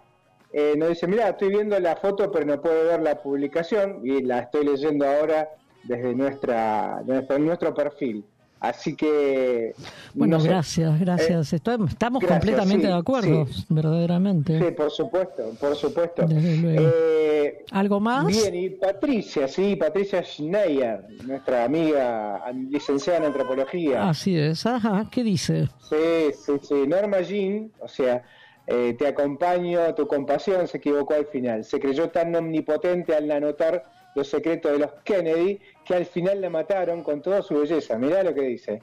[0.52, 4.22] eh, nos dice, mira, estoy viendo la foto pero no puedo ver la publicación y
[4.22, 5.48] la estoy leyendo ahora
[5.84, 8.24] desde nuestra, nuestro, nuestro perfil.
[8.62, 9.74] Así que...
[10.14, 10.48] Bueno, no sé.
[10.48, 11.52] gracias, gracias.
[11.52, 13.64] Esto- estamos gracias, completamente sí, de acuerdo, sí.
[13.68, 14.56] verdaderamente.
[14.56, 16.22] Sí, por supuesto, por supuesto.
[16.28, 16.88] Desde luego.
[16.88, 18.24] Eh, ¿Algo más?
[18.28, 22.40] Bien, y Patricia, sí, Patricia Schneier, nuestra amiga
[22.70, 24.08] licenciada en antropología.
[24.08, 25.68] Así es, ajá, ¿qué dice?
[25.80, 26.74] Sí, sí, sí.
[26.86, 28.22] Norma Jean, o sea,
[28.68, 31.64] eh, te acompaño, tu compasión se equivocó al final.
[31.64, 33.82] Se creyó tan omnipotente al anotar
[34.14, 37.96] los secretos de los Kennedy que al final la mataron con toda su belleza.
[37.98, 38.82] Mirá lo que dice.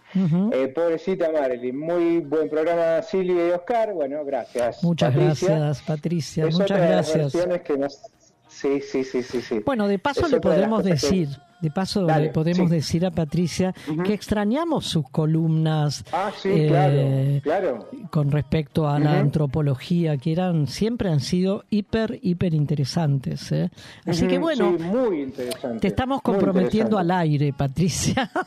[0.52, 3.94] Eh, pobrecita Marilyn, muy buen programa Silvia y Oscar.
[3.94, 4.84] Bueno, gracias.
[4.84, 5.56] Muchas Patricia.
[5.60, 7.34] gracias, Patricia, Es muchas otra de las gracias.
[7.34, 8.02] versiones que nos-
[8.48, 9.60] Sí, sí, sí, sí, sí.
[9.64, 11.30] Bueno, de paso Es le de podemos que- decir,
[11.62, 12.76] de paso Dale, le podemos sí.
[12.76, 13.74] decir a Patricia
[14.04, 17.90] que extrañamos sus columnas Ah, sí, eh, claro, claro.
[18.12, 23.52] con respecto a la antropología, que eran siempre han sido hiper, hiper interesantes.
[23.52, 23.70] ¿eh?
[24.06, 25.80] Así que bueno, sí, muy interesante.
[25.80, 28.30] te estamos comprometiendo al aire, Patricia.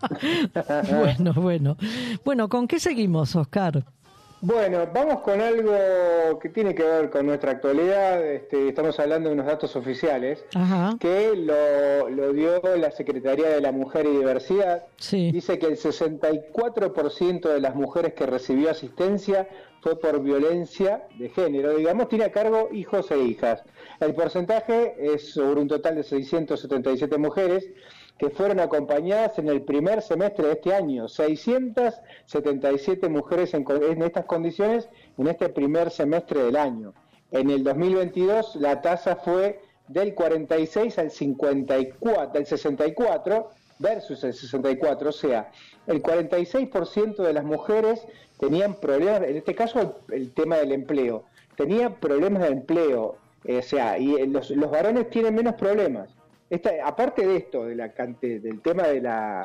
[0.90, 1.76] bueno, bueno.
[2.24, 3.84] Bueno, ¿con qué seguimos, Oscar?
[4.42, 8.24] Bueno, vamos con algo que tiene que ver con nuestra actualidad.
[8.24, 10.96] Este, estamos hablando de unos datos oficiales Ajá.
[10.98, 14.84] que lo, lo dio la Secretaría de la Mujer y Diversidad.
[14.96, 15.30] Sí.
[15.30, 19.46] Dice que el 64% de las mujeres que recibió asistencia
[19.82, 21.76] fue por violencia de género.
[21.76, 23.62] Digamos, tiene a cargo hijos e hijas.
[24.00, 27.68] El porcentaje es sobre un total de 677 mujeres.
[28.18, 31.08] Que fueron acompañadas en el primer semestre de este año.
[31.08, 36.92] 677 mujeres en, en estas condiciones en este primer semestre del año.
[37.32, 43.50] En el 2022 la tasa fue del 46 al 54, del 64
[43.80, 45.50] versus el 64, o sea,
[45.86, 48.06] el 46% de las mujeres
[48.38, 51.24] tenían problemas, en este caso el, tema del empleo,
[51.56, 56.10] tenían problemas de empleo, eh, o sea, y los, los varones tienen menos problemas.
[56.84, 57.88] Aparte de esto, de la,
[58.20, 59.44] del tema de la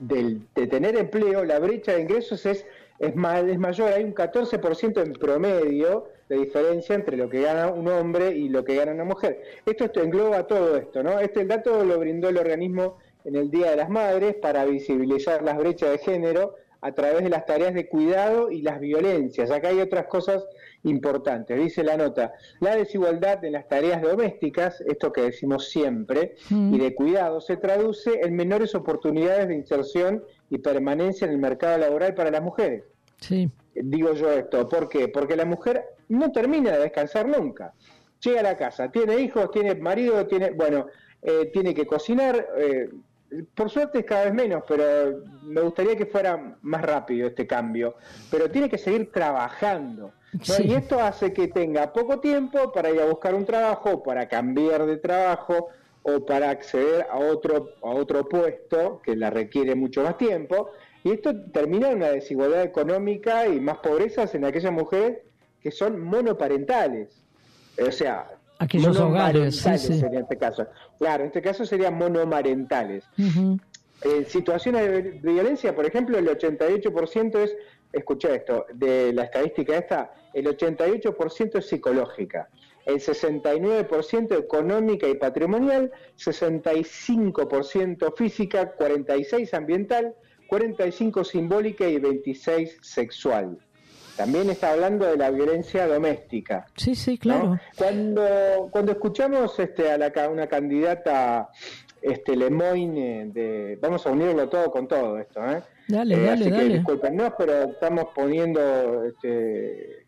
[0.00, 2.66] de tener empleo, la brecha de ingresos es,
[2.98, 7.68] es, ma- es mayor, hay un 14% en promedio de diferencia entre lo que gana
[7.68, 9.42] un hombre y lo que gana una mujer.
[9.66, 11.18] Esto, esto engloba todo esto, ¿no?
[11.18, 15.42] Este el dato lo brindó el organismo en el Día de las Madres para visibilizar
[15.42, 19.50] las brechas de género a través de las tareas de cuidado y las violencias.
[19.50, 20.46] Acá hay otras cosas
[20.84, 21.58] importantes.
[21.58, 26.74] Dice la nota, la desigualdad en las tareas domésticas, esto que decimos siempre, Mm.
[26.74, 31.78] y de cuidado, se traduce en menores oportunidades de inserción y permanencia en el mercado
[31.78, 32.84] laboral para las mujeres.
[33.18, 33.50] Sí.
[33.74, 35.08] Digo yo esto, ¿por qué?
[35.08, 37.72] Porque la mujer no termina de descansar nunca.
[38.22, 40.86] Llega a la casa, tiene hijos, tiene marido, tiene, bueno,
[41.22, 42.90] eh, tiene que cocinar, eh,
[43.54, 47.94] por suerte es cada vez menos, pero me gustaría que fuera más rápido este cambio.
[48.30, 50.12] Pero tiene que seguir trabajando.
[50.32, 54.86] Y esto hace que tenga poco tiempo para ir a buscar un trabajo, para cambiar
[54.86, 55.68] de trabajo
[56.02, 60.70] o para acceder a otro, a otro puesto que la requiere mucho más tiempo.
[61.02, 65.18] Y esto termina en una desigualdad económica y más pobrezas en aquellas mujeres
[65.62, 67.08] que son monoparentales.
[67.84, 68.28] O sea,
[68.58, 70.04] Aquellos hogares, sí, monomarentales sí.
[70.04, 70.66] en este caso.
[70.98, 73.04] Claro, en este caso serían monomarentales.
[73.16, 77.56] En situaciones de de violencia, por ejemplo, el 88% es,
[77.92, 82.48] escucha esto, de la estadística esta, el 88% es psicológica,
[82.86, 90.14] el 69% económica y patrimonial, 65% física, 46% ambiental,
[90.48, 93.58] 45% simbólica y 26% sexual.
[94.16, 96.66] También está hablando de la violencia doméstica.
[96.76, 97.18] Sí, sí, ¿no?
[97.20, 97.60] claro.
[97.76, 101.48] Cuando, cuando escuchamos este, a la, una candidata
[102.02, 105.62] este, Lemoyne, de, vamos a unirlo todo con todo esto, ¿eh?
[105.88, 106.74] Dale, Eh, dale, así que dale.
[106.74, 109.99] discúlpenos, pero estamos poniendo este,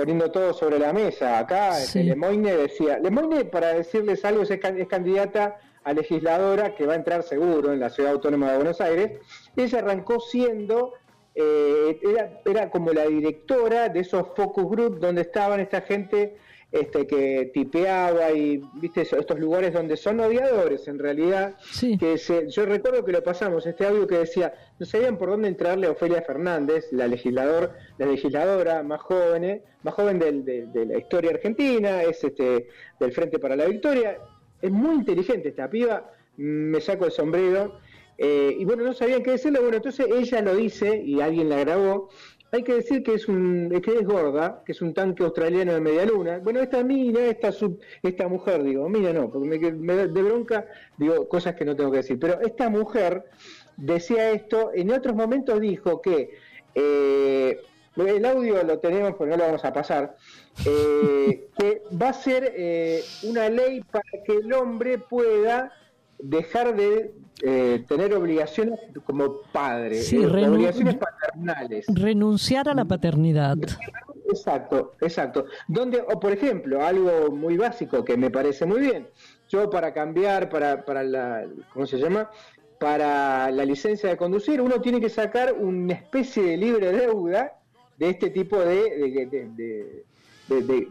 [0.00, 1.38] poniendo todo sobre la mesa.
[1.38, 2.02] Acá este, Sí.
[2.04, 6.96] Lemoyne decía, Lemoyne, para decirles algo, es, can- es candidata a legisladora que va a
[6.96, 9.20] entrar seguro en la Ciudad Autónoma de Buenos Aires.
[9.56, 10.94] Ella arrancó siendo
[11.34, 16.36] eh, era, era como la directora de esos focus group donde estaban esta gente
[16.72, 21.56] este, que tipeaba y viste estos lugares donde son odiadores en realidad
[21.98, 25.48] que se, yo recuerdo que lo pasamos este audio que decía no sabían por dónde
[25.48, 30.66] entrarle a Ofelia Fernández la legislador la legisladora más joven eh, más joven del- de,
[30.66, 32.68] de la historia argentina es este
[33.00, 34.18] del Frente para la Victoria
[34.62, 37.78] es muy inteligente esta piba me saco el sombrero
[38.22, 41.58] eh, y bueno, no sabían qué decirle, bueno, entonces ella lo dice y alguien la
[41.60, 42.10] grabó.
[42.52, 45.80] Hay que decir que es un que es gorda, que es un tanque australiano de
[45.80, 46.38] media luna.
[46.42, 50.66] Bueno, esta mina, esta sub- esta mujer, digo, mina no, porque me, me de bronca
[50.96, 52.18] digo cosas que no tengo que decir.
[52.18, 53.24] Pero esta mujer
[53.76, 56.30] decía esto, en otros momentos dijo que
[56.74, 57.60] eh,
[57.96, 60.16] el audio lo tenemos, pero no lo vamos a pasar.
[60.66, 65.72] eh, que va a ser eh, una ley para que el hombre pueda
[66.22, 71.86] dejar de eh, tener obligaciones como padre, Sí, eh, obligaciones paternales.
[71.88, 73.56] Renunciar a la paternidad.
[74.28, 75.46] Exacto, exacto.
[75.66, 79.08] Donde, o por ejemplo, algo muy básico que me parece muy bien.
[79.48, 82.30] Yo para cambiar, para, para la, ¿cómo se llama?
[82.78, 87.54] Para la licencia de conducir, uno tiene que sacar una especie de libre deuda
[87.98, 90.04] de este tipo de, de, de,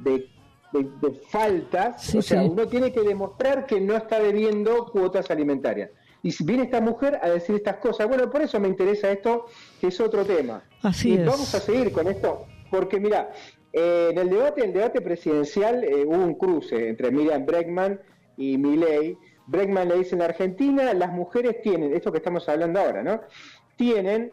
[0.04, 0.30] de-
[0.72, 2.04] de- de- faltas.
[2.04, 2.50] Sí, o sea, sí.
[2.50, 5.90] uno tiene que demostrar que no está debiendo cuotas alimentarias.
[6.22, 9.46] Y si viene esta mujer a decir estas cosas, bueno, por eso me interesa esto,
[9.80, 10.64] que es otro tema.
[10.84, 11.26] Así y es.
[11.26, 13.32] vamos a seguir con esto, porque mira,
[13.72, 18.00] eh, en el debate, el debate presidencial eh, hubo un cruce entre Miriam Bregman
[18.36, 19.18] y Milei.
[19.48, 23.22] Bregman le dice en la Argentina, las mujeres tienen, esto que estamos hablando ahora, ¿no?
[23.78, 24.32] Tienen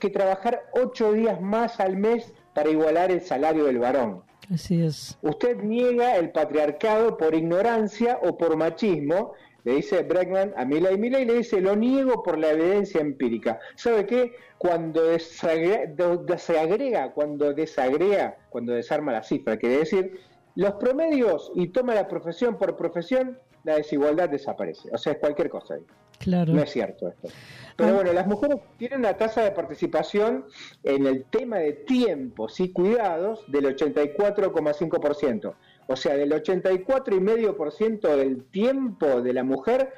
[0.00, 4.22] que trabajar ocho días más al mes para igualar el salario del varón.
[4.52, 5.18] Así es.
[5.22, 9.32] Usted niega el patriarcado por ignorancia o por machismo,
[9.64, 10.96] le dice Bregman a Milei.
[10.96, 13.58] Milei le dice, lo niego por la evidencia empírica.
[13.74, 14.32] ¿Sabe qué?
[14.58, 20.20] Cuando desagre- do- desagrega, cuando desagrega, cuando desarma la cifra, quiere decir,
[20.56, 24.88] los promedios y toma la profesión por profesión, la desigualdad desaparece.
[24.92, 25.84] O sea, es cualquier cosa ahí.
[26.18, 26.54] Claro.
[26.54, 27.28] No es cierto esto.
[27.76, 30.46] Pero bueno, las mujeres tienen una tasa de participación
[30.82, 35.54] en el tema de tiempos y cuidados del 84,5%.
[35.88, 39.92] O sea, del 84,5% del tiempo de la mujer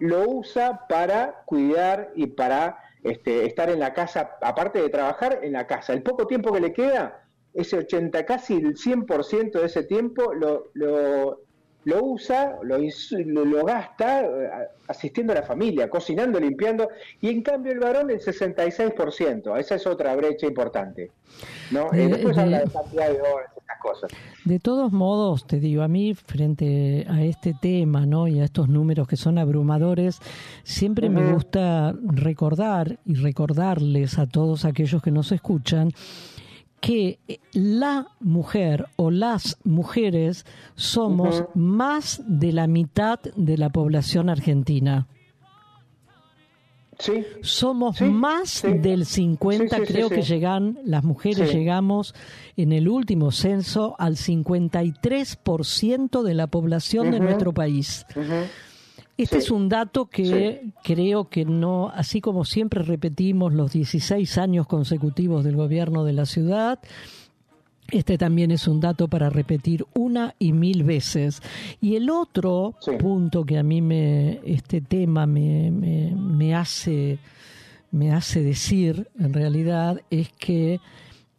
[0.00, 5.52] lo usa para cuidar y para este, estar en la casa, aparte de trabajar en
[5.52, 5.92] la casa.
[5.92, 7.22] El poco tiempo que le queda,
[7.54, 11.40] ese 80, casi el 100% de ese tiempo lo, lo,
[11.84, 12.78] lo usa, lo,
[13.44, 14.50] lo, gasta eh,
[14.88, 16.88] asistiendo a la familia, cocinando, limpiando,
[17.20, 19.58] y en cambio el varón el 66%.
[19.58, 21.10] Esa es otra brecha importante.
[21.70, 21.92] ¿no?
[21.92, 24.10] Eh, De- después de- habla de cantidad de horas, estas cosas.
[24.44, 28.28] De todos modos, te digo, a mí frente a este tema, ¿no?
[28.28, 30.18] Y a estos números que son abrumadores,
[30.64, 35.90] siempre me gusta recordar y recordarles a todos aquellos que nos escuchan
[36.82, 37.20] que
[37.52, 40.44] la mujer o las mujeres
[40.74, 45.06] somos más de la mitad de la población argentina.
[46.98, 47.24] Sí.
[47.40, 52.16] Somos más del 50, Sí, sí, sí, creo que llegan, las mujeres llegamos
[52.56, 58.04] en el último censo al 53% de la población de nuestro país.
[59.22, 59.46] Este Sí.
[59.46, 65.44] es un dato que creo que no, así como siempre repetimos los 16 años consecutivos
[65.44, 66.80] del gobierno de la ciudad,
[67.90, 71.42] este también es un dato para repetir una y mil veces.
[71.80, 77.18] Y el otro punto que a mí me, este tema me, me, me hace,
[77.90, 80.80] me hace decir, en realidad, es que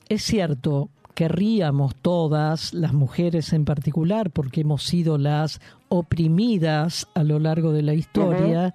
[0.09, 7.39] es cierto, querríamos todas, las mujeres en particular, porque hemos sido las oprimidas a lo
[7.39, 8.73] largo de la historia,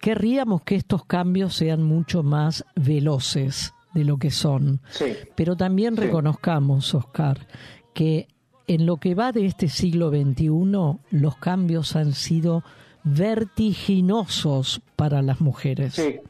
[0.00, 4.80] querríamos que estos cambios sean mucho más veloces de lo que son.
[4.90, 5.06] Sí.
[5.34, 6.02] Pero también Sí.
[6.02, 7.46] reconozcamos, Oscar,
[7.94, 8.28] que
[8.68, 12.62] en lo que va de este siglo XXI, los cambios han sido
[13.04, 15.94] vertiginosos para las mujeres.
[15.94, 16.20] Sí.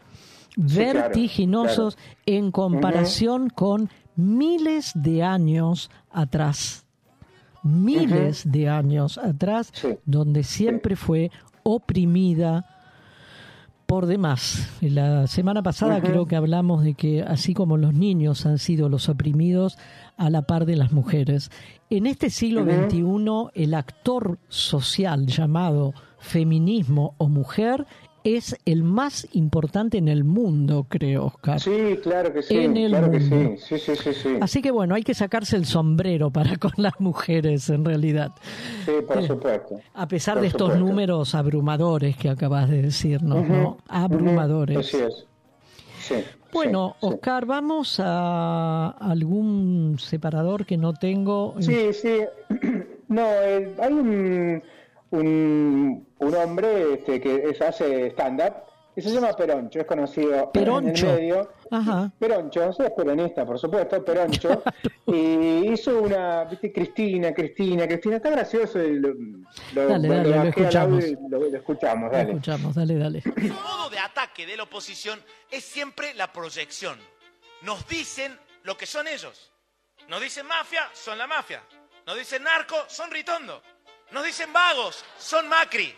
[0.54, 1.96] Claro, vertiginosos
[2.26, 6.86] en comparación con miles de años atrás.
[7.62, 9.72] Miles de años atrás,
[10.04, 11.30] donde siempre fue
[11.62, 12.66] oprimida
[13.86, 14.70] por demás.
[14.80, 19.08] La semana pasada creo que hablamos de que así como los niños han sido los
[19.10, 19.76] oprimidos
[20.16, 21.50] a la par de las mujeres,
[21.90, 23.50] en este siglo Ujú.
[23.50, 27.86] XXI el actor social llamado feminismo o mujer
[28.24, 31.60] es el más importante en el mundo, creo, Oscar.
[31.60, 32.56] Sí, claro que sí.
[32.56, 33.56] En el claro que mundo.
[33.58, 33.78] sí.
[33.78, 34.28] Sí, sí, sí, sí.
[34.40, 38.30] Así que bueno, hay que sacarse el sombrero para con las mujeres en realidad.
[38.84, 39.80] Sí, por Eh, supuesto.
[39.94, 40.86] A pesar Por de estos supuesto.
[40.86, 43.78] números abrumadores que acabas de decirnos, ¿no?
[43.88, 44.78] Abrumadores.
[44.78, 45.26] Así es.
[46.00, 46.14] Sí.
[46.52, 47.14] Bueno, sí, sí.
[47.14, 51.54] Oscar, vamos a algún separador que no tengo.
[51.60, 52.18] Sí, sí.
[53.08, 54.62] No, eh, hay un,
[55.12, 58.54] un, un hombre este, que es- hace stand-up
[58.94, 61.06] que se llama Peroncho, es conocido Peroncho.
[61.06, 61.50] en el medio.
[61.70, 62.12] Ajá.
[62.18, 64.62] Peroncho, es peronista, por supuesto, Peroncho.
[65.06, 68.80] Y hizo una, viste, Cristina, Cristina, Cristina, está gracioso.
[68.82, 69.08] y Lo,
[69.74, 71.04] lo, Dale, lo dale, lo escuchamos.
[71.04, 72.30] audio y Lo, lo escuchamos, Lo dale.
[72.32, 73.22] escuchamos, dale, dale.
[73.36, 75.18] El modo de ataque de la oposición
[75.50, 76.98] es siempre la proyección.
[77.62, 79.50] Nos dicen lo que son ellos.
[80.08, 81.62] Nos dicen mafia, son la mafia.
[82.06, 83.62] Nos dicen narco, son Ritondo.
[84.12, 85.94] Nos dicen vagos, son Macri.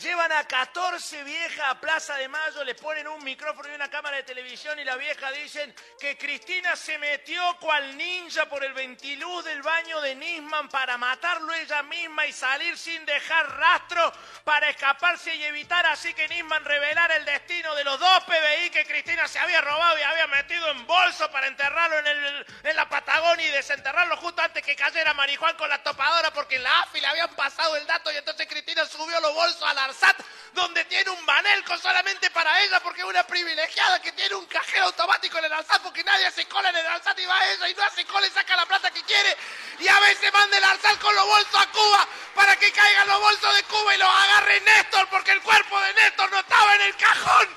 [0.00, 4.16] Llevan a 14 viejas a Plaza de Mayo, le ponen un micrófono y una cámara
[4.16, 9.44] de televisión y la vieja dicen que Cristina se metió cual ninja por el ventiluz
[9.44, 14.10] del baño de Nisman para matarlo ella misma y salir sin dejar rastro
[14.44, 18.86] para escaparse y evitar así que Nisman revelara el destino de los dos PBI que
[18.86, 22.88] Cristina se había robado y había metido en bolso para enterrarlo en, el- en la
[22.88, 27.00] Patagonia y desenterrarlo justo antes que cayera Marijuán con la topadora porque en la AFI
[27.02, 30.16] le habían pasado el dato y entonces Cristina subió los bolsos al ARSAT
[30.54, 34.86] donde tiene un banelco solamente para ella porque es una privilegiada que tiene un cajero
[34.86, 37.68] automático en el ARSAT porque nadie hace cola en el ARSAT y va a ella
[37.68, 39.36] y no hace cola y saca la plata que quiere
[39.78, 43.20] y a veces manda el ARSAT con los bolsos a Cuba para que caigan los
[43.20, 46.80] bolsos de Cuba y los agarre Néstor porque el cuerpo de Néstor no estaba en
[46.82, 47.48] el cajón.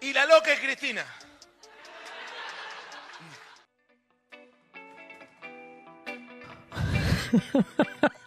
[0.00, 1.06] Y la loca es Cristina.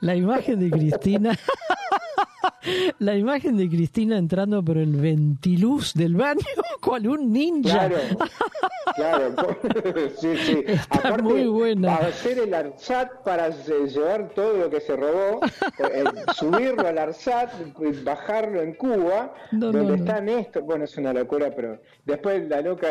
[0.00, 1.38] La imagen de Cristina.
[2.98, 6.40] La imagen de Cristina entrando por el ventiluz del baño,
[6.80, 7.88] cual un ninja.
[7.88, 7.96] Claro,
[8.96, 9.34] claro,
[10.20, 10.64] sí, sí.
[10.66, 11.96] Está muy buena.
[11.96, 15.40] Hacer el ARSAT, para lle- llevar todo lo que se robó,
[15.78, 17.50] eh, subirlo al ARSAT,
[18.04, 19.94] bajarlo en Cuba, No, donde no, no.
[19.94, 20.62] está Néstor.
[20.62, 22.88] Bueno, es una locura, pero después la loca,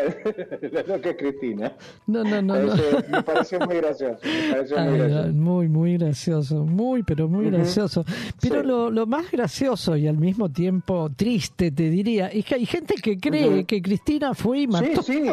[0.71, 1.73] la loca es Cristina.
[2.07, 2.55] No, no, no.
[2.55, 2.67] no.
[2.75, 4.19] Parece- Me pareció muy gracioso.
[4.23, 5.33] Me pareció muy gracioso.
[5.33, 8.05] muy, muy gracioso, muy, pero muy gracioso.
[8.41, 8.67] Pero Sí.
[8.67, 12.95] lo, lo más gracioso y al mismo tiempo triste, te diría, es que hay gente
[12.95, 15.01] que cree que Cristina fue y mató.
[15.03, 15.23] Sí,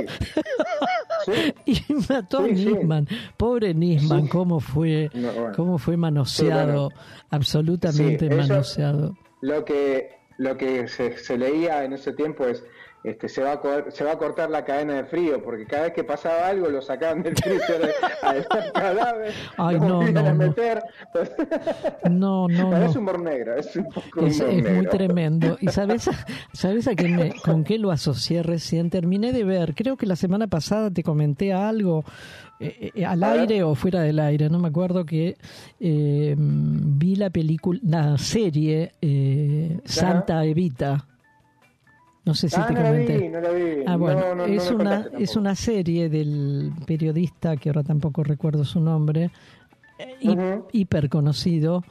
[1.26, 1.54] sí.
[1.66, 2.48] y mató a.
[2.48, 3.08] Nisman.
[3.36, 5.52] Pobre Nisman, cómo fue, No, bueno.
[5.56, 6.90] cómo fue manoseado,
[7.30, 9.16] absolutamente manoseado.
[9.40, 12.62] Lo que, lo que se, se leía en ese tiempo es
[13.04, 15.92] este, se, va a, se va a cortar la cadena de frío, porque cada vez
[15.92, 17.90] que pasaba algo lo sacaban del freezer
[18.22, 20.82] al cadáver, Ay, lo no, no, a meter.
[22.10, 25.56] No, es humor negro, es un poco Es, humor es muy tremendo.
[25.60, 26.08] ¿Y sabes,
[26.52, 28.90] sabes a qué me- con qué lo asocié recién?
[28.90, 32.04] Terminé de ver, creo que la semana pasada te comenté algo
[32.60, 35.36] eh, eh, al aire o fuera del aire, no me acuerdo que
[35.80, 41.06] eh, vi la película, la serie eh, Santa Evita.
[42.24, 43.18] No sé si Ah, te no la comenté.
[43.18, 43.62] vi, no la vi.
[43.86, 48.22] Ah, bueno, No, no, no es, una, es una serie del periodista, que ahora tampoco
[48.22, 49.30] recuerdo su nombre,
[49.98, 51.82] eh, hiper conocido.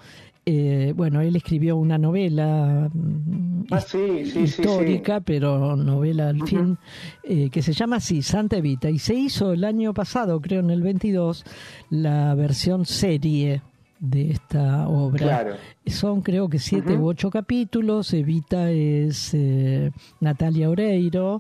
[0.43, 4.61] Eh, bueno, él escribió una novela mm, Ah, sí, sí, sí, sí.
[4.63, 6.77] histórica, pero novela al fin,
[7.23, 10.71] eh, que se llama así, Santa Evita, y se hizo el año pasado, creo en
[10.71, 11.45] el 22,
[11.91, 13.61] la versión serie
[14.01, 15.19] de esta obra.
[15.23, 15.53] Claro.
[15.85, 21.39] Son creo que siete u ocho capítulos, Evita es eh, Natalia Oreiro,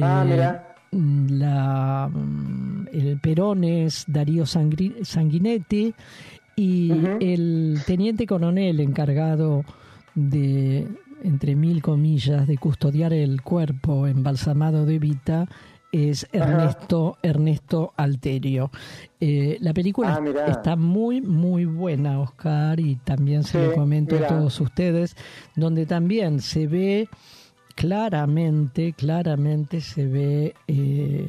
[0.00, 0.74] Ah, eh, mira.
[0.92, 5.92] la, mm, el Perón es Darío Sangri- Sanguinetti
[6.56, 9.64] y el teniente coronel encargado
[10.14, 10.86] de,
[11.24, 15.48] entre mil comillas, de custodiar el cuerpo embalsamado de Evita
[15.92, 16.44] es Ajá.
[16.44, 18.70] Ernesto Ernesto Alterio.
[19.20, 24.14] Eh, la película Ah, está muy muy buena, Oscar, y también se Sí, lo comento
[24.14, 24.26] mirá.
[24.26, 25.16] a todos ustedes,
[25.56, 27.08] donde también se ve
[27.74, 31.28] claramente, claramente se ve eh,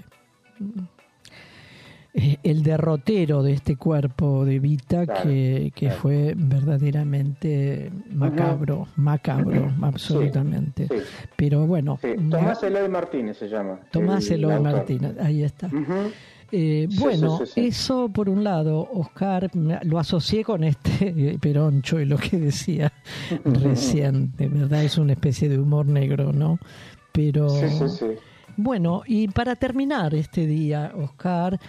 [2.14, 6.02] el derrotero de este cuerpo de Vita Claro, que, que claro.
[6.02, 10.88] fue verdaderamente macabro, macabro, absolutamente.
[10.88, 10.96] Sí,
[11.36, 12.10] Pero bueno, sí.
[12.30, 13.80] Tomás Eloy Martínez se llama.
[13.92, 14.60] Tomás el Eloy.
[14.62, 15.70] Martínez, ahí está.
[16.54, 19.50] Eh, bueno, eso por un lado, Oscar,
[19.84, 22.92] lo asocié con este Peroncho y lo que decía
[23.46, 26.60] recién, de verdad es una especie de humor negro, ¿no?
[27.14, 28.06] Pero Sí, sí, sí.
[28.58, 31.60] Bueno, y para terminar este día, Oscar,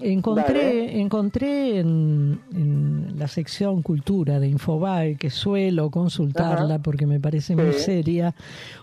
[0.00, 6.82] encontré, encontré en, en la sección Cultura de Infobae, que suelo consultarla Ajá.
[6.82, 8.34] porque me parece muy seria,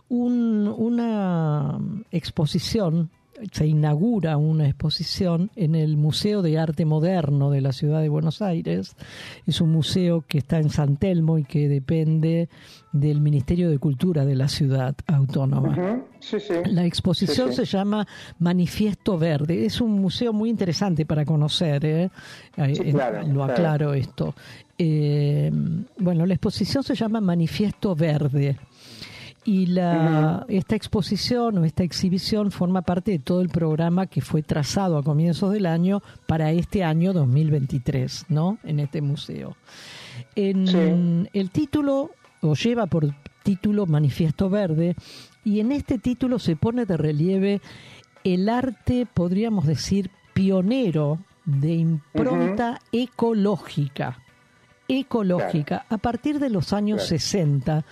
[0.10, 1.80] un- una
[2.12, 3.10] exposición,
[3.52, 8.42] se inaugura una exposición en el Museo de Arte Moderno de la Ciudad de Buenos
[8.42, 8.96] Aires.
[9.46, 12.50] Es un museo que está en San Telmo y que depende
[12.92, 16.02] del Ministerio de Cultura de la ciudad autónoma.
[16.20, 16.54] Sí, sí.
[16.66, 18.08] La exposición Sí, se llama
[18.40, 19.66] Manifiesto Verde.
[19.66, 21.86] Es un museo muy interesante para conocer.
[21.86, 22.04] ¿eh?
[22.04, 22.10] Eh,
[22.58, 23.54] eh, claro, lo claro.
[23.54, 24.34] aclaro esto.
[24.78, 25.52] Eh,
[25.98, 28.58] bueno, la exposición se llama Manifiesto Verde.
[29.50, 34.44] Y la, esta exposición o esta exhibición forma parte de todo el programa que fue
[34.44, 38.58] trazado a comienzos del año para este año 2023, ¿no?
[38.66, 39.56] En este museo.
[40.36, 41.30] En Sí.
[41.32, 42.12] el título,
[42.42, 43.08] o lleva por
[43.44, 44.98] título Manifiesto Verde,
[45.46, 47.62] y en este título se pone de relieve
[48.26, 54.20] el arte, podríamos decir, pionero de impronta ecológica.
[54.90, 57.08] Ecológica, a partir de los años Claro.
[57.10, 57.86] 60,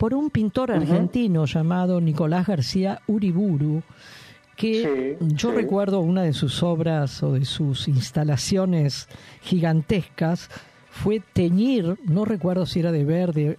[0.00, 3.82] por un pintor argentino llamado Nicolás García Uriburu,
[4.56, 5.56] que Sí, yo sí.
[5.56, 9.08] recuerdo una de sus obras o de sus instalaciones
[9.42, 10.48] gigantescas
[10.90, 13.58] fue teñir, no recuerdo si era de verde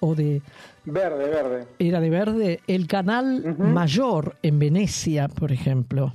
[0.00, 0.40] o de
[0.86, 1.66] Verde, verde.
[1.78, 6.14] era de verde, el canal mayor en Venecia, por ejemplo.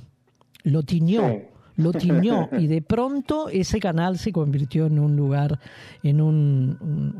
[0.64, 1.38] Lo tiñó, Sí.
[1.78, 5.58] Lo tiñó y de pronto ese canal se convirtió en un lugar,
[6.02, 7.14] en un- un-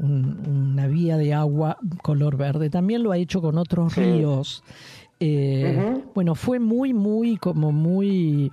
[0.46, 2.68] un- una vía de agua color verde.
[2.68, 4.00] También lo ha hecho con otros Sí.
[4.02, 4.62] ríos.
[5.20, 5.96] Eh.
[6.14, 8.52] Bueno, fue muy, muy, como muy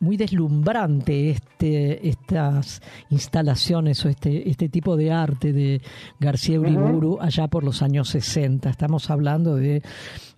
[0.00, 5.80] muy deslumbrante este estas instalaciones o este este tipo de arte de
[6.18, 8.68] García Uriburu allá por los años 60.
[8.68, 9.80] Estamos hablando de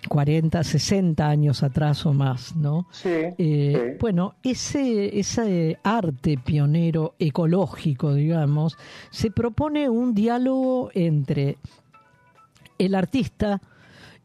[0.09, 2.86] 40, 60 años atrás o más, ¿no?
[2.90, 3.09] Sí,
[3.39, 3.98] Eh, sí.
[4.01, 8.76] Bueno, ese, ese arte pionero ecológico, digamos,
[9.10, 11.59] se propone un diálogo entre
[12.78, 13.60] el artista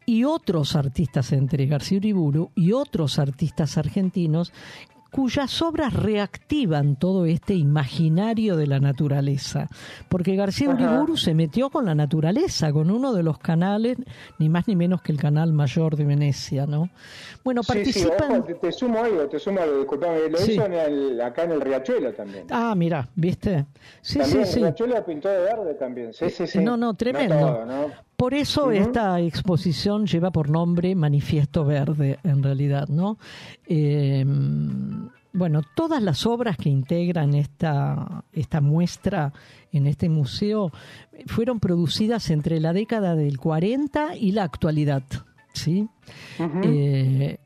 [0.05, 4.51] y otros artistas, entre García Uriburu y otros artistas argentinos,
[5.11, 9.67] cuyas obras reactivan todo este imaginario de la naturaleza.
[10.07, 10.69] Porque García.
[10.69, 13.97] Uriburu se metió con la naturaleza, con uno de los canales,
[14.37, 16.89] ni más ni menos que el canal mayor de Venecia, ¿no?
[17.43, 18.31] Bueno, Sí, sí, participan...
[18.31, 20.51] ojo, te, te sumo algo, te sumo algo, disculpame, lo Sí.
[20.53, 22.45] hizo en el- acá en el Riachuelo también.
[22.51, 23.65] Ah, mira, ¿viste?
[24.01, 24.59] Sí, también sí, sí.
[24.59, 26.59] el Riachuelo pintó de verde también, sí, sí, sí.
[26.59, 27.35] No, no, tremendo.
[27.39, 28.08] todo, ¿no?
[28.19, 33.17] Por eso esta exposición lleva por nombre Manifiesto Verde, en realidad, ¿no?
[33.65, 34.25] Eh,
[35.31, 39.31] bueno, todas las obras que integran esta, esta muestra
[39.71, 40.73] en este museo
[41.27, 45.03] fueron producidas entre la década del 40 y la actualidad,
[45.53, 45.87] ¿sí?
[46.61, 47.39] Eh,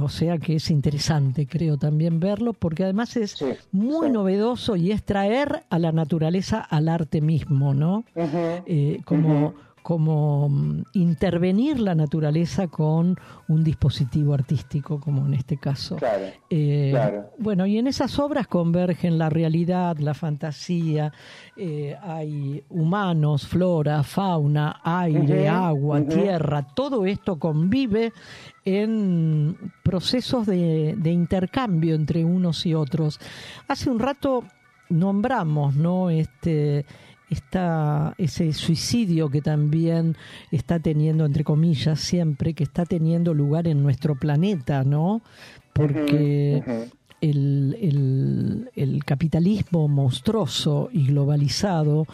[0.00, 5.04] o sea que es interesante, creo, también verlo, porque además es muy novedoso y es
[5.04, 8.04] traer a la naturaleza al arte mismo, ¿no?
[8.16, 9.54] Eh, como,
[9.86, 15.94] como mm, intervenir la naturaleza con un dispositivo artístico, como en este caso.
[15.94, 17.30] Claro, Eh, claro.
[17.38, 21.12] Bueno, y en esas obras convergen la realidad, la fantasía,
[21.56, 28.12] eh, hay humanos, flora, fauna, aire, agua, tierra, todo esto convive
[28.64, 33.20] en procesos de, de intercambio entre unos y otros.
[33.68, 34.42] Hace un rato
[34.88, 36.10] nombramos, ¿no?
[36.10, 36.84] Este
[37.30, 40.16] esta, ese suicidio que también
[40.50, 45.22] está teniendo, entre comillas, siempre, que está teniendo lugar en nuestro planeta, ¿no?
[45.72, 46.62] Porque
[47.20, 52.06] el- el capitalismo monstruoso y globalizado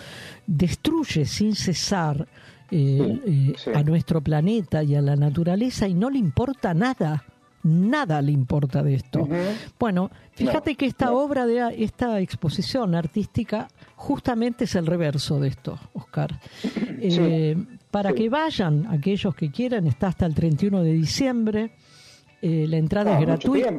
[0.46, 2.26] destruye sin cesar
[2.74, 7.22] eh, eh, a nuestro planeta y a la naturaleza y no le importa nada.
[7.64, 9.28] Nada le importa de esto.
[9.78, 13.68] Bueno, fíjate que esta obra de esta exposición artística
[14.02, 16.40] justamente es el reverso de esto, Oscar.
[17.04, 17.56] Eh,
[17.90, 18.16] para sí.
[18.16, 21.70] que vayan aquellos que quieran, está hasta el 31 de diciembre.
[22.40, 23.72] Eh, la entrada Ah, es gratuita.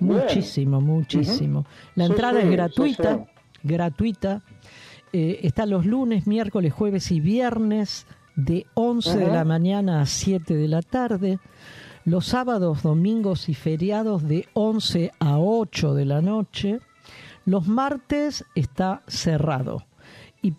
[0.00, 1.64] Muchísimo, muchísimo.
[1.94, 3.24] La entrada sí, es gratuita,
[3.62, 4.42] gratuita.
[5.12, 10.54] Eh, está los lunes, miércoles, jueves y viernes de 11 de la mañana a 7
[10.54, 11.38] de la tarde.
[12.04, 16.80] Los sábados, domingos y feriados de 11 a 8 de la noche.
[17.48, 19.84] Los martes está cerrado.
[20.42, 20.54] Y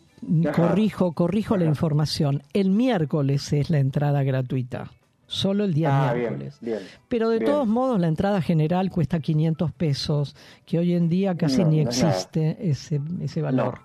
[0.47, 0.51] Ajá.
[0.69, 2.41] corrijo, corrijo la información.
[2.53, 4.91] El miércoles es la entrada gratuita.
[5.27, 6.57] Solo el día Ah, miércoles.
[6.59, 6.79] bien.
[7.07, 7.51] Pero de Bien.
[7.51, 10.35] todos modos, la entrada general cuesta 500 pesos,
[10.65, 12.09] que hoy en día casi No, ni no es nada.
[12.15, 13.81] existe ese, ese valor.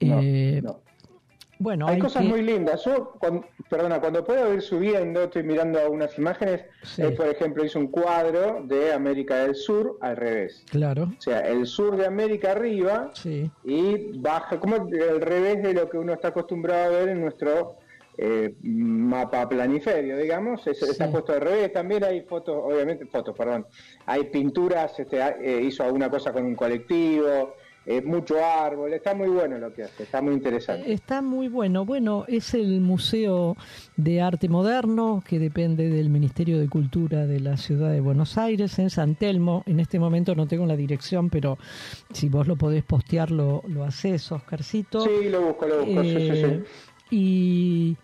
[0.00, 0.80] No, Eh, no.
[1.60, 2.82] Bueno, hay, hay cosas que- muy lindas.
[2.86, 6.64] Yo, cuando- perdona, cuando puedo ir subiendo, estoy mirando unas imágenes.
[6.82, 7.02] Sí.
[7.02, 10.64] eh, por ejemplo, hice un cuadro de América del Sur al revés.
[10.70, 13.50] Claro, O sea, el sur de América arriba sí.
[13.62, 17.76] y baja, como al revés de lo que uno está acostumbrado a ver en nuestro
[18.22, 20.66] eh, mapa planiferio, digamos.
[20.66, 21.10] Es- Está Sí.
[21.12, 21.72] puesto al revés.
[21.72, 23.66] También hay fotos, obviamente, fotos, perdón.
[24.04, 27.54] Hay pinturas, este, eh, hizo alguna cosa con un colectivo,
[27.86, 28.92] eh, mucho árbol.
[28.92, 30.92] Está muy bueno lo que hace, está muy interesante.
[30.92, 31.84] Está muy bueno.
[31.84, 33.56] Bueno, es el Museo
[33.96, 38.78] de Arte Moderno que depende del Ministerio de Cultura de la Ciudad de Buenos Aires,
[38.78, 39.62] en San Telmo.
[39.66, 41.58] En este momento no tengo la dirección, pero
[42.12, 45.00] si vos lo podés postear, lo, lo haces, Oscarcito.
[45.00, 46.02] Sí, lo busco, lo busco.
[46.02, 46.44] sí, sí, sí.
[46.44, 46.64] Eh,
[47.12, 47.96] Y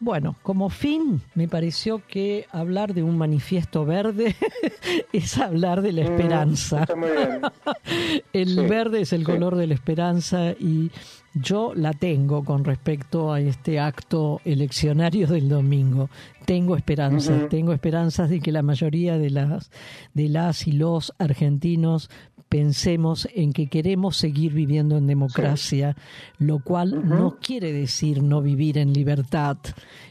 [0.00, 4.34] bueno, como fin, me pareció que hablar de un manifiesto verde
[5.12, 6.80] es hablar de la Mm, esperanza.
[6.82, 7.40] está muy bien.
[8.32, 9.24] El Sí, verde es el sí.
[9.26, 10.90] color de la esperanza y
[11.34, 16.08] yo la tengo con respecto a este acto eleccionario del domingo.
[16.44, 19.70] Tengo esperanzas, tengo esperanzas de que la mayoría de las
[20.14, 22.10] de las y los argentinos
[22.50, 25.96] pensemos en que queremos seguir viviendo en democracia,
[26.38, 29.56] lo cual no quiere decir no vivir en libertad.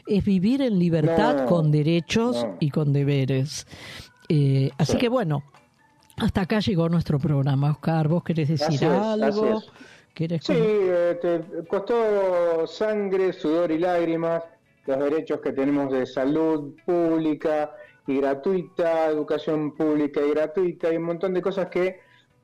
[0.08, 2.56] Es vivir en libertad No, con derechos no.
[2.62, 3.68] y con deberes.
[4.30, 4.98] Eh, así Sí.
[4.98, 5.44] que bueno,
[6.18, 8.08] hasta acá llegó nuestro programa, Oscar.
[8.08, 9.26] ¿Vos querés decir es, algo?
[9.26, 9.72] así es.
[10.14, 14.44] ¿Querés Sí, com- eh, te costó sangre, sudor y lágrimas
[14.86, 17.72] los derechos que tenemos de salud pública
[18.08, 22.00] y gratuita, educación pública y gratuita y un montón de cosas que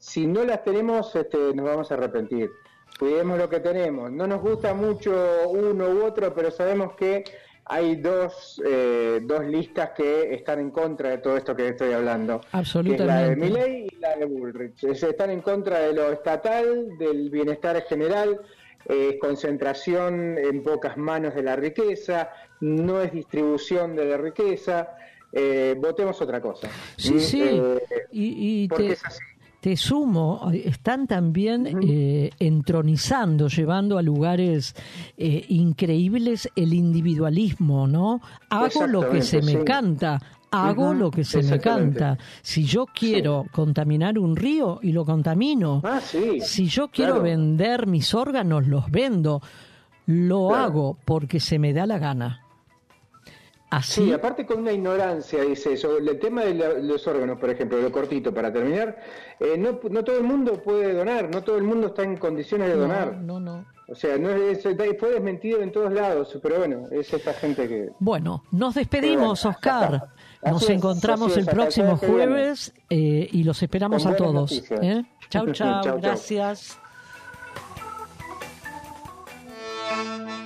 [0.05, 2.51] si no las tenemos este, nos vamos a arrepentir.
[2.99, 4.11] Cuidemos lo que tenemos.
[4.11, 5.11] No nos gusta mucho
[5.49, 7.23] uno u otro, pero sabemos que
[7.65, 12.39] hay dos, eh, dos listas que están en contra de todo esto que estoy hablando.
[12.39, 13.35] Que es la de Absolutamente.
[13.47, 14.83] Milei y la de Bullrich.
[14.83, 18.39] Es- Están en contra de lo estatal, del bienestar general,
[18.87, 22.29] eh, concentración en pocas manos de la riqueza,
[22.61, 24.89] no es distribución de la riqueza.
[25.37, 26.69] eh, votemos otra cosa.
[26.95, 27.41] Sí, Mm, sí.
[27.43, 27.79] eh,
[28.13, 29.19] y y porque te, es así.
[29.65, 34.75] Te sumo, están también eh, entronizando, llevando a lugares
[35.17, 38.21] eh, increíbles el individualismo, ¿no?
[38.51, 39.57] Hago lo que se me sí.
[39.65, 40.21] canta.
[40.51, 42.15] Hago lo que se me canta.
[42.43, 46.39] Si yo quiero contaminar un río y lo contamino, Ah, sí.
[46.41, 47.23] si yo quiero claro.
[47.23, 49.41] vender mis órganos, los vendo.
[50.05, 50.63] Lo Claro.
[50.63, 52.44] hago porque se me da la gana.
[53.75, 54.05] ¿Así?
[54.05, 55.97] Sí, aparte con una ignorancia, dice eso.
[55.97, 58.97] El tema de los órganos, por ejemplo, lo cortito, para terminar,
[59.37, 62.69] eh, no, no todo el mundo puede donar, no todo el mundo está en condiciones
[62.69, 63.17] de donar.
[63.17, 63.65] No, no.
[63.87, 67.89] O sea, no es, fue desmentido en todos lados, pero bueno, es esta gente que...
[67.99, 70.07] Bueno, nos despedimos, bueno, Oscar.
[70.41, 74.63] Nos es, encontramos el próximo jueves eh, y los esperamos Con a todos.
[74.81, 75.03] ¿eh?
[75.29, 75.99] Chau, chau, Chau, chau.
[75.99, 76.79] gracias.
[80.25, 80.44] Mi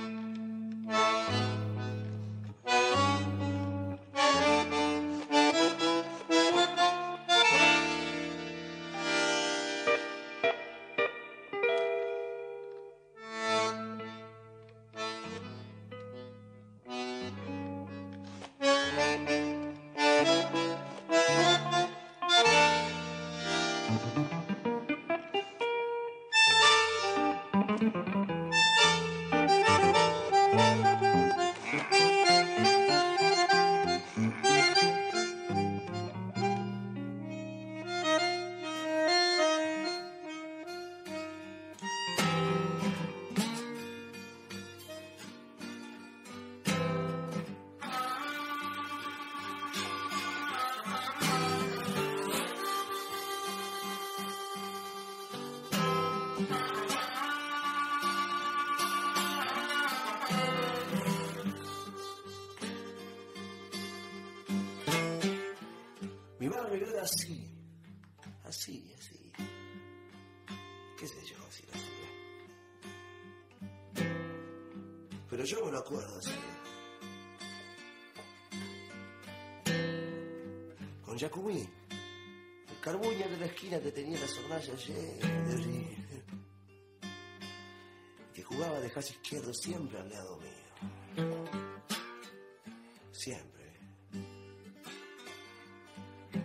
[84.68, 85.96] orina.
[88.34, 91.46] Que jugaba de casi izquierdo siempre al lado mío.
[93.12, 93.80] Siempre.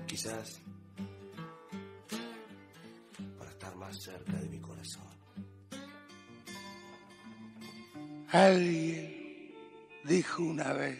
[0.07, 0.61] Quizás
[3.37, 5.03] para estar más cerca de mi corazón.
[8.31, 9.53] Alguien
[10.05, 10.99] dijo una vez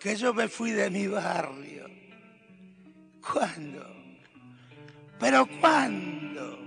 [0.00, 1.86] que yo me fui de mi barrio.
[3.20, 3.95] ¿Cuándo?
[5.18, 6.58] ¿Pero cuándo?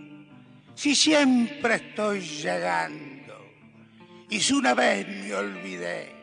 [0.76, 3.20] Si siempre estoy llegando.
[4.30, 6.20] Y si una vez me olvidé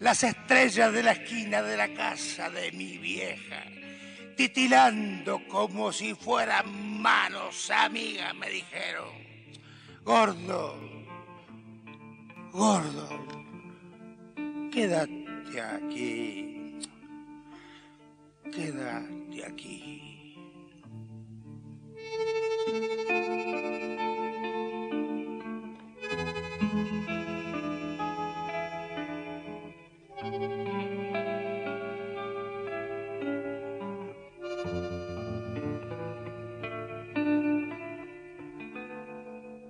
[0.00, 3.64] las estrellas de la esquina de la casa de mi vieja,
[4.36, 9.08] titilando como si fueran manos amigas, me dijeron,
[10.04, 10.78] gordo,
[12.52, 13.26] gordo,
[14.70, 16.78] quédate aquí,
[18.52, 20.07] quédate aquí.